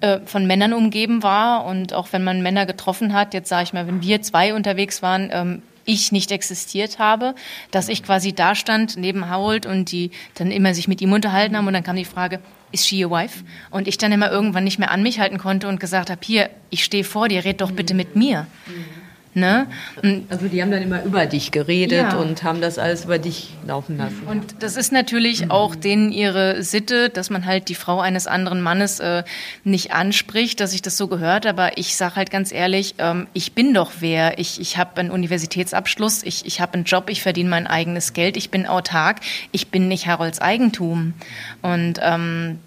äh, 0.00 0.20
von 0.24 0.46
Männern 0.46 0.72
umgeben 0.72 1.22
war 1.22 1.64
und 1.64 1.92
auch 1.92 2.08
wenn 2.12 2.24
man 2.24 2.42
Männer 2.42 2.66
getroffen 2.66 3.12
hat, 3.12 3.34
jetzt 3.34 3.48
sage 3.48 3.64
ich 3.64 3.72
mal, 3.72 3.86
wenn 3.86 4.02
wir 4.02 4.22
zwei 4.22 4.54
unterwegs 4.54 5.02
waren, 5.02 5.30
ähm, 5.32 5.62
ich 5.84 6.12
nicht 6.12 6.30
existiert 6.30 6.98
habe, 6.98 7.34
dass 7.70 7.88
ich 7.88 8.02
quasi 8.02 8.32
da 8.32 8.54
stand 8.54 8.96
neben 8.96 9.28
Harold 9.28 9.66
und 9.66 9.90
die 9.90 10.10
dann 10.34 10.50
immer 10.50 10.74
sich 10.74 10.88
mit 10.88 11.00
ihm 11.00 11.12
unterhalten 11.12 11.56
haben 11.56 11.66
und 11.66 11.72
dann 11.72 11.82
kam 11.82 11.96
die 11.96 12.04
Frage, 12.04 12.40
ist 12.72 12.86
she 12.86 13.04
a 13.04 13.10
wife? 13.10 13.44
Und 13.70 13.88
ich 13.88 13.98
dann 13.98 14.12
immer 14.12 14.30
irgendwann 14.30 14.64
nicht 14.64 14.78
mehr 14.78 14.90
an 14.90 15.02
mich 15.02 15.18
halten 15.18 15.38
konnte 15.38 15.68
und 15.68 15.80
gesagt 15.80 16.10
habe, 16.10 16.20
hier, 16.24 16.50
ich 16.70 16.84
stehe 16.84 17.04
vor 17.04 17.28
dir, 17.28 17.44
red 17.44 17.60
doch 17.60 17.72
bitte 17.72 17.94
mit 17.94 18.14
mir. 18.14 18.46
Mhm. 18.66 18.99
Ne? 19.32 19.68
also 20.28 20.48
die 20.48 20.60
haben 20.60 20.72
dann 20.72 20.82
immer 20.82 21.04
über 21.04 21.24
dich 21.26 21.52
geredet 21.52 22.12
ja. 22.12 22.16
und 22.16 22.42
haben 22.42 22.60
das 22.60 22.78
alles 22.78 23.04
über 23.04 23.18
dich 23.18 23.54
laufen 23.64 23.96
lassen. 23.96 24.22
Und 24.26 24.56
das 24.58 24.76
ist 24.76 24.90
natürlich 24.90 25.52
auch 25.52 25.76
denen 25.76 26.10
ihre 26.10 26.64
Sitte, 26.64 27.10
dass 27.10 27.30
man 27.30 27.46
halt 27.46 27.68
die 27.68 27.76
Frau 27.76 28.00
eines 28.00 28.26
anderen 28.26 28.60
Mannes 28.60 28.98
äh, 28.98 29.22
nicht 29.62 29.92
anspricht, 29.92 30.58
dass 30.58 30.74
ich 30.74 30.82
das 30.82 30.96
so 30.96 31.06
gehört. 31.06 31.46
Aber 31.46 31.78
ich 31.78 31.94
sage 31.94 32.16
halt 32.16 32.32
ganz 32.32 32.50
ehrlich, 32.50 32.96
ähm, 32.98 33.28
ich 33.32 33.52
bin 33.52 33.72
doch 33.72 33.92
wer. 34.00 34.40
Ich, 34.40 34.60
ich 34.60 34.78
habe 34.78 34.98
einen 34.98 35.12
Universitätsabschluss, 35.12 36.24
ich, 36.24 36.44
ich 36.44 36.60
habe 36.60 36.74
einen 36.74 36.84
Job, 36.84 37.08
ich 37.08 37.22
verdiene 37.22 37.50
mein 37.50 37.68
eigenes 37.68 38.12
Geld, 38.12 38.36
ich 38.36 38.50
bin 38.50 38.66
autark, 38.66 39.20
ich 39.52 39.68
bin 39.68 39.86
nicht 39.86 40.08
Harolds 40.08 40.40
Eigentum. 40.40 41.14
Und 41.62 42.00
ähm, 42.02 42.58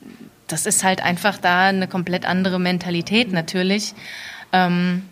das 0.47 0.65
ist 0.65 0.85
halt 0.85 1.03
einfach 1.03 1.37
da 1.37 1.65
eine 1.65 1.89
komplett 1.89 2.25
andere 2.25 2.57
Mentalität 2.57 3.33
natürlich. 3.33 3.95
Ähm, 4.53 5.03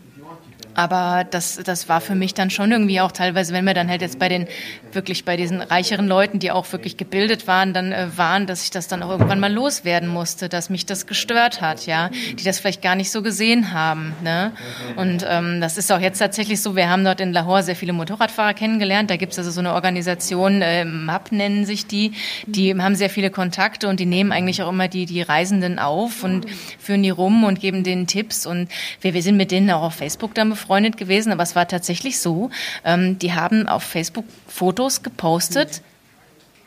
aber 0.76 1.26
das, 1.30 1.58
das 1.64 1.90
war 1.90 2.02
für 2.02 2.16
mich 2.16 2.34
dann 2.34 2.50
schon 2.50 2.72
irgendwie 2.72 3.02
auch 3.02 3.12
teilweise, 3.12 3.54
wenn 3.54 3.66
wir 3.66 3.74
dann 3.74 3.90
halt 3.90 4.02
jetzt 4.02 4.20
bei 4.20 4.30
den, 4.30 4.48
wirklich 4.92 5.26
bei 5.26 5.38
diesen 5.38 5.62
reicheren 5.62 6.08
Leuten, 6.08 6.40
die 6.40 6.52
auch 6.52 6.72
wirklich 6.72 6.98
gebildet 6.98 7.48
waren, 7.48 7.74
dann 7.74 7.92
äh, 7.92 8.08
waren, 8.16 8.48
dass 8.48 8.64
ich 8.64 8.72
das 8.72 8.88
dann 8.88 9.04
auch 9.04 9.10
irgendwann 9.10 9.40
mal 9.40 9.52
loswerden 9.52 10.10
musste, 10.10 10.50
dass 10.50 10.70
mich 10.70 10.86
das 10.86 11.08
gestört 11.08 11.62
hat, 11.62 11.86
ja, 11.86 12.10
die 12.10 12.44
das 12.44 12.60
vielleicht 12.60 12.82
gar 12.82 12.96
nicht 12.96 13.12
so 13.12 13.22
gesehen 13.22 13.74
haben, 13.74 14.14
ne. 14.24 14.52
Und 14.96 15.26
ähm, 15.28 15.62
das 15.62 15.78
ist 15.78 15.92
auch 15.92 16.00
jetzt 16.00 16.20
tatsächlich 16.20 16.62
so, 16.62 16.76
wir 16.76 16.90
haben 16.90 17.04
dort 17.04 17.22
in 17.22 17.34
Lahore 17.34 17.64
sehr 17.64 17.76
viele 17.76 17.94
Motorradfahrer 17.94 18.54
kennengelernt, 18.54 19.10
da 19.10 19.18
gibt's 19.18 19.38
also 19.38 19.52
so 19.52 19.60
eine 19.60 19.74
Organisation, 19.74 20.62
äh, 20.62 20.86
MAP 20.86 21.32
nennen 21.32 21.66
sich 21.66 21.88
die, 21.88 22.14
die 22.46 22.74
haben 22.76 22.96
sehr 22.96 23.10
viele 23.10 23.30
Kontakte 23.30 23.88
und 23.88 24.00
die 24.00 24.06
nehmen 24.06 24.32
eigentlich 24.32 24.62
auch 24.62 24.70
immer 24.70 24.88
die, 24.88 25.06
die 25.06 25.22
Reisenden 25.22 25.80
auf 25.80 26.24
und 26.24 26.46
führen 26.80 27.04
die 27.04 27.10
rum 27.10 27.44
und 27.44 27.60
geben 27.60 27.84
denen 27.84 28.08
Tipps. 28.08 28.46
Und 28.46 28.70
wir, 29.02 29.14
wir 29.14 29.24
sind 29.24 29.38
mit 29.38 29.52
denen 29.52 29.70
auch 29.72 29.84
auf 29.84 29.96
Facebook 29.96 30.34
dann 30.34 30.50
befreundet 30.50 30.61
gewesen, 30.98 31.32
aber 31.32 31.44
es 31.44 31.56
war 31.56 31.68
tatsächlich 31.68 32.20
so, 32.20 32.50
ähm, 32.84 33.20
die 33.20 33.34
haben 33.34 33.68
auf 33.68 33.84
Facebook 33.84 34.26
Fotos 34.48 35.04
gepostet, 35.04 35.82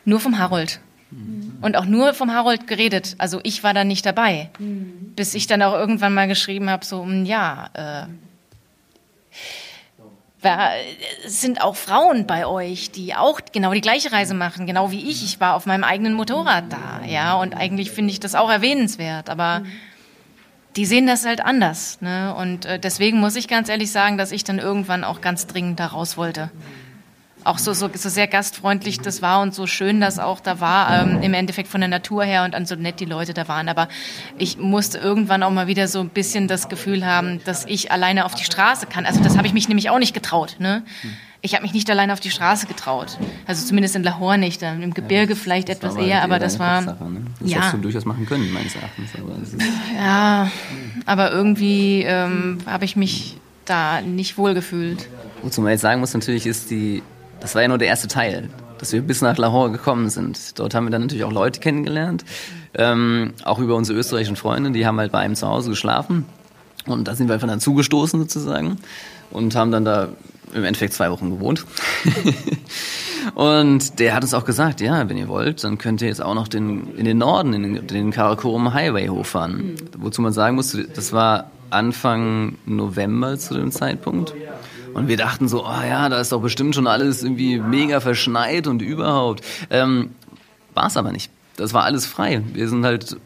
nur 0.05 0.19
vom 0.19 0.37
Harold. 0.39 0.79
Und 1.61 1.77
auch 1.77 1.85
nur 1.85 2.13
vom 2.13 2.33
Harold 2.33 2.67
geredet. 2.67 3.15
Also 3.19 3.39
ich 3.43 3.63
war 3.63 3.73
da 3.73 3.83
nicht 3.83 4.05
dabei. 4.05 4.49
Bis 5.15 5.33
ich 5.33 5.47
dann 5.47 5.61
auch 5.61 5.73
irgendwann 5.73 6.13
mal 6.13 6.27
geschrieben 6.27 6.69
habe, 6.69 6.83
so, 6.85 7.03
hm, 7.03 7.25
ja, 7.25 7.69
äh, 7.73 8.07
sind 11.25 11.61
auch 11.61 11.75
Frauen 11.75 12.27
bei 12.27 12.45
euch, 12.45 12.91
die 12.91 13.15
auch 13.15 13.39
genau 13.51 13.73
die 13.73 13.81
gleiche 13.81 14.11
Reise 14.11 14.35
machen, 14.35 14.67
genau 14.67 14.91
wie 14.91 15.09
ich. 15.09 15.23
Ich 15.23 15.39
war 15.39 15.55
auf 15.55 15.65
meinem 15.65 15.83
eigenen 15.83 16.13
Motorrad 16.13 16.65
da, 16.69 17.01
ja, 17.07 17.33
und 17.35 17.55
eigentlich 17.55 17.89
finde 17.89 18.11
ich 18.11 18.19
das 18.19 18.35
auch 18.35 18.49
erwähnenswert, 18.49 19.29
aber 19.29 19.63
die 20.75 20.85
sehen 20.85 21.07
das 21.07 21.25
halt 21.25 21.41
anders. 21.41 21.99
Ne? 22.01 22.35
Und 22.35 22.65
äh, 22.65 22.79
deswegen 22.79 23.19
muss 23.19 23.35
ich 23.35 23.47
ganz 23.47 23.69
ehrlich 23.69 23.91
sagen, 23.91 24.17
dass 24.17 24.31
ich 24.31 24.43
dann 24.43 24.59
irgendwann 24.59 25.03
auch 25.03 25.21
ganz 25.21 25.47
dringend 25.47 25.79
da 25.79 25.87
raus 25.87 26.17
wollte. 26.17 26.51
Auch 27.45 27.59
so, 27.59 27.73
so, 27.73 27.89
so 27.93 28.09
sehr 28.09 28.27
gastfreundlich 28.27 28.99
das 28.99 29.21
war 29.21 29.41
und 29.41 29.53
so 29.53 29.67
schön 29.67 30.01
das 30.01 30.19
auch 30.19 30.39
da 30.39 30.59
war, 30.59 31.01
ähm, 31.01 31.21
im 31.21 31.33
Endeffekt 31.33 31.69
von 31.69 31.79
der 31.79 31.87
Natur 31.87 32.23
her 32.23 32.43
und 32.43 32.55
an 32.55 32.65
so 32.65 32.75
nett 32.75 32.99
die 32.99 33.05
Leute 33.05 33.33
da 33.33 33.47
waren. 33.47 33.69
Aber 33.69 33.87
ich 34.37 34.57
musste 34.57 34.97
irgendwann 34.97 35.43
auch 35.43 35.51
mal 35.51 35.67
wieder 35.67 35.87
so 35.87 35.99
ein 35.99 36.09
bisschen 36.09 36.47
das 36.47 36.69
Gefühl 36.69 37.05
haben, 37.05 37.39
dass 37.45 37.65
ich 37.65 37.91
alleine 37.91 38.25
auf 38.25 38.33
die 38.35 38.43
Straße 38.43 38.87
kann. 38.87 39.05
Also 39.05 39.21
das 39.21 39.37
habe 39.37 39.47
ich 39.47 39.53
mich 39.53 39.69
nämlich 39.69 39.89
auch 39.91 39.99
nicht 39.99 40.13
getraut. 40.13 40.55
Ne? 40.59 40.83
Ich 41.41 41.53
habe 41.53 41.61
mich 41.61 41.73
nicht 41.73 41.87
alleine 41.91 42.13
auf 42.13 42.19
die 42.19 42.31
Straße 42.31 42.65
getraut. 42.65 43.19
Also 43.45 43.63
zumindest 43.63 43.95
in 43.95 44.03
Lahore 44.03 44.39
nicht. 44.39 44.63
Im 44.63 44.95
Gebirge 44.95 45.33
ja, 45.33 45.39
vielleicht 45.39 45.69
etwas 45.69 45.95
eher, 45.95 46.23
aber 46.23 46.39
das 46.39 46.57
war. 46.57 46.81
ne? 46.81 46.97
Das 47.39 47.49
ja. 47.51 47.57
hättest 47.57 47.73
du 47.75 47.77
durchaus 47.77 48.05
machen 48.05 48.25
können, 48.25 48.51
meines 48.51 48.75
Erachtens. 48.75 49.11
Aber 49.15 49.35
ja, 49.95 50.51
aber 51.05 51.31
irgendwie 51.31 52.01
ähm, 52.01 52.57
habe 52.65 52.85
ich 52.85 52.95
mich 52.95 53.37
da 53.65 54.01
nicht 54.01 54.39
wohl 54.39 54.55
gefühlt. 54.55 55.07
Wozu 55.43 55.61
man 55.61 55.71
jetzt 55.71 55.81
sagen 55.81 55.99
muss, 55.99 56.13
natürlich 56.13 56.47
ist 56.47 56.71
die, 56.71 57.03
das 57.39 57.55
war 57.55 57.61
ja 57.61 57.67
nur 57.67 57.77
der 57.77 57.87
erste 57.87 58.07
Teil, 58.07 58.49
dass 58.77 58.91
wir 58.91 59.01
bis 59.01 59.21
nach 59.21 59.37
Lahore 59.37 59.71
gekommen 59.71 60.09
sind. 60.09 60.59
Dort 60.59 60.73
haben 60.73 60.85
wir 60.85 60.91
dann 60.91 61.01
natürlich 61.01 61.23
auch 61.23 61.31
Leute 61.31 61.59
kennengelernt, 61.59 62.25
ähm, 62.73 63.33
auch 63.43 63.59
über 63.59 63.75
unsere 63.75 63.97
österreichischen 63.97 64.35
Freunde, 64.35 64.71
die 64.71 64.85
haben 64.85 64.99
halt 64.99 65.11
bei 65.11 65.19
einem 65.19 65.35
zu 65.35 65.47
Hause 65.47 65.69
geschlafen. 65.69 66.25
Und 66.85 67.07
da 67.07 67.15
sind 67.15 67.27
wir 67.27 67.33
einfach 67.33 67.47
dann 67.47 67.59
zugestoßen 67.59 68.19
sozusagen 68.19 68.77
und 69.31 69.55
haben 69.55 69.71
dann 69.71 69.85
da 69.85 70.09
im 70.53 70.63
Endeffekt 70.63 70.93
zwei 70.93 71.11
Wochen 71.11 71.31
gewohnt. 71.31 71.65
und 73.35 73.99
der 73.99 74.15
hat 74.15 74.23
uns 74.23 74.33
auch 74.33 74.45
gesagt, 74.45 74.81
ja, 74.81 75.09
wenn 75.09 75.17
ihr 75.17 75.27
wollt, 75.27 75.63
dann 75.63 75.77
könnt 75.77 76.01
ihr 76.01 76.07
jetzt 76.07 76.21
auch 76.21 76.35
noch 76.35 76.47
den, 76.47 76.95
in 76.95 77.05
den 77.05 77.17
Norden, 77.17 77.53
in 77.53 77.63
den, 77.63 77.87
den 77.87 78.11
Karakorum 78.11 78.73
Highway 78.73 79.07
hochfahren. 79.07 79.57
Mhm. 79.57 79.75
Wozu 79.97 80.21
man 80.21 80.33
sagen 80.33 80.55
muss, 80.55 80.77
das 80.93 81.11
war 81.11 81.49
Anfang 81.71 82.55
November 82.65 83.37
zu 83.37 83.55
dem 83.55 83.71
Zeitpunkt. 83.71 84.33
Und 84.95 85.09
wir 85.09 85.17
dachten 85.17 85.49
so, 85.49 85.65
oh 85.65 85.81
ja, 85.85 86.07
da 86.07 86.21
ist 86.21 86.31
doch 86.31 86.41
bestimmt 86.41 86.73
schon 86.73 86.87
alles 86.87 87.21
irgendwie 87.21 87.59
mega 87.59 87.99
verschneit 87.99 88.65
und 88.65 88.81
überhaupt. 88.81 89.43
Ähm, 89.69 90.11
war 90.73 90.87
es 90.87 90.95
aber 90.95 91.11
nicht. 91.11 91.29
Das 91.57 91.73
war 91.73 91.83
alles 91.83 92.05
frei. 92.05 92.41
Wir 92.53 92.69
sind 92.69 92.85
halt 92.85 93.17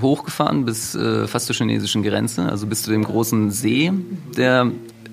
hochgefahren 0.00 0.64
bis 0.64 0.94
äh, 0.94 1.26
fast 1.28 1.44
zur 1.44 1.54
chinesischen 1.54 2.02
Grenze, 2.02 2.48
also 2.48 2.66
bis 2.66 2.82
zu 2.82 2.90
dem 2.90 3.04
großen 3.04 3.50
See, 3.50 3.92
der 4.38 4.72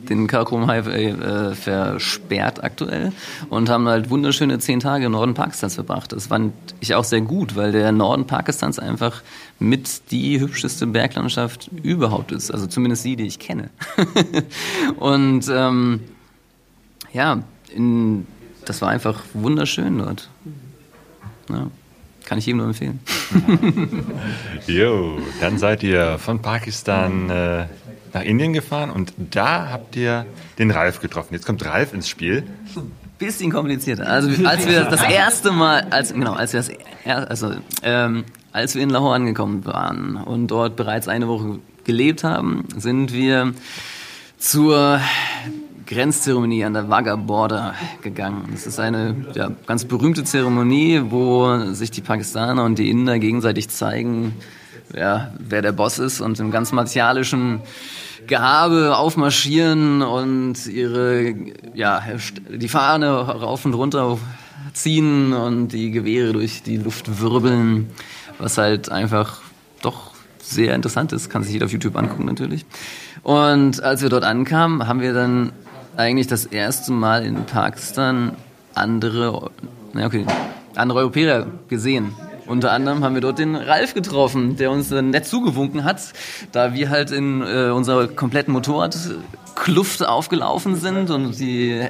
den 0.10 0.28
Karakorum 0.28 0.68
Highway 0.68 1.10
äh, 1.10 1.54
versperrt 1.54 2.64
aktuell 2.64 3.12
und 3.50 3.70
haben 3.70 3.88
halt 3.88 4.10
wunderschöne 4.10 4.60
zehn 4.60 4.80
Tage 4.80 5.06
im 5.06 5.12
Norden 5.12 5.34
Pakistans 5.34 5.76
verbracht. 5.76 6.12
Das 6.12 6.28
fand 6.28 6.54
ich 6.80 6.96
auch 6.96 7.04
sehr 7.04 7.22
gut, 7.22 7.56
weil 7.56 7.72
der 7.72 7.92
Norden 7.92 8.28
Pakistans 8.28 8.80
einfach 8.80 9.22
mit 9.60 10.12
die 10.12 10.40
hübscheste 10.40 10.88
Berglandschaft 10.88 11.70
überhaupt 11.84 12.32
ist. 12.32 12.52
Also 12.52 12.68
zumindest 12.68 13.06
die, 13.06 13.16
die 13.16 13.26
ich 13.26 13.40
kenne. 13.40 13.70
und 14.98 15.46
ähm, 15.50 16.02
ja, 17.14 17.44
in, 17.74 18.28
das 18.66 18.82
war 18.82 18.90
einfach 18.90 19.24
wunderschön 19.34 19.98
dort. 19.98 20.30
Ja, 21.50 21.68
kann 22.26 22.38
ich 22.38 22.46
jedem 22.46 22.58
nur 22.58 22.68
empfehlen. 22.68 23.00
jo, 24.68 25.20
dann 25.42 25.58
seid 25.58 25.84
ihr 25.84 26.18
von 26.18 26.42
Pakistan 26.42 27.30
äh, 27.30 27.66
nach 28.14 28.22
Indien 28.22 28.54
gefahren 28.54 28.90
und 28.90 29.14
da 29.32 29.70
habt 29.70 29.96
ihr 29.96 30.26
den 30.58 30.72
Ralf 30.72 31.02
getroffen. 31.02 31.34
Jetzt 31.34 31.46
kommt 31.46 31.66
Ralf 31.66 31.94
ins 31.94 32.10
Spiel. 32.10 32.44
Bisschen 33.20 33.52
komplizierter. 33.52 34.08
Also 34.08 34.46
als 34.46 34.68
wir 34.68 34.84
das 34.86 35.04
erste 35.04 35.52
Mal, 35.52 35.88
als, 35.90 36.14
genau, 36.14 36.34
als 36.34 36.54
wir 36.54 36.60
das, 36.60 36.72
also, 37.30 37.54
ähm, 37.84 38.26
als 38.52 38.76
wir 38.76 38.84
in 38.84 38.90
Lahore 38.90 39.16
angekommen 39.16 39.66
waren 39.66 40.16
und 40.16 40.48
dort 40.48 40.76
bereits 40.76 41.08
eine 41.08 41.28
Woche 41.28 41.60
gelebt 41.84 42.24
haben, 42.24 42.66
sind 42.76 43.14
wir 43.14 43.54
zur 44.38 45.00
Grenzzeremonie 45.88 46.66
an 46.66 46.74
der 46.74 46.90
Wagga 46.90 47.16
Border 47.16 47.76
gegangen. 48.02 48.50
Das 48.52 48.66
ist 48.66 48.80
eine 48.80 49.16
ja, 49.34 49.52
ganz 49.68 49.86
berühmte 49.86 50.24
Zeremonie, 50.24 51.02
wo 51.10 51.74
sich 51.74 51.92
die 51.92 52.02
Pakistaner 52.02 52.64
und 52.64 52.80
die 52.80 52.90
Inder 52.90 53.20
gegenseitig 53.20 53.70
zeigen, 53.70 54.34
ja, 54.96 55.34
wer 55.40 55.62
der 55.62 55.72
Boss 55.72 56.00
ist 56.00 56.22
und 56.22 56.40
im 56.40 56.52
ganz 56.52 56.72
martialischen 56.72 57.62
Gehabe 58.28 58.98
aufmarschieren 58.98 60.02
und 60.02 60.66
ihre, 60.66 61.36
ja, 61.74 62.04
die 62.50 62.68
Fahne 62.68 63.12
rauf 63.12 63.66
und 63.66 63.74
runter 63.74 64.18
ziehen 64.74 65.34
und 65.34 65.70
die 65.70 65.92
Gewehre 65.92 66.34
durch 66.34 66.64
die 66.64 66.78
Luft 66.78 67.22
wirbeln, 67.22 67.90
was 68.40 68.58
halt 68.58 68.92
einfach 68.92 69.42
doch 69.82 70.12
sehr 70.42 70.76
interessant 70.76 71.12
ist, 71.12 71.30
kann 71.30 71.44
sich 71.44 71.54
jeder 71.54 71.66
auf 71.66 71.72
YouTube 71.72 71.96
angucken 71.96 72.26
natürlich. 72.26 72.66
Und 73.24 73.82
als 73.82 74.02
wir 74.02 74.10
dort 74.10 74.24
ankamen, 74.24 74.88
haben 74.88 75.02
wir 75.02 75.14
dann 75.14 75.52
eigentlich 75.98 76.28
das 76.28 76.46
erste 76.46 76.92
Mal 76.92 77.26
in 77.26 77.46
Pakistan 77.46 78.36
andere, 78.74 79.52
na 79.94 80.06
okay, 80.06 80.26
andere 80.76 81.00
Europäer 81.00 81.48
gesehen. 81.68 82.14
Unter 82.48 82.72
anderem 82.72 83.04
haben 83.04 83.16
wir 83.16 83.22
dort 83.22 83.40
den 83.40 83.56
Ralf 83.56 83.94
getroffen, 83.94 84.56
der 84.58 84.70
uns 84.70 84.92
nett 84.92 85.26
zugewunken 85.26 85.84
hat, 85.84 86.14
da 86.52 86.74
wir 86.74 86.90
halt 86.90 87.10
in 87.12 87.42
äh, 87.42 87.72
unserer 87.72 88.08
kompletten 88.08 88.54
Motorradkluft 88.54 90.06
aufgelaufen 90.06 90.76
sind 90.76 91.10
und 91.10 91.40
die 91.40 91.82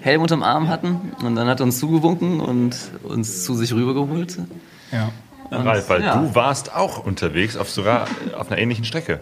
Helm 0.00 0.20
unterm 0.20 0.42
Arm 0.42 0.68
hatten. 0.68 1.12
Und 1.24 1.34
dann 1.36 1.48
hat 1.48 1.60
er 1.60 1.64
uns 1.64 1.78
zugewunken 1.78 2.40
und 2.40 2.76
uns 3.04 3.44
zu 3.44 3.54
sich 3.54 3.72
rübergeholt. 3.72 4.38
Ja. 4.90 5.10
Und, 5.50 5.66
Ralf, 5.66 5.88
weil 5.88 6.02
ja. 6.02 6.16
du 6.16 6.34
warst 6.34 6.74
auch 6.74 7.04
unterwegs 7.04 7.56
auf 7.56 7.70
sogar 7.70 8.06
auf 8.36 8.50
einer 8.50 8.60
ähnlichen 8.60 8.84
Strecke. 8.84 9.20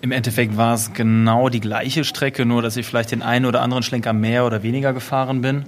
Im 0.00 0.12
Endeffekt 0.12 0.56
war 0.56 0.74
es 0.74 0.92
genau 0.92 1.48
die 1.48 1.60
gleiche 1.60 2.04
Strecke, 2.04 2.46
nur 2.46 2.62
dass 2.62 2.76
ich 2.76 2.86
vielleicht 2.86 3.10
den 3.10 3.22
einen 3.22 3.46
oder 3.46 3.62
anderen 3.62 3.82
Schlenker 3.82 4.12
mehr 4.12 4.46
oder 4.46 4.62
weniger 4.62 4.92
gefahren 4.92 5.40
bin. 5.40 5.64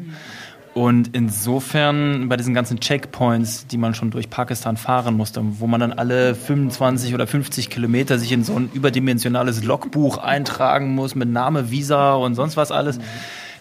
Und 0.72 1.16
insofern 1.16 2.28
bei 2.28 2.36
diesen 2.36 2.54
ganzen 2.54 2.78
Checkpoints, 2.78 3.66
die 3.66 3.76
man 3.76 3.92
schon 3.92 4.10
durch 4.12 4.30
Pakistan 4.30 4.76
fahren 4.76 5.16
musste, 5.16 5.42
wo 5.58 5.66
man 5.66 5.80
dann 5.80 5.92
alle 5.92 6.36
25 6.36 7.12
oder 7.12 7.26
50 7.26 7.70
Kilometer 7.70 8.20
sich 8.20 8.30
in 8.30 8.44
so 8.44 8.54
ein 8.54 8.70
überdimensionales 8.72 9.64
Logbuch 9.64 10.18
eintragen 10.18 10.94
muss 10.94 11.16
mit 11.16 11.28
Name, 11.28 11.72
Visa 11.72 12.14
und 12.14 12.36
sonst 12.36 12.56
was 12.56 12.70
alles, 12.70 13.00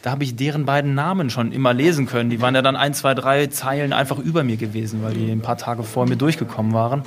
da 0.03 0.11
habe 0.11 0.23
ich 0.23 0.35
deren 0.35 0.65
beiden 0.65 0.93
Namen 0.93 1.31
schon 1.31 1.51
immer 1.51 1.73
lesen 1.73 2.05
können. 2.05 2.29
Die 2.29 2.41
waren 2.41 2.53
ja 2.53 2.61
dann 2.61 2.75
ein, 2.75 2.93
zwei, 2.93 3.15
drei 3.15 3.47
Zeilen 3.47 3.91
einfach 3.91 4.19
über 4.19 4.43
mir 4.43 4.57
gewesen, 4.57 5.01
weil 5.01 5.13
die 5.13 5.31
ein 5.31 5.41
paar 5.41 5.57
Tage 5.57 5.81
vor 5.81 6.07
mir 6.07 6.15
durchgekommen 6.15 6.73
waren. 6.73 7.01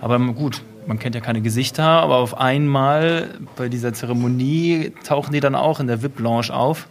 Aber 0.00 0.18
gut, 0.18 0.62
man 0.86 0.98
kennt 0.98 1.14
ja 1.14 1.20
keine 1.20 1.40
Gesichter, 1.40 1.84
aber 1.84 2.16
auf 2.16 2.38
einmal 2.38 3.30
bei 3.56 3.68
dieser 3.68 3.92
Zeremonie 3.92 4.92
tauchen 5.04 5.32
die 5.32 5.40
dann 5.40 5.54
auch 5.54 5.80
in 5.80 5.86
der 5.86 6.02
VIP-Lounge 6.02 6.50
auf, 6.52 6.86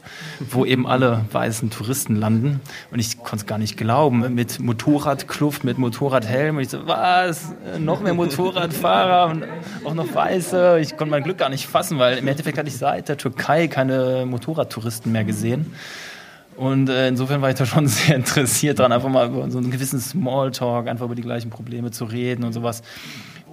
wo 0.49 0.65
eben 0.65 0.85
alle 0.85 1.25
weißen 1.31 1.69
Touristen 1.69 2.15
landen. 2.15 2.59
Und 2.91 2.99
ich 2.99 3.17
konnte 3.19 3.37
es 3.37 3.45
gar 3.45 3.57
nicht 3.57 3.77
glauben, 3.77 4.33
mit 4.35 4.59
Motorradkluft, 4.59 5.63
mit 5.63 5.77
Motorradhelm. 5.77 6.57
Und 6.57 6.63
ich 6.63 6.69
so, 6.69 6.85
was? 6.85 7.53
Noch 7.79 8.01
mehr 8.01 8.13
Motorradfahrer 8.13 9.31
und 9.31 9.45
auch 9.85 9.93
noch 9.93 10.13
Weiße. 10.13 10.79
Ich 10.81 10.97
konnte 10.97 11.11
mein 11.11 11.23
Glück 11.23 11.37
gar 11.37 11.49
nicht 11.49 11.67
fassen, 11.67 11.97
weil 11.97 12.17
im 12.17 12.27
Endeffekt 12.27 12.57
hatte 12.57 12.67
ich 12.67 12.77
seit 12.77 13.07
der 13.07 13.17
Türkei 13.17 13.67
keine 13.67 14.25
Motorradtouristen 14.25 15.11
mehr 15.11 15.23
gesehen. 15.23 15.73
Und 16.57 16.89
äh, 16.89 17.09
insofern 17.09 17.41
war 17.41 17.49
ich 17.49 17.55
da 17.55 17.65
schon 17.65 17.87
sehr 17.87 18.15
interessiert 18.15 18.79
daran, 18.79 18.91
einfach 18.91 19.09
mal 19.09 19.27
über 19.27 19.49
so 19.49 19.57
einen 19.57 19.71
gewissen 19.71 19.99
Smalltalk, 19.99 20.87
einfach 20.87 21.05
über 21.05 21.15
die 21.15 21.21
gleichen 21.21 21.49
Probleme 21.49 21.91
zu 21.91 22.05
reden 22.05 22.43
und 22.43 22.53
sowas. 22.53 22.81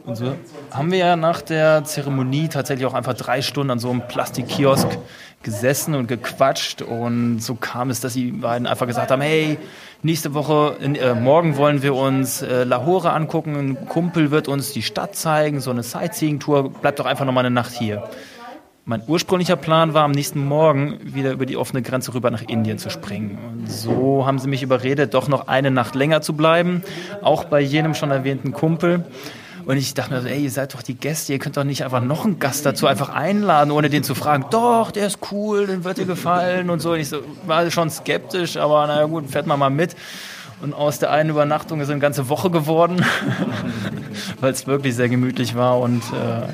Und 0.05 0.17
so 0.17 0.35
haben 0.71 0.91
wir 0.91 0.99
ja 0.99 1.17
nach 1.17 1.43
der 1.43 1.85
Zeremonie 1.85 2.49
tatsächlich 2.49 2.87
auch 2.87 2.95
einfach 2.95 3.15
drei 3.15 3.41
Stunden 3.41 3.71
an 3.71 3.79
so 3.79 3.91
einem 3.91 4.07
Plastikkiosk 4.09 4.89
gesessen 5.43 5.95
und 5.95 6.09
gequatscht. 6.09 6.83
Und 6.83 7.41
so 7.41 7.55
kam 7.55 7.91
es, 7.91 8.01
dass 8.01 8.15
die 8.15 8.33
beiden 8.33 8.67
einfach 8.67 8.87
gesagt 8.87 9.11
haben, 9.11 9.23
hey, 9.23 9.59
nächste 10.03 10.35
Woche, 10.35 10.77
äh, 10.81 11.15
morgen 11.15 11.57
wollen 11.57 11.83
wir 11.83 11.95
uns 11.95 12.43
äh, 12.43 12.65
Lahore 12.65 13.13
angucken. 13.13 13.57
Ein 13.57 13.89
Kumpel 13.89 14.31
wird 14.31 14.49
uns 14.49 14.73
die 14.73 14.83
Stadt 14.83 15.15
zeigen, 15.15 15.61
so 15.61 15.71
eine 15.71 15.83
Sightseeing-Tour. 15.83 16.71
Bleibt 16.71 16.99
doch 16.99 17.07
einfach 17.07 17.25
noch 17.25 17.33
mal 17.33 17.41
eine 17.41 17.51
Nacht 17.51 17.73
hier. 17.73 18.03
Mein 18.85 19.05
ursprünglicher 19.07 19.55
Plan 19.55 19.95
war, 19.95 20.03
am 20.03 20.11
nächsten 20.11 20.45
Morgen 20.45 20.99
wieder 21.03 21.31
über 21.31 21.47
die 21.47 21.57
offene 21.57 21.83
Grenze 21.83 22.15
rüber 22.15 22.33
nach 22.33 22.43
Indien 22.43 22.79
zu 22.79 22.91
springen. 22.91 23.39
Und 23.47 23.71
so 23.71 24.27
haben 24.27 24.41
sie 24.41 24.49
mich 24.49 24.65
überredet, 24.65 25.15
doch 25.15 25.29
noch 25.29 25.47
eine 25.47 25.71
Nacht 25.71 25.95
länger 25.95 26.21
zu 26.21 26.33
bleiben, 26.33 26.83
auch 27.23 27.45
bei 27.45 27.61
jenem 27.61 27.95
schon 27.95 28.11
erwähnten 28.11 28.51
Kumpel. 28.51 29.05
Und 29.67 29.77
ich 29.77 29.95
dachte 29.95 30.15
mir 30.15 30.23
so, 30.23 30.29
ey, 30.29 30.43
ihr 30.43 30.51
seid 30.51 30.75
doch 30.75 30.83
die 30.83 30.95
Gäste, 30.95 31.33
ihr 31.33 31.39
könnt 31.39 31.57
doch 31.57 31.65
nicht 31.65 31.85
einfach 31.85 32.03
noch 32.03 32.25
einen 32.25 32.39
Gast 32.39 32.67
dazu 32.67 32.87
einfach 32.87 33.11
einladen, 33.11 33.71
ohne 33.71 33.91
den 33.91 34.03
zu 34.03 34.15
fragen, 34.15 34.47
doch, 34.51 34.91
der 34.91 35.07
ist 35.07 35.19
cool, 35.31 35.67
den 35.67 35.85
wird 35.85 35.99
dir 35.99 36.07
gefallen 36.07 36.71
und 36.71 36.81
so. 36.81 36.93
Und 36.93 37.01
ich 37.01 37.09
so, 37.09 37.19
war 37.47 37.71
schon 37.71 37.91
skeptisch, 37.91 38.57
aber 38.57 38.87
naja 38.87 39.05
gut, 39.05 39.31
fährt 39.31 39.47
man 39.47 39.59
mal 39.59 39.71
mit. 39.71 39.95
Und 40.61 40.75
aus 40.75 41.01
der 41.01 41.11
einen 41.11 41.31
Übernachtung 41.31 41.81
ist 41.81 41.91
eine 41.91 41.99
ganze 41.99 42.29
Woche 42.29 42.51
geworden, 42.51 43.05
weil 44.41 44.53
es 44.53 44.67
wirklich 44.67 44.95
sehr 44.95 45.09
gemütlich 45.09 45.57
war 45.57 45.81
und 45.81 46.03
äh, 46.13 46.47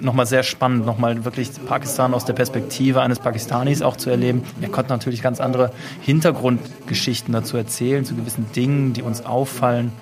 nochmal 0.00 0.26
sehr 0.26 0.42
spannend, 0.42 0.84
nochmal 0.84 1.24
wirklich 1.24 1.50
Pakistan 1.66 2.12
aus 2.12 2.24
der 2.24 2.34
Perspektive 2.34 3.00
eines 3.00 3.18
Pakistanis 3.18 3.82
auch 3.82 3.96
zu 3.96 4.10
erleben. 4.10 4.42
Er 4.60 4.68
konnte 4.68 4.90
natürlich 4.90 5.22
ganz 5.22 5.40
andere 5.40 5.72
Hintergrundgeschichten 6.02 7.32
dazu 7.32 7.56
erzählen, 7.56 8.04
zu 8.04 8.14
gewissen 8.14 8.50
Dingen, 8.52 8.92
die 8.92 9.02
uns 9.02 9.24
auffallen. 9.24 9.92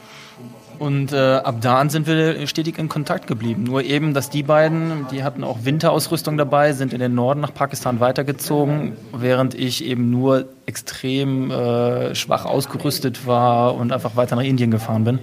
Und 0.78 1.12
äh, 1.12 1.16
ab 1.16 1.56
da 1.60 1.88
sind 1.88 2.06
wir 2.06 2.46
stetig 2.46 2.78
in 2.78 2.88
Kontakt 2.88 3.26
geblieben. 3.26 3.64
Nur 3.64 3.82
eben, 3.82 4.14
dass 4.14 4.30
die 4.30 4.42
beiden, 4.42 5.06
die 5.10 5.22
hatten 5.22 5.44
auch 5.44 5.58
Winterausrüstung 5.64 6.36
dabei, 6.36 6.72
sind 6.72 6.92
in 6.92 7.00
den 7.00 7.14
Norden 7.14 7.40
nach 7.40 7.54
Pakistan 7.54 8.00
weitergezogen, 8.00 8.92
während 9.12 9.54
ich 9.54 9.84
eben 9.84 10.10
nur 10.10 10.46
extrem 10.66 11.50
äh, 11.50 12.14
schwach 12.14 12.44
ausgerüstet 12.44 13.26
war 13.26 13.74
und 13.74 13.92
einfach 13.92 14.16
weiter 14.16 14.36
nach 14.36 14.42
Indien 14.42 14.70
gefahren 14.70 15.04
bin. 15.04 15.18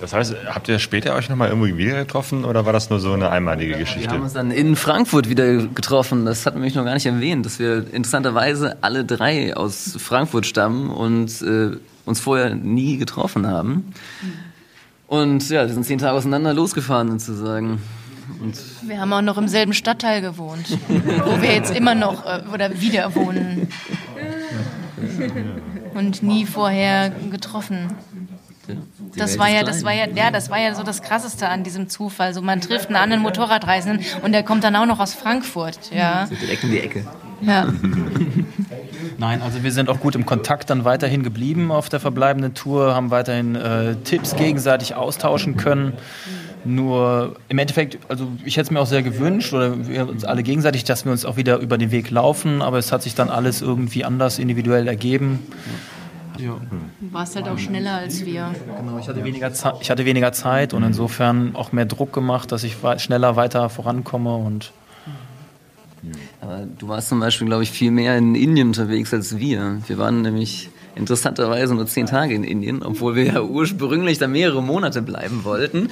Das 0.00 0.14
heißt, 0.14 0.34
habt 0.46 0.68
ihr 0.68 0.78
später 0.78 1.14
euch 1.14 1.28
nochmal 1.28 1.48
irgendwo 1.48 1.76
wieder 1.76 1.98
getroffen 1.98 2.44
oder 2.44 2.64
war 2.64 2.72
das 2.72 2.88
nur 2.88 3.00
so 3.00 3.12
eine 3.12 3.30
einmalige 3.30 3.76
Geschichte? 3.76 4.08
Wir 4.08 4.14
haben 4.14 4.22
uns 4.22 4.32
dann 4.32 4.50
in 4.50 4.74
Frankfurt 4.74 5.28
wieder 5.28 5.66
getroffen. 5.66 6.24
Das 6.24 6.46
hat 6.46 6.56
mich 6.56 6.74
noch 6.74 6.84
gar 6.84 6.94
nicht 6.94 7.04
erwähnt, 7.04 7.44
dass 7.44 7.58
wir 7.58 7.86
interessanterweise 7.92 8.78
alle 8.80 9.04
drei 9.04 9.54
aus 9.54 9.96
Frankfurt 9.98 10.46
stammen 10.46 10.88
und 10.88 11.42
äh, 11.42 11.76
uns 12.06 12.20
vorher 12.20 12.54
nie 12.54 12.96
getroffen 12.96 13.46
haben. 13.46 13.92
Und 15.06 15.50
ja, 15.50 15.66
wir 15.66 15.74
sind 15.74 15.84
zehn 15.84 15.98
Tage 15.98 16.16
auseinander 16.16 16.54
losgefahren 16.54 17.18
sozusagen. 17.18 17.82
Und 18.40 18.56
wir 18.86 19.00
haben 19.00 19.12
auch 19.12 19.22
noch 19.22 19.36
im 19.36 19.48
selben 19.48 19.74
Stadtteil 19.74 20.22
gewohnt, 20.22 20.78
wo 20.88 21.42
wir 21.42 21.52
jetzt 21.52 21.74
immer 21.76 21.94
noch 21.94 22.24
äh, 22.24 22.42
oder 22.54 22.80
wieder 22.80 23.14
wohnen. 23.14 23.68
Und 25.94 26.22
nie 26.22 26.46
vorher 26.46 27.10
getroffen. 27.30 27.90
Das 29.16 29.38
war 29.38 29.48
ja, 29.48 29.62
das 29.62 29.84
war 29.84 29.92
ja, 29.92 30.06
ja, 30.06 30.30
das 30.30 30.50
war 30.50 30.58
ja 30.58 30.74
so 30.74 30.82
das 30.82 31.02
Krasseste 31.02 31.48
an 31.48 31.64
diesem 31.64 31.88
Zufall. 31.88 32.34
So, 32.34 32.42
man 32.42 32.60
trifft 32.60 32.88
einen 32.88 32.96
anderen 32.96 33.22
Motorradreisenden 33.22 34.04
und 34.22 34.32
der 34.32 34.42
kommt 34.42 34.64
dann 34.64 34.76
auch 34.76 34.86
noch 34.86 35.00
aus 35.00 35.14
Frankfurt, 35.14 35.90
ja. 35.92 36.26
So 36.26 36.34
direkt 36.34 36.64
um 36.64 36.70
die 36.70 36.80
Ecke. 36.80 37.04
Ja. 37.42 37.72
Nein, 39.18 39.42
also 39.42 39.62
wir 39.62 39.72
sind 39.72 39.88
auch 39.88 40.00
gut 40.00 40.14
im 40.14 40.26
Kontakt 40.26 40.70
dann 40.70 40.84
weiterhin 40.84 41.22
geblieben 41.22 41.70
auf 41.72 41.88
der 41.88 42.00
verbleibenden 42.00 42.54
Tour, 42.54 42.94
haben 42.94 43.10
weiterhin 43.10 43.54
äh, 43.54 43.96
Tipps 43.96 44.36
gegenseitig 44.36 44.94
austauschen 44.94 45.56
können. 45.56 45.94
Nur 46.64 47.36
im 47.48 47.58
Endeffekt, 47.58 47.98
also 48.08 48.28
ich 48.44 48.56
hätte 48.56 48.66
es 48.66 48.70
mir 48.70 48.80
auch 48.80 48.86
sehr 48.86 49.02
gewünscht 49.02 49.54
oder 49.54 49.88
wir 49.88 50.08
uns 50.08 50.24
alle 50.24 50.42
gegenseitig, 50.42 50.84
dass 50.84 51.06
wir 51.06 51.12
uns 51.12 51.24
auch 51.24 51.36
wieder 51.36 51.58
über 51.58 51.78
den 51.78 51.90
Weg 51.90 52.10
laufen, 52.10 52.60
aber 52.60 52.76
es 52.76 52.92
hat 52.92 53.02
sich 53.02 53.14
dann 53.14 53.30
alles 53.30 53.62
irgendwie 53.62 54.04
anders 54.04 54.38
individuell 54.38 54.86
ergeben. 54.86 55.38
Ja. 56.40 56.60
Du 57.00 57.12
warst 57.12 57.36
halt 57.36 57.48
auch 57.48 57.58
schneller 57.58 57.94
als 57.96 58.24
wir. 58.24 58.54
Genau, 58.78 58.98
ich 58.98 59.08
hatte, 59.08 59.24
weniger 59.24 59.52
ich 59.80 59.90
hatte 59.90 60.04
weniger 60.04 60.32
Zeit 60.32 60.74
und 60.74 60.82
insofern 60.82 61.54
auch 61.54 61.72
mehr 61.72 61.86
Druck 61.86 62.12
gemacht, 62.12 62.52
dass 62.52 62.64
ich 62.64 62.76
schneller 62.98 63.36
weiter 63.36 63.68
vorankomme 63.68 64.34
und 64.36 64.72
aber 66.40 66.66
du 66.78 66.88
warst 66.88 67.10
zum 67.10 67.20
Beispiel, 67.20 67.46
glaube 67.46 67.62
ich, 67.62 67.70
viel 67.70 67.90
mehr 67.90 68.16
in 68.16 68.34
Indien 68.34 68.68
unterwegs 68.68 69.12
als 69.12 69.36
wir. 69.38 69.80
Wir 69.86 69.98
waren 69.98 70.22
nämlich 70.22 70.70
interessanterweise 70.94 71.74
nur 71.74 71.86
zehn 71.86 72.06
Tage 72.06 72.34
in 72.34 72.44
Indien, 72.44 72.82
obwohl 72.82 73.16
wir 73.16 73.24
ja 73.24 73.42
ursprünglich 73.42 74.18
da 74.18 74.26
mehrere 74.26 74.62
Monate 74.62 75.02
bleiben 75.02 75.44
wollten. 75.44 75.88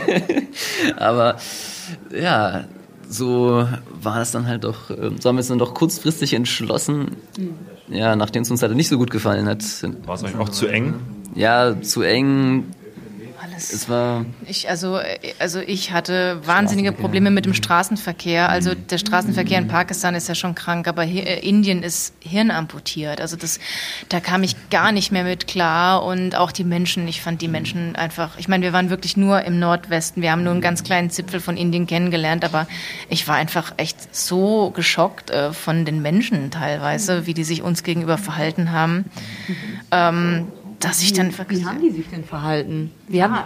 Aber 0.96 1.36
ja, 2.18 2.64
so 3.12 3.68
war 4.00 4.22
es 4.22 4.30
dann 4.30 4.46
halt 4.46 4.64
doch, 4.64 4.90
ähm, 4.90 5.16
so 5.20 5.28
haben 5.28 5.36
wir 5.36 5.40
es 5.40 5.48
dann 5.48 5.58
doch 5.58 5.74
kurzfristig 5.74 6.34
entschlossen, 6.34 7.16
ja, 7.88 8.16
nachdem 8.16 8.42
es 8.42 8.50
uns 8.50 8.62
halt 8.62 8.74
nicht 8.74 8.88
so 8.88 8.98
gut 8.98 9.10
gefallen 9.10 9.46
hat. 9.46 9.62
War 10.06 10.14
es 10.14 10.24
euch 10.24 10.36
auch 10.38 10.48
zu 10.48 10.66
eng? 10.66 10.94
Ja, 11.34 11.80
zu 11.80 12.02
eng, 12.02 12.66
alles. 13.52 13.72
Es 13.72 13.88
war 13.88 14.24
ich, 14.46 14.68
also, 14.68 15.00
also 15.38 15.60
ich 15.60 15.92
hatte 15.92 16.40
wahnsinnige 16.44 16.92
Probleme 16.92 17.30
mit 17.30 17.44
dem 17.44 17.54
Straßenverkehr. 17.54 18.48
Also 18.48 18.74
der 18.74 18.98
Straßenverkehr 18.98 19.58
in 19.58 19.68
Pakistan 19.68 20.14
ist 20.14 20.28
ja 20.28 20.34
schon 20.34 20.54
krank, 20.54 20.88
aber 20.88 21.02
hier, 21.02 21.26
äh, 21.26 21.40
Indien 21.40 21.82
ist 21.82 22.14
hirnamputiert. 22.20 23.20
Also 23.20 23.36
das, 23.36 23.58
da 24.08 24.20
kam 24.20 24.42
ich 24.42 24.56
gar 24.70 24.92
nicht 24.92 25.12
mehr 25.12 25.24
mit 25.24 25.46
klar. 25.46 26.04
Und 26.04 26.36
auch 26.36 26.52
die 26.52 26.64
Menschen, 26.64 27.06
ich 27.08 27.22
fand 27.22 27.40
die 27.42 27.48
Menschen 27.48 27.96
einfach, 27.96 28.38
ich 28.38 28.48
meine, 28.48 28.64
wir 28.64 28.72
waren 28.72 28.90
wirklich 28.90 29.16
nur 29.16 29.42
im 29.42 29.58
Nordwesten. 29.58 30.22
Wir 30.22 30.32
haben 30.32 30.44
nur 30.44 30.52
einen 30.52 30.62
ganz 30.62 30.84
kleinen 30.84 31.10
Zipfel 31.10 31.40
von 31.40 31.56
Indien 31.56 31.86
kennengelernt, 31.86 32.44
aber 32.44 32.66
ich 33.08 33.26
war 33.28 33.36
einfach 33.36 33.74
echt 33.76 34.14
so 34.14 34.70
geschockt 34.70 35.30
äh, 35.30 35.52
von 35.52 35.84
den 35.84 36.02
Menschen 36.02 36.50
teilweise, 36.50 37.26
wie 37.26 37.34
die 37.34 37.44
sich 37.44 37.62
uns 37.62 37.82
gegenüber 37.82 38.18
verhalten 38.18 38.72
haben. 38.72 39.04
Ähm, 39.90 40.48
dass 40.84 41.02
ich 41.02 41.12
dann 41.12 41.32
Wie 41.48 41.64
haben 41.64 41.80
die 41.80 41.90
sich 41.90 42.08
denn 42.08 42.24
verhalten? 42.24 42.90
Wir 43.08 43.24
haben 43.24 43.38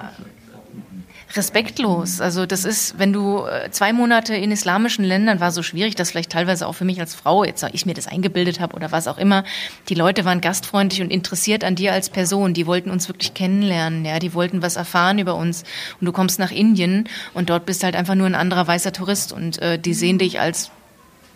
respektlos. 1.34 2.20
Also 2.20 2.46
das 2.46 2.64
ist, 2.64 2.98
wenn 2.98 3.12
du 3.12 3.44
äh, 3.44 3.70
zwei 3.70 3.92
Monate 3.92 4.34
in 4.34 4.52
islamischen 4.52 5.04
Ländern 5.04 5.40
war 5.40 5.50
so 5.50 5.62
schwierig, 5.62 5.94
dass 5.96 6.10
vielleicht 6.10 6.30
teilweise 6.30 6.66
auch 6.66 6.74
für 6.74 6.84
mich 6.84 7.00
als 7.00 7.14
Frau, 7.14 7.44
jetzt 7.44 7.66
ich 7.72 7.84
mir 7.84 7.94
das 7.94 8.06
eingebildet 8.06 8.60
habe 8.60 8.76
oder 8.76 8.92
was 8.92 9.08
auch 9.08 9.18
immer, 9.18 9.44
die 9.88 9.94
Leute 9.94 10.24
waren 10.24 10.40
gastfreundlich 10.40 11.02
und 11.02 11.10
interessiert 11.10 11.64
an 11.64 11.74
dir 11.74 11.92
als 11.92 12.10
Person. 12.10 12.54
Die 12.54 12.66
wollten 12.66 12.90
uns 12.90 13.08
wirklich 13.08 13.34
kennenlernen, 13.34 14.04
ja, 14.04 14.18
die 14.18 14.34
wollten 14.34 14.62
was 14.62 14.76
erfahren 14.76 15.18
über 15.18 15.34
uns. 15.34 15.64
Und 16.00 16.06
du 16.06 16.12
kommst 16.12 16.38
nach 16.38 16.52
Indien 16.52 17.08
und 17.34 17.50
dort 17.50 17.66
bist 17.66 17.82
halt 17.82 17.96
einfach 17.96 18.14
nur 18.14 18.26
ein 18.26 18.34
anderer 18.34 18.66
weißer 18.66 18.92
Tourist 18.92 19.32
und 19.32 19.60
äh, 19.60 19.78
die 19.78 19.94
sehen 19.94 20.18
dich 20.18 20.40
als 20.40 20.70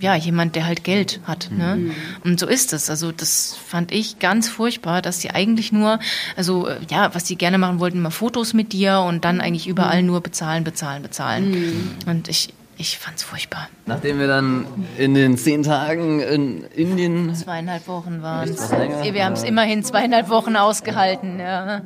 ja, 0.01 0.14
jemand, 0.14 0.57
der 0.57 0.66
halt 0.66 0.82
Geld 0.82 1.20
hat. 1.24 1.51
Ne? 1.53 1.76
Mhm. 1.76 1.94
Und 2.24 2.40
so 2.40 2.46
ist 2.46 2.72
es. 2.72 2.90
Also 2.90 3.12
das 3.12 3.57
fand 3.66 3.92
ich 3.92 4.18
ganz 4.18 4.48
furchtbar, 4.48 5.03
dass 5.03 5.18
die 5.18 5.30
eigentlich 5.30 5.72
nur, 5.72 6.01
also 6.36 6.66
äh, 6.66 6.78
ja, 6.90 7.14
was 7.14 7.24
die 7.24 7.36
gerne 7.36 7.59
machen 7.59 7.78
wollten, 7.78 7.98
immer 7.98 8.11
Fotos 8.11 8.55
mit 8.55 8.72
dir 8.72 9.01
und 9.01 9.24
dann 9.24 9.40
eigentlich 9.40 9.68
überall 9.68 10.01
mhm. 10.01 10.09
nur 10.09 10.20
bezahlen, 10.22 10.64
bezahlen, 10.64 11.03
bezahlen. 11.03 11.51
Mhm. 11.51 11.90
Und 12.07 12.28
ich, 12.28 12.55
ich 12.81 12.99
fand's 12.99 13.22
furchtbar. 13.22 13.68
Nachdem 13.85 14.18
wir 14.18 14.26
dann 14.26 14.64
in 14.97 15.12
den 15.12 15.37
zehn 15.37 15.62
Tagen 15.62 16.20
in 16.20 16.64
Indien. 16.74 17.35
Zweieinhalb 17.35 17.87
Wochen 17.87 18.22
waren 18.22 18.49
es. 18.49 18.70
Wir 18.70 19.24
haben 19.24 19.35
es 19.35 19.43
immerhin 19.43 19.85
zweieinhalb 19.85 20.31
Wochen 20.31 20.57
ausgehalten. 20.57 21.39
Ja. 21.39 21.83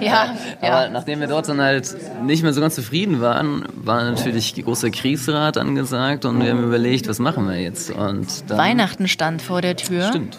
Ja, 0.00 0.34
ja. 0.60 0.72
Aber 0.72 0.90
nachdem 0.90 1.20
wir 1.20 1.28
dort 1.28 1.48
dann 1.48 1.60
halt 1.60 1.96
nicht 2.24 2.42
mehr 2.42 2.52
so 2.52 2.60
ganz 2.60 2.74
zufrieden 2.74 3.20
waren, 3.20 3.64
war 3.76 4.02
natürlich 4.02 4.54
großer 4.54 4.90
Kriegsrat 4.90 5.56
angesagt 5.56 6.24
und 6.24 6.42
wir 6.42 6.50
haben 6.50 6.64
überlegt, 6.64 7.08
was 7.08 7.20
machen 7.20 7.46
wir 7.46 7.60
jetzt. 7.60 7.90
Und 7.90 8.48
Weihnachten 8.48 9.06
stand 9.06 9.42
vor 9.42 9.62
der 9.62 9.76
Tür. 9.76 10.08
Stimmt. 10.08 10.38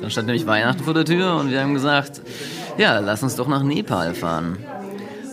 Dann 0.00 0.10
stand 0.10 0.28
nämlich 0.28 0.46
Weihnachten 0.46 0.84
vor 0.84 0.94
der 0.94 1.04
Tür 1.04 1.34
und 1.36 1.50
wir 1.50 1.60
haben 1.60 1.74
gesagt, 1.74 2.22
ja, 2.78 3.00
lass 3.00 3.22
uns 3.24 3.34
doch 3.34 3.48
nach 3.48 3.64
Nepal 3.64 4.14
fahren. 4.14 4.58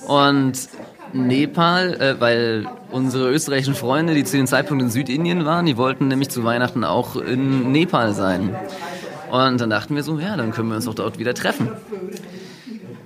Und 0.08 0.58
Nepal, 1.14 1.94
äh, 1.96 2.20
weil 2.20 2.68
unsere 2.92 3.32
österreichischen 3.32 3.76
Freunde, 3.76 4.14
die 4.14 4.24
zu 4.24 4.38
dem 4.38 4.48
Zeitpunkt 4.48 4.84
in 4.84 4.90
Südindien 4.90 5.46
waren, 5.46 5.66
die 5.66 5.78
wollten 5.78 6.08
nämlich 6.08 6.30
zu 6.30 6.44
Weihnachten 6.44 6.84
auch 6.84 7.16
in 7.16 7.72
Nepal 7.72 8.14
sein. 8.14 8.56
Und 9.32 9.62
dann 9.62 9.70
dachten 9.70 9.96
wir 9.96 10.04
so, 10.04 10.20
ja, 10.20 10.36
dann 10.36 10.52
können 10.52 10.70
wir 10.70 10.76
uns 10.76 10.86
doch 10.86 10.96
dort 10.96 11.20
wieder 11.20 11.34
treffen. 11.34 11.70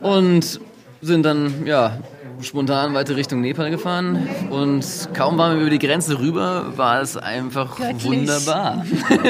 Und 0.01 0.59
sind 1.01 1.23
dann, 1.23 1.65
ja, 1.65 1.97
spontan 2.41 2.93
weiter 2.93 3.15
Richtung 3.15 3.41
Nepal 3.41 3.69
gefahren 3.69 4.27
und 4.49 4.83
kaum 5.13 5.37
waren 5.37 5.55
wir 5.55 5.61
über 5.61 5.69
die 5.69 5.79
Grenze 5.79 6.19
rüber, 6.19 6.77
war 6.77 7.01
es 7.01 7.15
einfach 7.17 7.77
Göttlich. 7.77 8.03
wunderbar. 8.03 8.85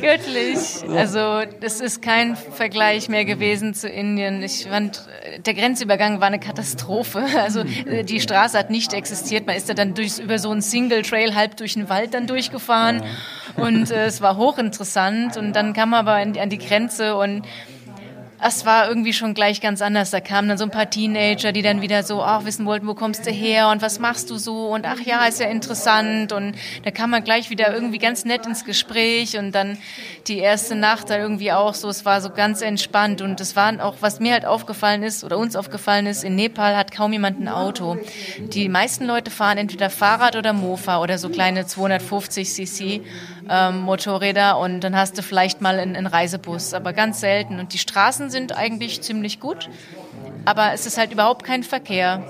Göttlich. 0.00 0.58
Also 0.96 1.42
das 1.60 1.80
ist 1.80 2.02
kein 2.02 2.36
Vergleich 2.36 3.08
mehr 3.08 3.24
gewesen 3.24 3.74
zu 3.74 3.88
Indien. 3.88 4.42
Ich 4.42 4.66
fand, 4.68 5.06
der 5.46 5.54
Grenzübergang 5.54 6.20
war 6.20 6.26
eine 6.26 6.40
Katastrophe. 6.40 7.24
Also 7.38 7.64
die 7.64 8.20
Straße 8.20 8.58
hat 8.58 8.70
nicht 8.70 8.92
existiert. 8.92 9.46
Man 9.46 9.56
ist 9.56 9.68
da 9.68 9.74
dann 9.74 9.94
durch, 9.94 10.18
über 10.18 10.38
so 10.38 10.50
einen 10.50 10.62
Single 10.62 11.02
Trail 11.02 11.34
halb 11.34 11.56
durch 11.56 11.74
den 11.74 11.88
Wald 11.88 12.14
dann 12.14 12.26
durchgefahren 12.26 13.02
und 13.56 13.90
äh, 13.90 14.06
es 14.06 14.20
war 14.20 14.36
hochinteressant. 14.36 15.36
Und 15.36 15.54
dann 15.54 15.72
kam 15.72 15.90
man 15.90 16.06
aber 16.06 16.14
an 16.14 16.50
die 16.50 16.58
Grenze 16.58 17.16
und 17.16 17.42
es 18.44 18.66
war 18.66 18.88
irgendwie 18.88 19.12
schon 19.12 19.34
gleich 19.34 19.60
ganz 19.60 19.80
anders. 19.82 20.10
Da 20.10 20.20
kamen 20.20 20.48
dann 20.48 20.58
so 20.58 20.64
ein 20.64 20.70
paar 20.70 20.90
Teenager, 20.90 21.52
die 21.52 21.62
dann 21.62 21.80
wieder 21.80 22.02
so 22.02 22.22
auch 22.22 22.44
wissen 22.44 22.66
wollten, 22.66 22.86
wo 22.86 22.94
kommst 22.94 23.24
du 23.26 23.30
her 23.30 23.68
und 23.68 23.82
was 23.82 24.00
machst 24.00 24.30
du 24.30 24.36
so 24.36 24.68
und 24.68 24.84
ach 24.86 25.00
ja, 25.00 25.24
ist 25.26 25.40
ja 25.40 25.46
interessant 25.46 26.32
und 26.32 26.54
da 26.84 26.90
kam 26.90 27.10
man 27.10 27.22
gleich 27.22 27.50
wieder 27.50 27.72
irgendwie 27.72 27.98
ganz 27.98 28.24
nett 28.24 28.46
ins 28.46 28.64
Gespräch 28.64 29.38
und 29.38 29.52
dann 29.52 29.78
die 30.26 30.38
erste 30.38 30.74
Nacht 30.74 31.10
da 31.10 31.18
irgendwie 31.18 31.52
auch 31.52 31.74
so, 31.74 31.88
es 31.88 32.04
war 32.04 32.20
so 32.20 32.30
ganz 32.30 32.62
entspannt 32.62 33.22
und 33.22 33.40
es 33.40 33.54
war 33.54 33.72
auch, 33.84 33.96
was 34.00 34.18
mir 34.18 34.32
halt 34.32 34.44
aufgefallen 34.44 35.04
ist 35.04 35.22
oder 35.22 35.38
uns 35.38 35.54
aufgefallen 35.54 36.06
ist, 36.06 36.24
in 36.24 36.34
Nepal 36.34 36.76
hat 36.76 36.90
kaum 36.90 37.12
jemand 37.12 37.40
ein 37.40 37.48
Auto. 37.48 37.96
Die 38.38 38.68
meisten 38.68 39.06
Leute 39.06 39.30
fahren 39.30 39.58
entweder 39.58 39.88
Fahrrad 39.88 40.34
oder 40.34 40.52
Mofa 40.52 41.00
oder 41.00 41.18
so 41.18 41.28
kleine 41.28 41.66
250 41.66 42.48
cc 42.48 43.02
ähm, 43.48 43.80
Motorräder 43.80 44.58
und 44.58 44.80
dann 44.80 44.96
hast 44.96 45.18
du 45.18 45.22
vielleicht 45.22 45.60
mal 45.60 45.78
einen, 45.78 45.96
einen 45.96 46.06
Reisebus, 46.06 46.74
aber 46.74 46.92
ganz 46.92 47.20
selten. 47.20 47.58
Und 47.58 47.72
die 47.72 47.78
Straßen 47.78 48.30
sind 48.30 48.56
eigentlich 48.56 49.02
ziemlich 49.02 49.40
gut, 49.40 49.68
aber 50.44 50.72
es 50.72 50.86
ist 50.86 50.98
halt 50.98 51.12
überhaupt 51.12 51.44
kein 51.44 51.62
Verkehr. 51.62 52.22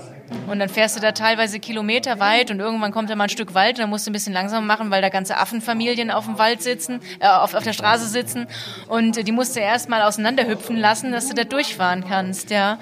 Und 0.47 0.59
dann 0.59 0.69
fährst 0.69 0.95
du 0.95 0.99
da 0.99 1.11
teilweise 1.11 1.59
Kilometer 1.59 2.19
weit 2.19 2.51
und 2.51 2.59
irgendwann 2.59 2.91
kommt 2.91 3.09
da 3.09 3.15
mal 3.15 3.25
ein 3.25 3.29
Stück 3.29 3.53
Wald 3.53 3.77
und 3.77 3.81
dann 3.81 3.89
musst 3.89 4.05
du 4.05 4.11
ein 4.11 4.13
bisschen 4.13 4.33
langsamer 4.33 4.65
machen, 4.65 4.91
weil 4.91 5.01
da 5.01 5.09
ganze 5.09 5.37
Affenfamilien 5.37 6.11
auf 6.11 6.25
dem 6.25 6.37
Wald 6.37 6.61
sitzen, 6.61 6.99
äh, 7.19 7.27
auf, 7.27 7.53
auf 7.53 7.63
der 7.63 7.73
Straße 7.73 8.07
sitzen 8.07 8.47
und 8.87 9.27
die 9.27 9.31
musst 9.31 9.55
du 9.55 9.59
erst 9.59 9.89
mal 9.89 10.01
auseinanderhüpfen 10.01 10.77
lassen, 10.77 11.11
dass 11.11 11.29
du 11.29 11.33
da 11.33 11.43
durchfahren 11.43 12.03
kannst, 12.07 12.49
ja. 12.49 12.79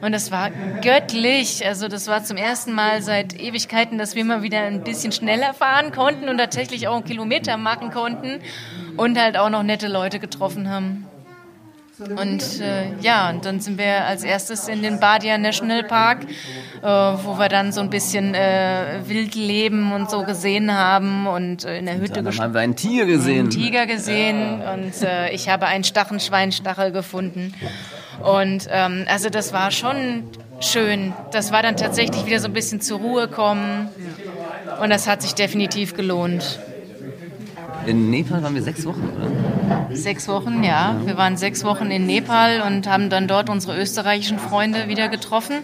Und 0.00 0.12
das 0.12 0.30
war 0.30 0.50
göttlich. 0.82 1.64
Also 1.66 1.88
das 1.88 2.06
war 2.08 2.24
zum 2.24 2.36
ersten 2.36 2.72
Mal 2.72 3.02
seit 3.02 3.38
Ewigkeiten, 3.40 3.98
dass 3.98 4.14
wir 4.14 4.24
mal 4.24 4.42
wieder 4.42 4.60
ein 4.60 4.82
bisschen 4.82 5.12
schneller 5.12 5.54
fahren 5.54 5.92
konnten 5.92 6.28
und 6.28 6.38
tatsächlich 6.38 6.88
auch 6.88 6.96
einen 6.96 7.04
Kilometer 7.04 7.56
machen 7.56 7.90
konnten 7.90 8.40
und 8.96 9.18
halt 9.18 9.36
auch 9.36 9.50
noch 9.50 9.62
nette 9.62 9.88
Leute 9.88 10.18
getroffen 10.20 10.68
haben. 10.68 11.06
Und 11.98 12.60
äh, 12.60 12.92
ja, 13.00 13.30
und 13.30 13.44
dann 13.44 13.60
sind 13.60 13.78
wir 13.78 14.04
als 14.04 14.24
erstes 14.24 14.66
in 14.66 14.82
den 14.82 14.98
Badia 14.98 15.38
National 15.38 15.84
Park, 15.84 16.24
äh, 16.82 16.86
wo 16.86 17.38
wir 17.38 17.48
dann 17.48 17.70
so 17.72 17.80
ein 17.80 17.90
bisschen 17.90 18.34
äh, 18.34 19.00
Wildleben 19.06 19.92
und 19.92 20.10
so 20.10 20.24
gesehen 20.24 20.74
haben 20.74 21.28
und 21.28 21.64
äh, 21.64 21.78
in 21.78 21.86
der 21.86 21.98
Hütte 21.98 22.22
Dann 22.22 22.36
haben 22.36 22.52
wir 22.52 22.60
einen 22.62 22.74
Tiger 22.74 23.06
gesehen. 23.06 23.40
einen 23.40 23.50
Tiger 23.50 23.86
gesehen 23.86 24.60
und 24.60 25.02
äh, 25.02 25.30
ich 25.30 25.48
habe 25.48 25.66
einen 25.66 25.84
Stachenschweinstachel 25.84 26.90
gefunden. 26.90 27.54
Und 28.20 28.66
ähm, 28.70 29.04
also 29.08 29.30
das 29.30 29.52
war 29.52 29.70
schon 29.70 30.24
schön. 30.60 31.12
Das 31.30 31.52
war 31.52 31.62
dann 31.62 31.76
tatsächlich 31.76 32.26
wieder 32.26 32.40
so 32.40 32.48
ein 32.48 32.52
bisschen 32.54 32.80
zur 32.80 32.98
Ruhe 32.98 33.28
kommen 33.28 33.88
und 34.82 34.90
das 34.90 35.06
hat 35.06 35.22
sich 35.22 35.34
definitiv 35.34 35.94
gelohnt. 35.94 36.58
In 37.86 38.10
Nepal 38.10 38.42
waren 38.42 38.54
wir 38.54 38.62
sechs 38.62 38.84
Wochen, 38.86 39.10
oder? 39.14 39.94
Sechs 39.94 40.26
Wochen, 40.28 40.64
ja. 40.64 40.96
Wir 41.04 41.16
waren 41.16 41.36
sechs 41.36 41.64
Wochen 41.64 41.90
in 41.90 42.06
Nepal 42.06 42.62
und 42.66 42.88
haben 42.88 43.10
dann 43.10 43.28
dort 43.28 43.50
unsere 43.50 43.78
österreichischen 43.78 44.38
Freunde 44.38 44.88
wieder 44.88 45.08
getroffen 45.08 45.56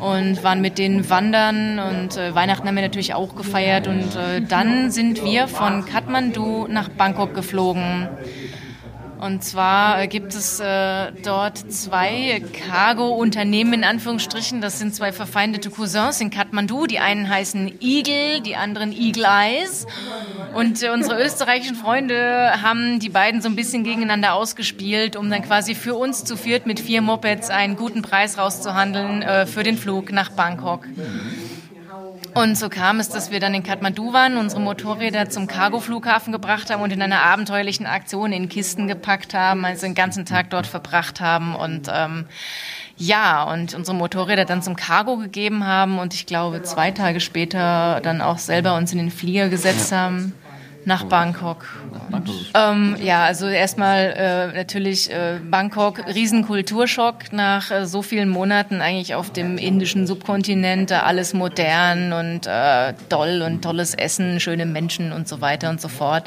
und 0.00 0.44
waren 0.44 0.60
mit 0.60 0.78
denen 0.78 1.10
wandern 1.10 1.78
und 1.80 2.16
äh, 2.16 2.34
Weihnachten 2.34 2.68
haben 2.68 2.76
wir 2.76 2.82
natürlich 2.82 3.14
auch 3.14 3.34
gefeiert 3.34 3.88
und 3.88 4.14
äh, 4.14 4.40
dann 4.40 4.90
sind 4.90 5.24
wir 5.24 5.48
von 5.48 5.84
Kathmandu 5.84 6.66
nach 6.68 6.88
Bangkok 6.88 7.34
geflogen. 7.34 8.08
Und 9.20 9.42
zwar 9.42 10.02
äh, 10.02 10.06
gibt 10.06 10.34
es 10.34 10.60
äh, 10.60 11.12
dort 11.24 11.58
zwei 11.72 12.42
Cargo-Unternehmen 12.68 13.74
in 13.74 13.84
Anführungsstrichen. 13.84 14.60
Das 14.60 14.78
sind 14.78 14.94
zwei 14.94 15.12
verfeindete 15.12 15.70
Cousins 15.70 16.20
in 16.20 16.30
Kathmandu. 16.30 16.86
Die 16.86 16.98
einen 16.98 17.28
heißen 17.28 17.80
Eagle, 17.80 18.40
die 18.40 18.56
anderen 18.56 18.92
Eagle 18.92 19.24
Eyes. 19.24 19.86
Und 20.54 20.82
äh, 20.82 20.90
unsere 20.90 21.20
österreichischen 21.22 21.76
Freunde 21.76 22.62
haben 22.62 23.00
die 23.00 23.08
beiden 23.08 23.42
so 23.42 23.48
ein 23.48 23.56
bisschen 23.56 23.84
gegeneinander 23.84 24.34
ausgespielt, 24.34 25.16
um 25.16 25.30
dann 25.30 25.42
quasi 25.42 25.74
für 25.74 25.96
uns 25.96 26.24
zu 26.24 26.36
viert 26.36 26.66
mit 26.66 26.78
vier 26.78 27.02
Mopeds 27.02 27.50
einen 27.50 27.76
guten 27.76 28.02
Preis 28.02 28.38
rauszuhandeln 28.38 29.22
äh, 29.22 29.46
für 29.46 29.62
den 29.62 29.76
Flug 29.76 30.12
nach 30.12 30.30
Bangkok. 30.30 30.84
Und 32.34 32.56
so 32.56 32.68
kam 32.68 33.00
es, 33.00 33.08
dass 33.08 33.30
wir 33.30 33.40
dann 33.40 33.54
in 33.54 33.62
Kathmandu 33.62 34.12
waren, 34.12 34.36
unsere 34.36 34.60
Motorräder 34.60 35.28
zum 35.28 35.46
Cargo-Flughafen 35.46 36.32
gebracht 36.32 36.70
haben 36.70 36.82
und 36.82 36.92
in 36.92 37.02
einer 37.02 37.22
abenteuerlichen 37.22 37.86
Aktion 37.86 38.32
in 38.32 38.48
Kisten 38.48 38.86
gepackt 38.86 39.34
haben, 39.34 39.64
also 39.64 39.86
den 39.86 39.94
ganzen 39.94 40.24
Tag 40.24 40.50
dort 40.50 40.66
verbracht 40.66 41.20
haben 41.20 41.56
und 41.56 41.88
ähm, 41.92 42.26
ja, 42.96 43.44
und 43.44 43.74
unsere 43.74 43.96
Motorräder 43.96 44.44
dann 44.44 44.62
zum 44.62 44.76
Cargo 44.76 45.16
gegeben 45.16 45.66
haben 45.66 45.98
und 45.98 46.14
ich 46.14 46.26
glaube 46.26 46.62
zwei 46.62 46.90
Tage 46.90 47.20
später 47.20 48.00
dann 48.02 48.20
auch 48.20 48.38
selber 48.38 48.76
uns 48.76 48.92
in 48.92 48.98
den 48.98 49.10
Flieger 49.10 49.48
gesetzt 49.48 49.92
haben 49.92 50.32
nach 50.88 51.04
Bangkok. 51.04 51.66
Ähm, 52.54 52.96
ja, 53.00 53.24
also 53.24 53.46
erstmal 53.46 54.14
äh, 54.16 54.56
natürlich 54.56 55.12
äh, 55.12 55.38
Bangkok, 55.38 56.04
Riesenkulturschock 56.06 57.30
nach 57.30 57.70
äh, 57.70 57.86
so 57.86 58.00
vielen 58.00 58.30
Monaten 58.30 58.80
eigentlich 58.80 59.14
auf 59.14 59.30
dem 59.30 59.58
indischen 59.58 60.06
Subkontinent, 60.06 60.90
alles 60.90 61.34
modern 61.34 62.14
und 62.14 62.46
äh, 62.46 62.94
toll 63.10 63.42
und 63.44 63.62
tolles 63.62 63.94
Essen, 63.94 64.40
schöne 64.40 64.64
Menschen 64.64 65.12
und 65.12 65.28
so 65.28 65.42
weiter 65.42 65.68
und 65.68 65.78
so 65.80 65.88
fort. 65.88 66.24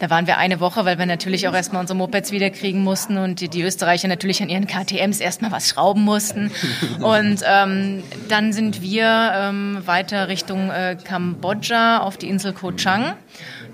Da 0.00 0.10
waren 0.10 0.26
wir 0.26 0.38
eine 0.38 0.60
Woche, 0.60 0.84
weil 0.84 0.98
wir 0.98 1.06
natürlich 1.06 1.46
auch 1.46 1.54
erstmal 1.54 1.80
unsere 1.80 1.96
Mopeds 1.96 2.32
wiederkriegen 2.32 2.82
mussten 2.82 3.16
und 3.16 3.40
die, 3.40 3.48
die 3.48 3.62
Österreicher 3.62 4.08
natürlich 4.08 4.42
an 4.42 4.48
ihren 4.48 4.66
KTMs 4.66 5.20
erstmal 5.20 5.52
was 5.52 5.68
schrauben 5.68 6.02
mussten. 6.02 6.50
Und 7.00 7.40
ähm, 7.46 8.02
dann 8.28 8.52
sind 8.52 8.82
wir 8.82 9.32
ähm, 9.34 9.78
weiter 9.84 10.28
Richtung 10.28 10.70
äh, 10.70 10.96
Kambodscha 11.02 11.98
auf 11.98 12.16
die 12.16 12.28
Insel 12.28 12.52
Koh 12.52 12.72
Chang. 12.72 13.14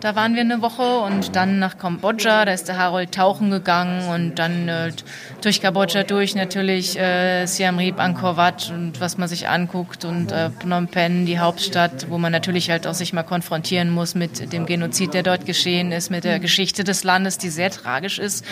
Da 0.00 0.16
waren 0.16 0.34
wir 0.34 0.40
eine 0.40 0.62
Woche 0.62 1.00
und 1.00 1.36
dann 1.36 1.58
nach 1.58 1.76
Kambodscha, 1.76 2.46
da 2.46 2.52
ist 2.52 2.68
der 2.68 2.78
Harold 2.78 3.12
tauchen 3.12 3.50
gegangen 3.50 4.08
und 4.08 4.38
dann 4.38 4.66
äh, 4.66 4.92
durch 5.44 5.60
Kambodscha 5.60 6.02
durch 6.02 6.34
natürlich 6.34 6.98
äh, 6.98 7.46
Siam 7.46 7.78
Reap, 7.78 7.98
Angkor 7.98 8.36
Wat 8.36 8.70
und 8.70 9.00
was 9.00 9.16
man 9.16 9.28
sich 9.28 9.48
anguckt 9.48 10.04
und 10.04 10.32
äh, 10.32 10.50
Phnom 10.50 10.88
Penh, 10.88 11.24
die 11.26 11.38
Hauptstadt, 11.38 12.10
wo 12.10 12.18
man 12.18 12.32
natürlich 12.32 12.70
halt 12.70 12.86
auch 12.86 12.94
sich 12.94 13.12
mal 13.12 13.22
konfrontieren 13.22 13.90
muss 13.90 14.14
mit 14.14 14.52
dem 14.52 14.66
Genozid, 14.66 15.14
der 15.14 15.22
dort 15.22 15.46
geschehen 15.46 15.92
ist, 15.92 16.10
mit 16.10 16.24
der 16.24 16.38
Geschichte 16.38 16.84
des 16.84 17.04
Landes, 17.04 17.38
die 17.38 17.48
sehr 17.48 17.70
tragisch 17.70 18.18
ist, 18.18 18.44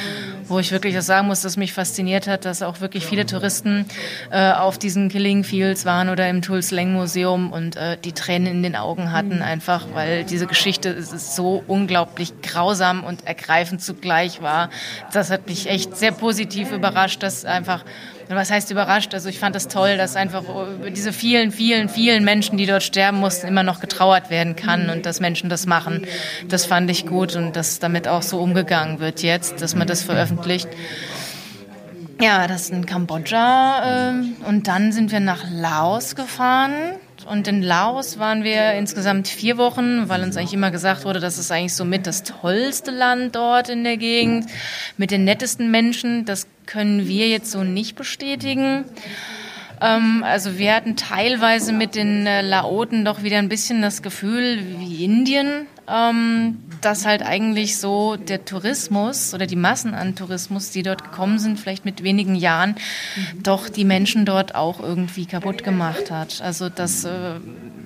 wo 0.46 0.58
ich 0.58 0.72
wirklich 0.72 0.96
auch 0.96 1.02
sagen 1.02 1.26
muss, 1.26 1.42
dass 1.42 1.56
mich 1.56 1.72
fasziniert 1.72 2.26
hat, 2.26 2.44
dass 2.44 2.62
auch 2.62 2.80
wirklich 2.80 3.04
viele 3.04 3.26
Touristen 3.26 3.84
äh, 4.30 4.52
auf 4.52 4.78
diesen 4.78 5.08
Killing 5.08 5.44
Fields 5.44 5.84
waren 5.84 6.08
oder 6.08 6.28
im 6.28 6.42
Tulsa 6.42 6.74
Leng 6.74 6.92
Museum 6.92 7.52
und 7.52 7.76
äh, 7.76 7.96
die 8.02 8.12
Tränen 8.12 8.48
in 8.48 8.62
den 8.62 8.76
Augen 8.76 9.12
hatten 9.12 9.42
einfach, 9.42 9.86
weil 9.92 10.24
diese 10.24 10.46
Geschichte 10.46 10.88
es 10.90 11.12
ist 11.12 11.36
so 11.36 11.62
unglaublich 11.66 12.40
grausam 12.42 13.04
und 13.04 13.26
ergreifend 13.26 13.82
zugleich 13.82 14.42
war. 14.42 14.70
Das 15.12 15.30
hat 15.30 15.46
mich 15.48 15.68
echt 15.68 15.96
sehr 15.96 16.12
positiv 16.12 16.72
überrascht, 16.78 17.22
dass 17.22 17.44
einfach, 17.44 17.84
was 18.28 18.50
heißt 18.50 18.70
überrascht? 18.70 19.12
Also 19.14 19.28
ich 19.28 19.38
fand 19.38 19.54
das 19.54 19.68
toll, 19.68 19.96
dass 19.96 20.16
einfach 20.16 20.44
diese 20.94 21.12
vielen, 21.12 21.50
vielen, 21.50 21.88
vielen 21.88 22.24
Menschen, 22.24 22.56
die 22.56 22.66
dort 22.66 22.82
sterben 22.82 23.18
mussten, 23.18 23.46
immer 23.46 23.62
noch 23.62 23.80
getrauert 23.80 24.30
werden 24.30 24.56
kann 24.56 24.88
und 24.90 25.04
dass 25.04 25.20
Menschen 25.20 25.50
das 25.50 25.66
machen. 25.66 26.06
Das 26.48 26.64
fand 26.64 26.90
ich 26.90 27.06
gut 27.06 27.36
und 27.36 27.56
dass 27.56 27.78
damit 27.78 28.08
auch 28.08 28.22
so 28.22 28.38
umgegangen 28.40 29.00
wird 29.00 29.22
jetzt, 29.22 29.60
dass 29.60 29.74
man 29.74 29.86
das 29.86 30.02
veröffentlicht. 30.02 30.68
Ja, 32.20 32.48
das 32.48 32.70
in 32.70 32.84
Kambodscha. 32.84 34.10
Äh, 34.10 34.48
und 34.48 34.66
dann 34.66 34.90
sind 34.92 35.12
wir 35.12 35.20
nach 35.20 35.44
Laos 35.50 36.16
gefahren. 36.16 36.72
Und 37.28 37.46
in 37.46 37.62
Laos 37.62 38.18
waren 38.18 38.42
wir 38.42 38.72
insgesamt 38.72 39.28
vier 39.28 39.58
Wochen, 39.58 40.08
weil 40.08 40.22
uns 40.22 40.36
eigentlich 40.36 40.54
immer 40.54 40.70
gesagt 40.70 41.04
wurde, 41.04 41.20
das 41.20 41.36
ist 41.36 41.52
eigentlich 41.52 41.74
so 41.74 41.84
mit 41.84 42.06
das 42.06 42.22
tollste 42.22 42.90
Land 42.90 43.36
dort 43.36 43.68
in 43.68 43.84
der 43.84 43.98
Gegend, 43.98 44.46
mit 44.96 45.10
den 45.10 45.24
nettesten 45.24 45.70
Menschen. 45.70 46.24
Das 46.24 46.46
können 46.64 47.06
wir 47.06 47.28
jetzt 47.28 47.50
so 47.50 47.64
nicht 47.64 47.96
bestätigen. 47.96 48.86
Ähm, 49.80 50.24
also 50.24 50.58
wir 50.58 50.74
hatten 50.74 50.96
teilweise 50.96 51.72
mit 51.72 51.94
den 51.94 52.26
äh, 52.26 52.40
Laoten 52.40 53.04
doch 53.04 53.22
wieder 53.22 53.38
ein 53.38 53.48
bisschen 53.48 53.82
das 53.82 54.02
Gefühl 54.02 54.64
wie 54.78 55.04
Indien, 55.04 55.66
ähm, 55.90 56.58
dass 56.80 57.06
halt 57.06 57.22
eigentlich 57.22 57.78
so 57.78 58.16
der 58.16 58.44
Tourismus 58.44 59.34
oder 59.34 59.46
die 59.46 59.56
Massen 59.56 59.94
an 59.94 60.14
Tourismus, 60.14 60.70
die 60.70 60.82
dort 60.82 61.04
gekommen 61.04 61.38
sind, 61.38 61.58
vielleicht 61.58 61.84
mit 61.84 62.02
wenigen 62.02 62.34
Jahren, 62.34 62.76
doch 63.42 63.68
die 63.68 63.84
Menschen 63.84 64.24
dort 64.24 64.54
auch 64.54 64.80
irgendwie 64.80 65.26
kaputt 65.26 65.64
gemacht 65.64 66.10
hat. 66.10 66.40
Also 66.40 66.68
das, 66.68 67.04
äh, 67.04 67.40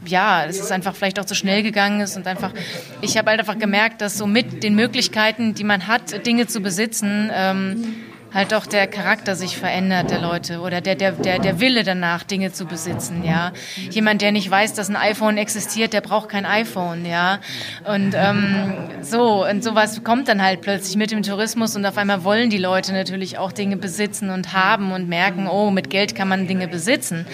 ja, 0.05 0.45
es 0.45 0.59
ist 0.59 0.73
einfach 0.73 0.95
vielleicht 0.95 1.19
auch 1.21 1.25
zu 1.25 1.35
schnell 1.35 1.63
gegangen 1.63 2.01
ist 2.01 2.17
und 2.17 2.27
einfach, 2.27 2.53
ich 3.01 3.17
habe 3.17 3.31
halt 3.31 3.41
einfach 3.41 3.59
gemerkt, 3.59 4.01
dass 4.01 4.19
so 4.19 4.27
mit 4.27 4.63
den 4.63 4.75
Möglichkeiten, 4.75 5.55
die 5.55 5.65
man 5.65 5.87
hat, 5.87 6.27
Dinge 6.27 6.47
zu 6.47 6.61
besitzen, 6.61 7.31
ähm, 7.33 7.95
halt 8.35 8.55
auch 8.55 8.67
der 8.67 8.87
Charakter 8.87 9.35
sich 9.35 9.59
verändert 9.59 10.11
der 10.11 10.21
Leute 10.21 10.61
oder 10.61 10.81
der, 10.81 10.95
der, 10.95 11.13
der, 11.13 11.39
der 11.39 11.61
Wille 11.61 11.85
danach, 11.85 12.23
Dinge 12.23 12.53
zu 12.53 12.67
besitzen, 12.67 13.25
ja. 13.25 13.53
Jemand, 13.91 14.23
der 14.23 14.33
nicht 14.33 14.51
weiß, 14.51 14.75
dass 14.75 14.89
ein 14.89 14.97
iPhone 14.97 15.37
existiert, 15.37 15.93
der 15.93 16.01
braucht 16.01 16.29
kein 16.29 16.47
iPhone, 16.47 17.05
ja. 17.05 17.41
Und 17.85 18.15
ähm, 18.15 18.75
so, 19.03 19.47
und 19.47 19.63
sowas 19.63 20.03
kommt 20.05 20.29
dann 20.29 20.43
halt 20.43 20.61
plötzlich 20.61 20.97
mit 20.97 21.11
dem 21.11 21.23
Tourismus 21.23 21.77
und 21.77 21.85
auf 21.85 21.99
einmal 21.99 22.25
wollen 22.25 22.51
die 22.51 22.59
Leute 22.59 22.93
natürlich 22.93 23.39
auch 23.39 23.53
Dinge 23.53 23.77
besitzen 23.77 24.31
und 24.31 24.53
haben 24.53 24.93
und 24.93 25.09
merken, 25.09 25.49
oh, 25.49 25.71
mit 25.71 25.91
Geld 25.91 26.15
kann 26.15 26.29
man 26.29 26.47
Dinge 26.47 26.69
besitzen. 26.69 27.27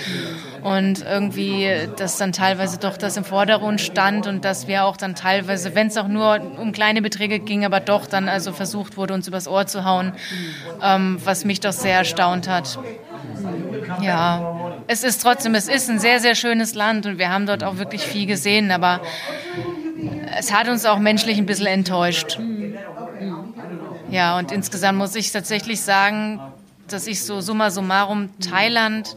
Und 0.62 1.04
irgendwie, 1.04 1.68
dass 1.96 2.16
dann 2.18 2.32
teilweise 2.32 2.78
doch 2.78 2.96
das 2.96 3.16
im 3.16 3.24
Vordergrund 3.24 3.80
stand 3.80 4.26
und 4.26 4.44
dass 4.44 4.66
wir 4.66 4.84
auch 4.84 4.96
dann 4.96 5.14
teilweise, 5.14 5.74
wenn 5.74 5.86
es 5.86 5.96
auch 5.96 6.08
nur 6.08 6.40
um 6.58 6.72
kleine 6.72 7.00
Beträge 7.00 7.38
ging, 7.38 7.64
aber 7.64 7.80
doch 7.80 8.06
dann 8.06 8.28
also 8.28 8.52
versucht 8.52 8.96
wurde, 8.96 9.14
uns 9.14 9.28
übers 9.28 9.46
Ohr 9.46 9.66
zu 9.66 9.84
hauen, 9.84 10.12
was 11.24 11.44
mich 11.44 11.60
doch 11.60 11.72
sehr 11.72 11.98
erstaunt 11.98 12.48
hat. 12.48 12.78
Ja, 14.02 14.80
es 14.86 15.04
ist 15.04 15.22
trotzdem, 15.22 15.54
es 15.54 15.68
ist 15.68 15.88
ein 15.90 15.98
sehr, 15.98 16.20
sehr 16.20 16.34
schönes 16.34 16.74
Land 16.74 17.06
und 17.06 17.18
wir 17.18 17.30
haben 17.30 17.46
dort 17.46 17.64
auch 17.64 17.78
wirklich 17.78 18.02
viel 18.02 18.26
gesehen, 18.26 18.70
aber 18.70 19.00
es 20.38 20.52
hat 20.52 20.68
uns 20.68 20.84
auch 20.84 20.98
menschlich 20.98 21.38
ein 21.38 21.46
bisschen 21.46 21.66
enttäuscht. 21.66 22.38
Ja, 24.10 24.38
und 24.38 24.52
insgesamt 24.52 24.98
muss 24.98 25.14
ich 25.14 25.32
tatsächlich 25.32 25.80
sagen, 25.80 26.40
dass 26.88 27.06
ich 27.06 27.22
so 27.24 27.40
summa 27.40 27.70
summarum 27.70 28.30
Thailand 28.40 29.16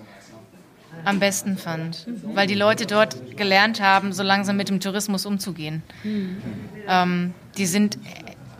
am 1.06 1.20
besten 1.20 1.58
fand, 1.58 2.06
weil 2.34 2.48
die 2.48 2.56
Leute 2.56 2.86
dort 2.86 3.38
gelernt 3.38 3.82
haben, 3.82 4.14
so 4.14 4.24
langsam 4.24 4.58
mit 4.58 4.70
dem 4.70 4.80
Tourismus 4.80 5.26
umzugehen. 5.26 5.82
Ähm, 6.88 7.34
die 7.58 7.66
sind, 7.66 7.98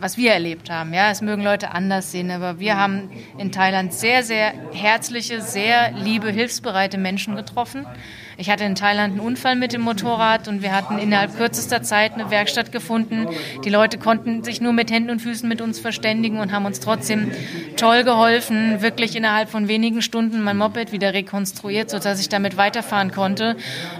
was 0.02 0.16
wir 0.16 0.32
erlebt 0.32 0.68
haben, 0.68 0.92
ja, 0.92 1.10
es 1.10 1.22
mögen 1.22 1.44
Leute 1.44 1.70
anders 1.70 2.10
sehen, 2.10 2.32
aber 2.32 2.58
wir 2.58 2.76
haben 2.76 3.08
in 3.38 3.52
Thailand 3.52 3.92
sehr, 3.92 4.24
sehr 4.24 4.52
herzliche, 4.72 5.40
sehr 5.40 5.92
liebe, 5.92 6.28
hilfsbereite 6.28 6.98
Menschen 6.98 7.36
getroffen, 7.36 7.86
Ich 8.42 8.50
hatte 8.50 8.64
in 8.64 8.74
Thailand 8.74 9.12
einen 9.12 9.20
Unfall 9.20 9.54
mit 9.54 9.72
dem 9.72 9.82
Motorrad 9.82 10.48
und 10.48 10.62
wir 10.62 10.74
hatten 10.74 10.98
innerhalb 10.98 11.36
kürzester 11.36 11.84
Zeit 11.84 12.14
eine 12.14 12.28
Werkstatt 12.32 12.72
gefunden. 12.72 13.28
Die 13.64 13.70
Leute 13.70 13.98
konnten 13.98 14.42
sich 14.42 14.60
nur 14.60 14.72
mit 14.72 14.90
Händen 14.90 15.10
und 15.10 15.22
Füßen 15.22 15.48
mit 15.48 15.60
uns 15.60 15.78
verständigen 15.78 16.40
und 16.40 16.50
haben 16.50 16.66
uns 16.66 16.80
trotzdem 16.80 17.30
toll 17.76 18.02
geholfen, 18.02 18.82
wirklich 18.82 19.14
innerhalb 19.14 19.48
von 19.48 19.68
wenigen 19.68 20.02
Stunden 20.02 20.42
mein 20.42 20.56
Moped 20.56 20.90
wieder 20.90 21.14
rekonstruiert, 21.14 21.88
sodass 21.88 22.20
ich 22.20 22.30
damit 22.30 22.56
weiterfahren 22.56 23.12
konnte 23.12 23.56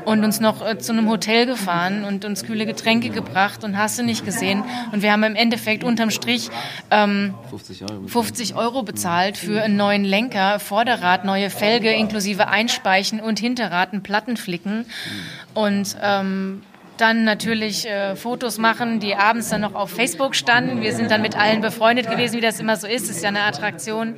und 0.06 0.24
uns 0.24 0.40
noch 0.40 0.66
äh, 0.66 0.76
zu 0.76 0.90
einem 0.90 1.08
Hotel 1.08 1.46
gefahren 1.46 2.02
und 2.02 2.24
uns 2.24 2.42
kühle 2.42 2.66
Getränke 2.66 3.10
gebracht 3.10 3.62
und 3.62 3.78
hast 3.78 4.00
du 4.00 4.02
nicht 4.02 4.24
gesehen. 4.24 4.64
Und 4.90 5.02
wir 5.02 5.12
haben 5.12 5.22
im 5.22 5.36
Endeffekt 5.36 5.84
unterm 5.84 6.10
Strich 6.10 6.50
ähm, 6.90 7.34
50, 7.50 7.82
Euro 7.88 8.08
50 8.08 8.56
Euro 8.56 8.82
bezahlt 8.82 9.36
für 9.36 9.62
einen 9.62 9.76
neuen 9.76 10.02
Lenker, 10.02 10.58
Vorderrad, 10.58 11.24
neue 11.24 11.48
Felge 11.48 11.92
inklusive 11.92 12.48
Einspeichen 12.48 13.20
und 13.20 13.38
Hinterrad, 13.38 13.92
einen 13.92 14.02
Platten 14.02 14.31
flicken. 14.38 14.86
Und 15.54 15.96
ähm, 16.02 16.62
dann 16.98 17.24
natürlich 17.24 17.86
äh, 17.86 18.16
Fotos 18.16 18.58
machen, 18.58 19.00
die 19.00 19.14
abends 19.14 19.48
dann 19.48 19.62
noch 19.62 19.74
auf 19.74 19.90
Facebook 19.90 20.34
standen. 20.36 20.82
Wir 20.82 20.94
sind 20.94 21.10
dann 21.10 21.22
mit 21.22 21.36
allen 21.36 21.60
befreundet 21.60 22.10
gewesen, 22.10 22.36
wie 22.36 22.40
das 22.40 22.60
immer 22.60 22.76
so 22.76 22.86
ist. 22.86 23.08
Das 23.08 23.16
ist 23.16 23.22
ja 23.22 23.28
eine 23.28 23.42
Attraktion. 23.42 24.14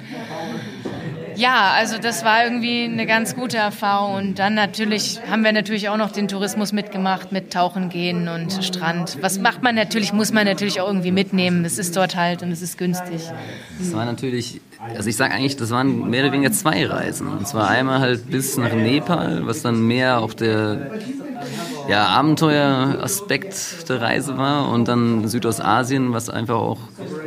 Ja, 1.36 1.72
also 1.76 1.98
das 1.98 2.24
war 2.24 2.44
irgendwie 2.44 2.84
eine 2.84 3.06
ganz 3.06 3.34
gute 3.34 3.56
Erfahrung. 3.56 4.14
Und 4.14 4.38
dann 4.38 4.54
natürlich 4.54 5.20
haben 5.28 5.44
wir 5.44 5.52
natürlich 5.52 5.88
auch 5.88 5.96
noch 5.96 6.12
den 6.12 6.28
Tourismus 6.28 6.72
mitgemacht 6.72 7.32
mit 7.32 7.52
Tauchen 7.52 7.88
gehen 7.88 8.28
und 8.28 8.64
Strand. 8.64 9.18
Was 9.20 9.38
macht 9.38 9.62
man 9.62 9.74
natürlich, 9.74 10.12
muss 10.12 10.32
man 10.32 10.44
natürlich 10.44 10.80
auch 10.80 10.86
irgendwie 10.86 11.10
mitnehmen. 11.10 11.64
Es 11.64 11.78
ist 11.78 11.96
dort 11.96 12.16
halt 12.16 12.42
und 12.42 12.52
es 12.52 12.62
ist 12.62 12.78
günstig. 12.78 13.22
Das 13.78 13.92
war 13.92 14.04
natürlich, 14.04 14.60
also 14.96 15.08
ich 15.08 15.16
sage 15.16 15.34
eigentlich, 15.34 15.56
das 15.56 15.70
waren 15.70 16.10
mehr 16.10 16.24
oder 16.24 16.32
weniger 16.32 16.52
zwei 16.52 16.86
Reisen. 16.86 17.28
Und 17.28 17.46
zwar 17.48 17.68
einmal 17.68 18.00
halt 18.00 18.30
bis 18.30 18.56
nach 18.56 18.72
Nepal, 18.72 19.46
was 19.46 19.62
dann 19.62 19.86
mehr 19.86 20.20
auch 20.20 20.34
der 20.34 20.92
ja, 21.88 22.06
Abenteueraspekt 22.06 23.88
der 23.88 24.00
Reise 24.00 24.36
war 24.38 24.68
und 24.70 24.88
dann 24.88 25.28
Südostasien, 25.28 26.12
was 26.12 26.30
einfach 26.30 26.56
auch 26.56 26.78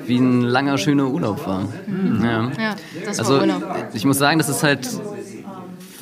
wie 0.06 0.18
ein 0.18 0.42
langer, 0.42 0.78
schöner 0.78 1.08
Urlaub 1.08 1.46
war. 1.46 1.68
Mhm. 1.88 2.22
Ja. 2.24 2.52
ja, 2.58 2.76
das 3.06 3.20
also, 3.20 3.34
war 3.34 3.42
Urlaub. 3.42 3.64
Ich 3.94 4.06
muss 4.06 4.18
sagen, 4.18 4.40
das 4.40 4.50
ist 4.50 4.64
halt 4.64 4.88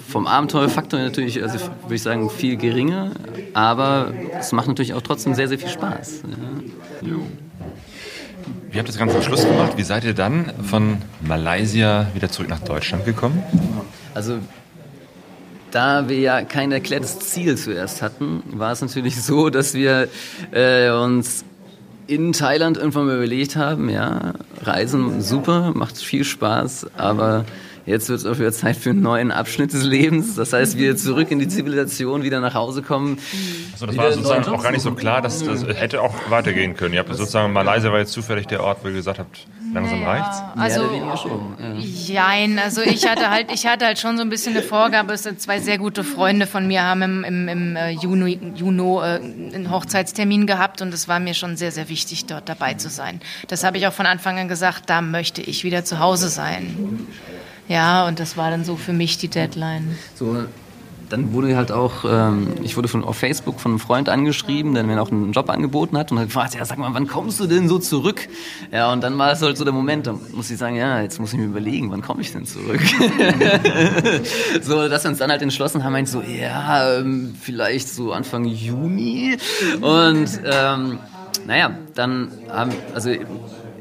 vom 0.08 0.28
Abenteuerfaktor 0.28 1.00
natürlich, 1.00 1.42
also 1.44 1.60
würde 1.84 1.96
ich 1.96 2.02
sagen, 2.02 2.30
viel 2.30 2.56
geringer, 2.56 3.12
aber 3.54 4.14
es 4.40 4.52
macht 4.52 4.68
natürlich 4.68 4.94
auch 4.94 5.02
trotzdem 5.02 5.34
sehr, 5.34 5.48
sehr 5.48 5.60
viel 5.60 5.70
Spaß. 5.70 6.22
Ja. 7.02 7.08
Wie 8.70 8.78
habt 8.78 8.88
ihr 8.88 8.92
das 8.92 8.98
Ganze 8.98 9.16
am 9.16 9.24
Schluss 9.24 9.46
gemacht? 9.46 9.74
Wie 9.76 9.84
seid 9.84 10.04
ihr 10.04 10.14
dann 10.14 10.52
von 10.64 10.98
Malaysia 11.22 12.08
wieder 12.14 12.30
zurück 12.30 12.50
nach 12.50 12.60
Deutschland 12.60 13.06
gekommen? 13.06 13.44
Also 14.14 14.40
da 15.72 16.08
wir 16.08 16.20
ja 16.20 16.42
kein 16.44 16.72
erklärtes 16.72 17.20
Ziel 17.20 17.58
zuerst 17.58 18.02
hatten, 18.02 18.44
war 18.52 18.72
es 18.72 18.82
natürlich 18.82 19.22
so, 19.22 19.50
dass 19.50 19.74
wir 19.74 20.08
äh, 20.52 20.90
uns 20.90 21.44
in 22.08 22.34
Thailand 22.34 22.78
irgendwann 22.78 23.08
mal 23.08 23.16
überlegt 23.16 23.56
haben, 23.56 23.90
ja, 23.90 24.34
Reisen 24.62 25.22
super, 25.22 25.72
macht 25.74 25.98
viel 25.98 26.24
Spaß, 26.24 26.88
aber 26.98 27.46
jetzt 27.86 28.10
wird 28.10 28.20
es 28.20 28.26
auch 28.26 28.38
wieder 28.38 28.52
Zeit 28.52 28.76
für 28.76 28.92
einen 28.92 29.02
neuen 29.02 29.32
Abschnitt 29.32 29.74
des 29.74 29.84
Lebens. 29.84 30.36
Das 30.36 30.54
heißt, 30.54 30.78
wir 30.78 30.96
zurück 30.98 31.32
in 31.32 31.40
die 31.40 31.48
Zivilisation, 31.48 32.24
wieder 32.24 32.40
nach 32.40 32.54
Hause 32.54 32.82
kommen. 32.82 33.20
Also 33.74 33.86
das 33.86 33.98
war 33.98 34.12
sozusagen 34.12 34.46
auch 34.46 34.64
gar 34.64 34.72
nicht 34.72 34.82
so 34.82 34.94
klar, 34.94 35.22
dass 35.22 35.44
das 35.44 35.66
hätte 35.66 36.02
auch 36.02 36.14
weitergehen 36.30 36.76
können. 36.76 36.94
Ihr 36.94 37.00
habt 37.00 37.14
sozusagen, 37.14 37.54
Malaysia 37.54 37.92
war 37.92 38.00
jetzt 38.00 38.14
zufällig 38.14 38.48
der 38.48 38.64
Ort, 38.64 38.80
wo 38.84 38.88
ihr 38.88 38.94
gesagt 38.94 39.20
habt, 39.20 39.48
langsam 39.74 40.02
naja, 40.02 40.12
reicht's? 40.12 40.42
Also, 40.56 41.40
jein, 41.78 42.60
also 42.60 42.82
ich 42.82 43.08
hatte 43.08 43.30
halt, 43.30 43.52
ich 43.52 43.68
hatte 43.68 43.86
halt 43.86 44.00
schon 44.00 44.18
so 44.18 44.24
ein 44.24 44.30
bisschen 44.30 44.56
eine 44.56 44.64
Vorgabe, 44.64 45.14
es 45.14 45.24
sind 45.24 45.42
zwei 45.42 45.60
sehr 45.60 45.78
gute 45.78 46.04
Freunde 46.04 46.48
von 46.48 46.68
mir 46.68 46.84
haben 46.84 47.02
im, 47.02 47.24
im, 47.24 47.48
im 47.48 47.76
äh, 47.76 47.92
Juni, 47.92 48.40
Juno 48.56 49.02
äh, 49.02 49.16
einen 49.16 49.70
Hochzeitstermin 49.72 50.48
gehabt 50.48 50.82
und 50.82 50.94
es 50.94 51.08
war 51.08 51.20
mir 51.20 51.34
schon 51.34 51.58
sehr, 51.58 51.72
sehr 51.72 51.90
wichtig, 51.90 52.26
dort 52.26 52.50
dabei 52.50 52.74
zu 52.76 52.90
sein. 52.90 53.22
Das 53.48 53.64
habe 53.64 53.78
ich 53.78 53.88
auch 53.88 53.94
von 53.94 54.06
Anfang 54.06 54.40
an 54.40 54.48
gesagt, 54.48 54.90
da 54.90 55.02
möchte 55.02 55.42
ich 55.42 55.64
wieder 55.64 55.84
zu 55.84 56.00
Hause 56.00 56.30
sein. 56.30 57.08
Ja, 57.68 58.08
und 58.08 58.20
das 58.20 58.38
war 58.38 58.52
dann 58.52 58.64
so 58.64 58.76
für 58.76 58.94
mich 58.94 59.18
die 59.18 59.28
Deadline. 59.28 59.98
So, 60.16 60.46
dann 61.10 61.34
wurde 61.34 61.56
halt 61.56 61.72
auch, 61.72 62.06
ähm, 62.08 62.54
ich 62.64 62.78
wurde 62.78 62.88
von, 62.88 63.04
auf 63.04 63.18
Facebook 63.18 63.60
von 63.60 63.74
einem 63.74 63.80
Freund 63.80 64.10
angeschrieben, 64.10 64.74
der 64.74 64.84
mir 64.84 65.02
auch 65.02 65.12
einen 65.12 65.32
Job 65.34 65.50
angeboten 65.50 65.98
hat 65.98 66.12
und 66.12 66.20
hat 66.20 66.28
gefragt, 66.28 66.56
ja, 66.56 66.66
sag 66.66 66.78
mal, 66.78 66.94
wann 66.94 67.08
kommst 67.08 67.40
du 67.40 67.48
denn 67.48 67.68
so 67.68 67.80
zurück? 67.80 68.28
Ja, 68.72 68.92
und 68.92 69.04
dann 69.04 69.18
war 69.18 69.32
es 69.32 69.42
halt 69.42 69.58
so 69.58 69.64
der 69.64 69.74
Moment, 69.74 70.08
da 70.08 70.16
muss 70.34 70.50
ich 70.50 70.58
sagen, 70.58 70.76
ja, 70.76 71.02
jetzt 71.02 71.20
muss 71.20 71.34
ich 71.34 71.40
mir 71.40 71.46
überlegen, 71.46 71.92
wann 71.92 72.02
komme 72.02 72.22
ich 72.22 72.32
denn 72.32 72.46
zurück? 72.46 72.82
so, 74.62 74.88
dass 74.88 75.04
wir 75.04 75.10
uns 75.10 75.20
dann 75.20 75.32
halt 75.32 75.42
entschlossen 75.42 75.84
haben, 75.84 75.94
meint 75.94 76.10
so, 76.10 76.22
ja, 76.22 76.98
ähm, 76.98 77.36
vielleicht 77.40 77.90
so 77.90 78.12
Anfang 78.12 78.46
Juni 78.46 79.38
und 79.82 80.30
ähm, 80.44 81.00
naja, 81.46 81.78
dann 81.94 82.32
haben, 82.50 82.72
also 82.94 83.12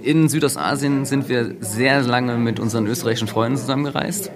in 0.05 0.29
Südostasien 0.29 1.07
sind 1.07 1.29
wir 1.29 1.57
sehr 1.61 2.03
lange 2.03 2.37
mit 2.37 2.61
unseren 2.61 2.87
österreichischen 2.87 3.29
Freunden 3.29 3.57
zusammengereist. 3.57 4.31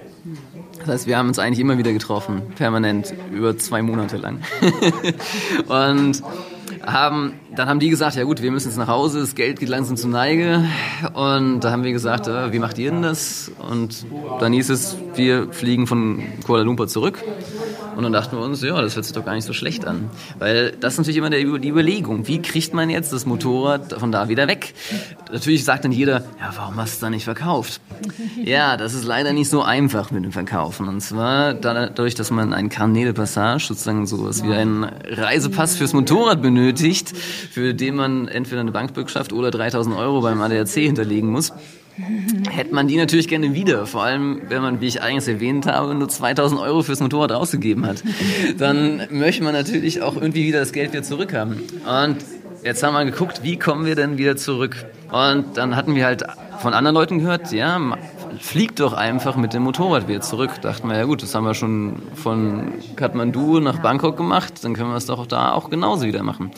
Das 0.78 0.88
heißt, 0.88 1.06
wir 1.06 1.18
haben 1.18 1.28
uns 1.28 1.38
eigentlich 1.38 1.60
immer 1.60 1.76
wieder 1.76 1.92
getroffen, 1.92 2.42
permanent, 2.56 3.12
über 3.32 3.56
zwei 3.58 3.82
Monate 3.82 4.16
lang. 4.16 4.40
und 5.68 6.22
haben, 6.86 7.34
dann 7.54 7.68
haben 7.68 7.80
die 7.80 7.90
gesagt, 7.90 8.16
ja 8.16 8.24
gut, 8.24 8.40
wir 8.40 8.50
müssen 8.50 8.68
jetzt 8.68 8.78
nach 8.78 8.88
Hause, 8.88 9.20
das 9.20 9.34
Geld 9.34 9.60
geht 9.60 9.68
langsam 9.68 9.96
zur 9.96 10.10
Neige. 10.10 10.64
Und 11.12 11.60
da 11.60 11.70
haben 11.70 11.84
wir 11.84 11.92
gesagt, 11.92 12.28
äh, 12.28 12.52
wie 12.52 12.58
macht 12.58 12.78
ihr 12.78 12.90
denn 12.90 13.02
das? 13.02 13.50
Und 13.58 14.06
dann 14.40 14.52
hieß 14.52 14.70
es, 14.70 14.96
wir 15.14 15.52
fliegen 15.52 15.86
von 15.86 16.22
Kuala 16.46 16.62
Lumpur 16.62 16.88
zurück. 16.88 17.22
Und 17.99 18.05
dann 18.05 18.12
dachten 18.12 18.36
wir 18.36 18.44
uns, 18.44 18.62
ja, 18.62 18.80
das 18.80 18.94
hört 18.94 19.07
sich 19.07 19.12
doch 19.12 19.24
gar 19.24 19.34
nicht 19.34 19.44
so 19.44 19.53
schlecht 19.53 19.84
an. 19.84 20.09
Weil 20.38 20.70
das 20.70 20.92
ist 20.92 20.99
natürlich 20.99 21.16
immer 21.16 21.30
die 21.30 21.68
Überlegung, 21.68 22.28
wie 22.28 22.40
kriegt 22.40 22.72
man 22.72 22.90
jetzt 22.90 23.12
das 23.12 23.26
Motorrad 23.26 23.92
von 23.94 24.12
da 24.12 24.28
wieder 24.28 24.46
weg? 24.46 24.72
Natürlich 25.32 25.64
sagt 25.64 25.84
dann 25.84 25.90
jeder, 25.90 26.20
ja, 26.38 26.53
warum 26.55 26.76
hast 26.76 27.03
du 27.03 27.07
da 27.07 27.11
nicht 27.11 27.24
verkauft? 27.24 27.80
Ja, 28.44 28.76
das 28.76 28.94
ist 28.94 29.05
leider 29.05 29.32
nicht 29.32 29.51
so 29.51 29.62
einfach 29.62 30.12
mit 30.12 30.24
dem 30.24 30.30
Verkaufen. 30.30 30.86
Und 30.86 31.01
zwar 31.01 31.55
dadurch, 31.55 32.14
dass 32.14 32.30
man 32.30 32.53
einen 32.53 32.68
Carnet 32.68 33.07
de 33.07 33.12
Passage, 33.12 33.66
sozusagen 33.66 34.07
sowas 34.07 34.44
wie 34.44 34.53
einen 34.53 34.84
Reisepass 34.84 35.76
fürs 35.76 35.92
Motorrad 35.92 36.40
benötigt, 36.40 37.12
für 37.16 37.74
den 37.74 37.96
man 37.96 38.28
entweder 38.28 38.61
eine 38.61 38.70
Bankbürgschaft 38.70 39.32
oder 39.32 39.51
3000 39.51 39.96
Euro 39.96 40.20
beim 40.20 40.40
ADAC 40.40 40.68
hinterlegen 40.68 41.30
muss 41.30 41.53
hätte 42.51 42.74
man 42.74 42.88
die 42.88 42.96
natürlich 42.96 43.28
gerne 43.28 43.55
wieder. 43.55 43.86
Vor 43.86 44.03
allem, 44.03 44.42
wenn 44.49 44.62
man, 44.62 44.80
wie 44.80 44.86
ich 44.86 45.03
eigentlich 45.03 45.28
erwähnt 45.28 45.66
habe, 45.66 45.94
nur 45.94 46.09
2000 46.09 46.61
Euro 46.61 46.82
fürs 46.82 47.01
Motorrad 47.01 47.32
ausgegeben 47.32 47.86
hat. 47.86 48.03
Dann 48.59 49.03
möchte 49.11 49.42
man 49.44 49.53
natürlich 49.53 50.03
auch 50.03 50.16
irgendwie 50.16 50.46
wieder 50.46 50.61
das 50.61 50.72
Geld 50.72 50.92
wieder 50.92 51.03
zurückhaben. 51.03 51.62
Und 51.84 52.16
jetzt 52.62 52.82
haben 52.82 52.94
wir 52.94 53.05
geguckt, 53.05 53.42
wie 53.42 53.59
kommen 53.59 53.86
wir 53.86 53.94
denn 53.94 54.18
wieder 54.18 54.36
zurück? 54.36 54.76
Und 55.11 55.57
dann 55.57 55.74
hatten 55.74 55.94
wir 55.94 56.05
halt 56.05 56.24
von 56.61 56.74
anderen 56.74 56.94
Leuten 56.94 57.18
gehört, 57.18 57.53
ja, 57.53 57.78
fliegt 58.40 58.80
doch 58.80 58.92
einfach 58.92 59.36
mit 59.36 59.54
dem 59.54 59.62
Motorrad 59.62 60.08
wieder 60.08 60.20
zurück. 60.20 60.60
Dachten 60.60 60.88
wir, 60.88 60.96
ja 60.96 61.04
gut, 61.04 61.22
das 61.22 61.34
haben 61.34 61.44
wir 61.44 61.54
schon 61.54 62.02
von 62.14 62.72
Kathmandu 62.96 63.60
nach 63.60 63.78
Bangkok 63.78 64.16
gemacht, 64.16 64.64
dann 64.64 64.74
können 64.74 64.90
wir 64.90 64.96
es 64.96 65.06
doch 65.06 65.26
da 65.26 65.52
auch 65.52 65.70
genauso 65.70 66.04
wieder 66.06 66.22
machen. 66.22 66.50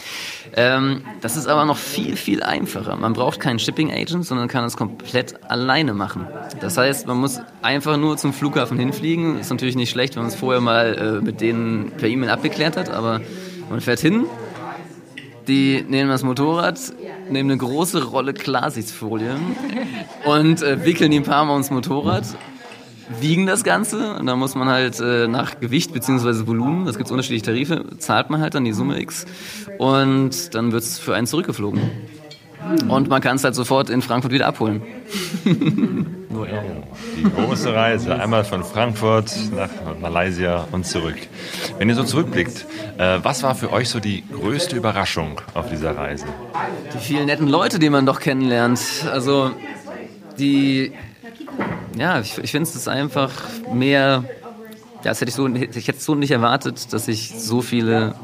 Ähm, 0.54 1.02
das 1.20 1.36
ist 1.36 1.46
aber 1.46 1.64
noch 1.64 1.76
viel, 1.76 2.16
viel 2.16 2.42
einfacher. 2.42 2.96
Man 2.96 3.12
braucht 3.12 3.40
keinen 3.40 3.58
Shipping 3.58 3.92
Agent, 3.92 4.26
sondern 4.26 4.48
kann 4.48 4.64
es 4.64 4.76
komplett 4.76 5.50
alleine 5.50 5.94
machen. 5.94 6.26
Das 6.60 6.76
heißt, 6.76 7.06
man 7.06 7.18
muss 7.18 7.40
einfach 7.62 7.96
nur 7.96 8.16
zum 8.16 8.32
Flughafen 8.32 8.78
hinfliegen. 8.78 9.38
Ist 9.38 9.50
natürlich 9.50 9.76
nicht 9.76 9.90
schlecht, 9.90 10.16
wenn 10.16 10.22
man 10.22 10.30
es 10.30 10.36
vorher 10.36 10.60
mal 10.60 11.20
äh, 11.20 11.24
mit 11.24 11.40
denen 11.40 11.90
per 11.92 12.08
E-Mail 12.08 12.30
abgeklärt 12.30 12.76
hat, 12.76 12.90
aber 12.90 13.20
man 13.68 13.80
fährt 13.80 14.00
hin, 14.00 14.26
die 15.50 15.84
nehmen 15.86 16.08
das 16.08 16.22
Motorrad, 16.22 16.78
nehmen 17.28 17.50
eine 17.50 17.58
große 17.58 18.04
Rolle 18.04 18.32
Klarsichtfolie 18.32 19.36
und 20.24 20.62
äh, 20.62 20.84
wickeln 20.84 21.10
die 21.10 21.18
ein 21.18 21.24
paar 21.24 21.44
Mal 21.44 21.52
ums 21.52 21.70
Motorrad, 21.70 22.24
wiegen 23.20 23.46
das 23.46 23.64
Ganze 23.64 24.14
und 24.14 24.26
dann 24.26 24.38
muss 24.38 24.54
man 24.54 24.68
halt 24.68 25.00
äh, 25.00 25.26
nach 25.26 25.58
Gewicht 25.58 25.92
bzw. 25.92 26.46
Volumen, 26.46 26.86
das 26.86 26.96
gibt 26.96 27.10
unterschiedliche 27.10 27.46
Tarife, 27.46 27.84
zahlt 27.98 28.30
man 28.30 28.40
halt 28.40 28.54
dann 28.54 28.64
die 28.64 28.72
Summe 28.72 29.00
X 29.00 29.26
und 29.78 30.54
dann 30.54 30.72
wird 30.72 30.84
es 30.84 30.98
für 30.98 31.14
einen 31.14 31.26
zurückgeflogen. 31.26 31.80
Und 32.88 33.08
man 33.08 33.20
kann 33.20 33.36
es 33.36 33.44
halt 33.44 33.54
sofort 33.54 33.90
in 33.90 34.02
Frankfurt 34.02 34.32
wieder 34.32 34.46
abholen. 34.46 34.82
Nur. 36.28 36.46
Die 37.16 37.24
große 37.24 37.74
Reise, 37.74 38.14
einmal 38.14 38.44
von 38.44 38.62
Frankfurt 38.62 39.32
nach 39.54 39.70
Malaysia 40.00 40.66
und 40.70 40.86
zurück. 40.86 41.16
Wenn 41.78 41.88
ihr 41.88 41.94
so 41.94 42.04
zurückblickt, 42.04 42.66
äh, 42.98 43.18
was 43.22 43.42
war 43.42 43.54
für 43.54 43.72
euch 43.72 43.88
so 43.88 43.98
die 44.00 44.24
größte 44.30 44.76
Überraschung 44.76 45.40
auf 45.54 45.68
dieser 45.68 45.96
Reise? 45.96 46.26
Die 46.94 46.98
vielen 46.98 47.26
netten 47.26 47.48
Leute, 47.48 47.78
die 47.78 47.90
man 47.90 48.06
doch 48.06 48.20
kennenlernt. 48.20 48.80
Also 49.12 49.50
die, 50.38 50.92
ja, 51.98 52.20
ich, 52.20 52.38
ich 52.38 52.50
finde 52.50 52.68
es 52.68 52.88
einfach 52.88 53.32
mehr, 53.72 54.24
ja, 55.02 55.10
das 55.10 55.20
hätte 55.20 55.30
ich 55.30 55.34
so, 55.34 55.48
ich 55.48 55.88
hätte 55.88 56.00
so 56.00 56.14
nicht 56.14 56.30
erwartet, 56.30 56.92
dass 56.92 57.08
ich 57.08 57.34
so 57.36 57.62
viele 57.62 58.14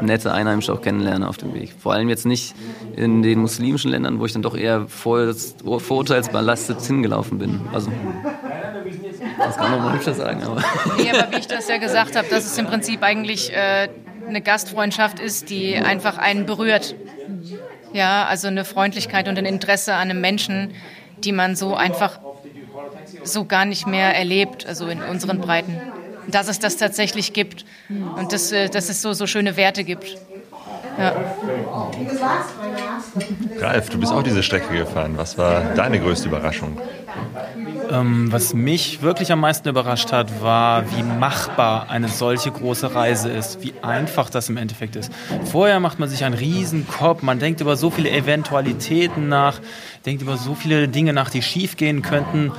nette 0.00 0.32
Einheimische 0.32 0.72
auch 0.72 0.80
kennenlerne 0.80 1.28
auf 1.28 1.36
dem 1.36 1.54
Weg. 1.54 1.74
Vor 1.78 1.92
allem 1.92 2.08
jetzt 2.08 2.26
nicht 2.26 2.54
in 2.96 3.22
den 3.22 3.40
muslimischen 3.40 3.90
Ländern, 3.90 4.18
wo 4.20 4.26
ich 4.26 4.32
dann 4.32 4.42
doch 4.42 4.56
eher 4.56 4.86
vorurteilsbelastet 4.88 6.80
hingelaufen 6.82 7.38
bin. 7.38 7.60
Also 7.72 7.90
Das 9.38 9.56
kann 9.56 9.70
man 9.70 9.82
manchmal 9.84 10.14
sagen, 10.14 10.42
aber. 10.42 10.62
Nee, 10.98 11.10
aber 11.10 11.32
wie 11.32 11.38
ich 11.38 11.46
das 11.46 11.68
ja 11.68 11.78
gesagt 11.78 12.16
habe, 12.16 12.26
dass 12.28 12.44
es 12.44 12.56
im 12.58 12.66
Prinzip 12.66 13.02
eigentlich 13.02 13.52
äh, 13.52 13.88
eine 14.26 14.40
Gastfreundschaft 14.40 15.20
ist, 15.20 15.50
die 15.50 15.76
einfach 15.76 16.18
einen 16.18 16.46
berührt. 16.46 16.94
Ja, 17.92 18.24
also 18.26 18.48
eine 18.48 18.64
Freundlichkeit 18.64 19.28
und 19.28 19.38
ein 19.38 19.44
Interesse 19.46 19.94
an 19.94 20.10
einem 20.10 20.20
Menschen, 20.20 20.72
die 21.18 21.32
man 21.32 21.54
so 21.56 21.74
einfach 21.74 22.18
so 23.22 23.44
gar 23.44 23.64
nicht 23.64 23.86
mehr 23.86 24.14
erlebt, 24.14 24.66
also 24.66 24.86
in 24.88 25.02
unseren 25.02 25.40
Breiten. 25.40 25.80
Dass 26.28 26.48
es 26.48 26.58
das 26.58 26.76
tatsächlich 26.76 27.32
gibt 27.32 27.64
und 27.88 28.32
dass, 28.32 28.52
äh, 28.52 28.68
dass 28.68 28.88
es 28.88 29.02
so, 29.02 29.12
so 29.12 29.26
schöne 29.26 29.56
Werte 29.56 29.84
gibt. 29.84 30.16
Ja. 30.98 31.14
Ralf, 33.58 33.90
du 33.90 33.98
bist 33.98 34.12
auch 34.12 34.22
diese 34.22 34.42
Strecke 34.42 34.76
gefahren. 34.76 35.14
Was 35.16 35.36
war 35.38 35.74
deine 35.74 35.98
größte 35.98 36.28
Überraschung? 36.28 36.78
Ähm, 37.90 38.32
was 38.32 38.54
mich 38.54 39.02
wirklich 39.02 39.30
am 39.30 39.40
meisten 39.40 39.68
überrascht 39.68 40.12
hat, 40.12 40.42
war, 40.42 40.84
wie 40.96 41.02
machbar 41.02 41.90
eine 41.90 42.08
solche 42.08 42.50
große 42.50 42.94
Reise 42.94 43.30
ist, 43.30 43.62
wie 43.62 43.74
einfach 43.82 44.30
das 44.30 44.48
im 44.48 44.56
Endeffekt 44.56 44.96
ist. 44.96 45.12
Vorher 45.44 45.80
macht 45.80 45.98
man 45.98 46.08
sich 46.08 46.24
einen 46.24 46.34
riesen 46.34 46.88
Kopf, 46.88 47.22
man 47.22 47.38
denkt 47.38 47.60
über 47.60 47.76
so 47.76 47.90
viele 47.90 48.10
Eventualitäten 48.10 49.28
nach, 49.28 49.60
denkt 50.06 50.22
über 50.22 50.36
so 50.36 50.54
viele 50.54 50.88
Dinge 50.88 51.12
nach, 51.12 51.30
die 51.30 51.42
schiefgehen 51.42 52.02
könnten. 52.02 52.52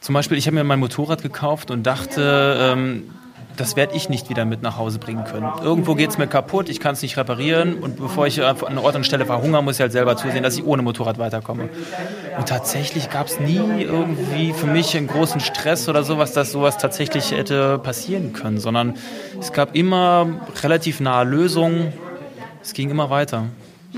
Zum 0.00 0.14
Beispiel, 0.14 0.38
ich 0.38 0.46
habe 0.46 0.54
mir 0.54 0.64
mein 0.64 0.78
Motorrad 0.78 1.22
gekauft 1.22 1.70
und 1.70 1.84
dachte, 1.84 2.56
ähm, 2.60 3.10
das 3.58 3.74
werde 3.74 3.96
ich 3.96 4.08
nicht 4.08 4.30
wieder 4.30 4.44
mit 4.44 4.62
nach 4.62 4.78
Hause 4.78 4.98
bringen 4.98 5.24
können. 5.24 5.50
Irgendwo 5.62 5.94
geht 5.94 6.10
es 6.10 6.18
mir 6.18 6.28
kaputt, 6.28 6.68
ich 6.68 6.78
kann 6.78 6.92
es 6.92 7.02
nicht 7.02 7.16
reparieren 7.16 7.74
und 7.74 7.96
bevor 7.96 8.26
ich 8.26 8.42
an 8.42 8.78
Ort 8.78 8.94
und 8.94 9.04
Stelle 9.04 9.26
verhungere, 9.26 9.62
muss 9.62 9.76
ich 9.76 9.80
halt 9.80 9.92
selber 9.92 10.16
zusehen, 10.16 10.44
dass 10.44 10.56
ich 10.56 10.64
ohne 10.64 10.82
Motorrad 10.82 11.18
weiterkomme. 11.18 11.68
Und 12.38 12.48
tatsächlich 12.48 13.10
gab 13.10 13.26
es 13.26 13.40
nie 13.40 13.82
irgendwie 13.82 14.52
für 14.52 14.66
mich 14.66 14.96
einen 14.96 15.08
großen 15.08 15.40
Stress 15.40 15.88
oder 15.88 16.04
sowas, 16.04 16.32
dass 16.32 16.52
sowas 16.52 16.78
tatsächlich 16.78 17.32
hätte 17.32 17.78
passieren 17.78 18.32
können, 18.32 18.58
sondern 18.58 18.94
es 19.40 19.52
gab 19.52 19.74
immer 19.74 20.28
relativ 20.62 21.00
nahe 21.00 21.24
Lösungen. 21.24 21.92
Es 22.62 22.74
ging 22.74 22.90
immer 22.90 23.10
weiter. 23.10 23.46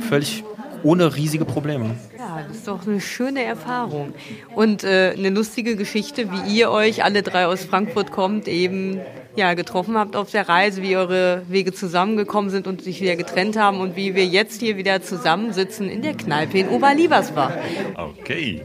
Völlig 0.09 0.44
ohne 0.83 1.14
riesige 1.14 1.45
Probleme. 1.45 1.97
Ja, 2.18 2.45
das 2.47 2.59
ist 2.59 2.68
doch 2.68 2.87
eine 2.87 3.01
schöne 3.01 3.45
Erfahrung. 3.45 4.14
Und 4.55 4.85
äh, 4.85 5.14
eine 5.16 5.31
lustige 5.31 5.76
Geschichte, 5.76 6.31
wie 6.31 6.59
ihr 6.59 6.70
euch 6.70 7.05
alle 7.05 7.22
drei 7.22 7.47
aus 7.47 7.64
Frankfurt 7.64 8.11
kommt, 8.11 8.49
eben 8.49 9.01
ja, 9.37 9.55
getroffen 9.55 9.97
habt 9.97 10.16
auf 10.16 10.31
der 10.31 10.49
Reise, 10.49 10.83
wie 10.83 10.97
eure 10.97 11.43
Wege 11.49 11.72
zusammengekommen 11.72 12.51
sind 12.51 12.66
und 12.66 12.83
sich 12.83 13.01
wieder 13.01 13.16
getrennt 13.16 13.57
haben 13.57 13.81
und 13.81 13.97
wie 13.97 14.14
wir 14.14 14.26
jetzt 14.26 14.61
hier 14.61 14.76
wieder 14.76 15.03
zusammensitzen 15.03 15.89
in 15.89 16.03
der 16.03 16.14
Kneipe 16.14 16.59
in 16.59 16.68
Oberliebersbach. 16.68 17.53
Okay. 17.97 18.62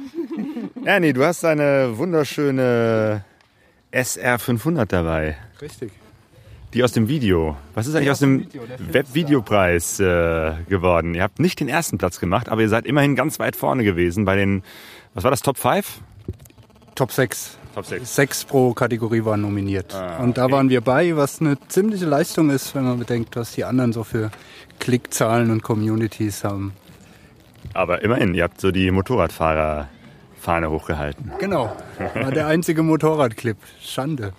Ernie, 0.84 1.14
du 1.14 1.24
hast 1.24 1.46
eine 1.46 1.98
wunderschöne 1.98 3.24
SR 3.92 4.40
500 4.40 4.92
dabei. 4.92 5.38
Richtig. 5.62 5.92
Die 6.74 6.84
aus 6.84 6.92
dem 6.92 7.08
Video. 7.08 7.56
Was 7.76 7.86
ist 7.86 7.96
eigentlich 7.96 8.10
aus 8.10 8.20
dem 8.20 8.48
Webvideopreis 8.92 10.00
äh, 10.00 10.54
geworden? 10.68 11.14
Ihr 11.14 11.22
habt 11.22 11.40
nicht 11.40 11.60
den 11.60 11.70
ersten 11.70 12.00
Platz 12.00 12.20
gemacht, 12.20 12.50
aber 12.50 12.62
ihr 12.62 12.70
seid 12.70 12.86
immerhin 12.88 13.16
ganz 13.16 13.38
weit 13.38 13.56
vorne 13.56 13.84
gewesen 13.84 14.26
bei 14.26 14.36
den, 14.36 14.64
was 15.14 15.24
war 15.24 15.32
das, 15.32 15.42
Top 15.42 15.58
5? 15.58 16.02
Top 16.96 17.12
6. 17.12 17.58
Top 17.76 17.86
6. 17.86 18.16
Sechs 18.16 18.44
pro 18.46 18.74
Kategorie 18.74 19.24
waren 19.24 19.42
nominiert. 19.42 19.94
Ah, 19.94 20.18
Und 20.18 20.38
da 20.38 20.46
okay. 20.46 20.54
waren 20.54 20.70
wir 20.70 20.82
bei, 20.82 21.16
was 21.16 21.42
eine 21.42 21.58
ziemliche 21.68 22.06
Leistung 22.06 22.50
ist, 22.50 22.74
wenn 22.74 22.86
man 22.86 22.98
bedenkt, 22.98 23.36
was 23.36 23.54
die 23.54 23.64
anderen 23.64 23.94
so 23.94 24.04
für 24.04 24.32
Klickzahlen 24.80 25.52
und 25.52 25.62
Communities 25.64 26.44
haben. 26.44 26.74
Aber 27.74 28.04
immerhin, 28.04 28.34
ihr 28.34 28.44
habt 28.44 28.60
so 28.60 28.72
die 28.72 28.90
Motorradfahrer-Fahne 28.92 30.70
hochgehalten. 30.70 31.32
Genau. 31.40 31.76
War 32.16 32.32
der 32.32 32.48
einzige 32.48 32.84
Motorradclip. 32.84 33.58
Schande. 33.80 34.34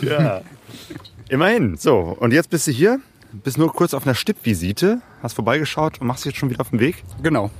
Ja. 0.00 0.40
immerhin. 1.28 1.76
So, 1.76 1.98
und 1.98 2.32
jetzt 2.32 2.50
bist 2.50 2.66
du 2.66 2.70
hier, 2.70 3.00
bist 3.32 3.58
nur 3.58 3.72
kurz 3.72 3.94
auf 3.94 4.06
einer 4.06 4.14
Stippvisite, 4.14 5.00
hast 5.22 5.34
vorbeigeschaut 5.34 6.00
und 6.00 6.06
machst 6.06 6.24
dich 6.24 6.32
jetzt 6.32 6.38
schon 6.38 6.50
wieder 6.50 6.60
auf 6.60 6.70
den 6.70 6.80
Weg. 6.80 7.04
Genau. 7.22 7.50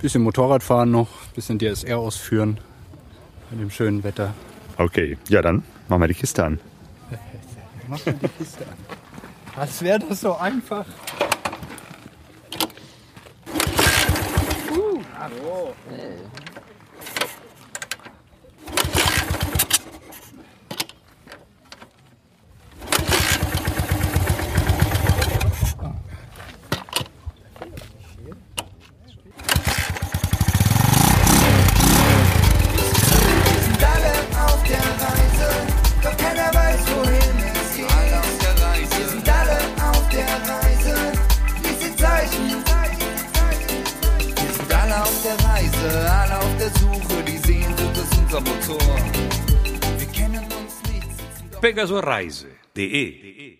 Bisschen 0.00 0.22
Motorradfahren 0.22 0.90
noch, 0.90 1.08
bisschen 1.34 1.58
DSR 1.58 1.98
ausführen. 1.98 2.58
Bei 3.50 3.56
dem 3.56 3.70
schönen 3.70 4.04
Wetter. 4.04 4.34
Okay, 4.76 5.16
ja 5.28 5.40
dann, 5.42 5.62
machen 5.88 6.02
wir 6.02 6.08
die 6.08 6.14
Kiste 6.14 6.44
an. 6.44 6.60
Mach 7.88 8.04
mal 8.04 8.14
die 8.14 8.28
Kiste 8.28 8.64
an. 8.66 8.74
Was 9.54 9.80
wäre 9.80 10.00
das 10.00 10.20
so 10.20 10.36
einfach? 10.36 10.84
sind 15.96 16.65
Motor. 51.74 52.46
Wir 52.74 52.90
kennen 52.90 53.55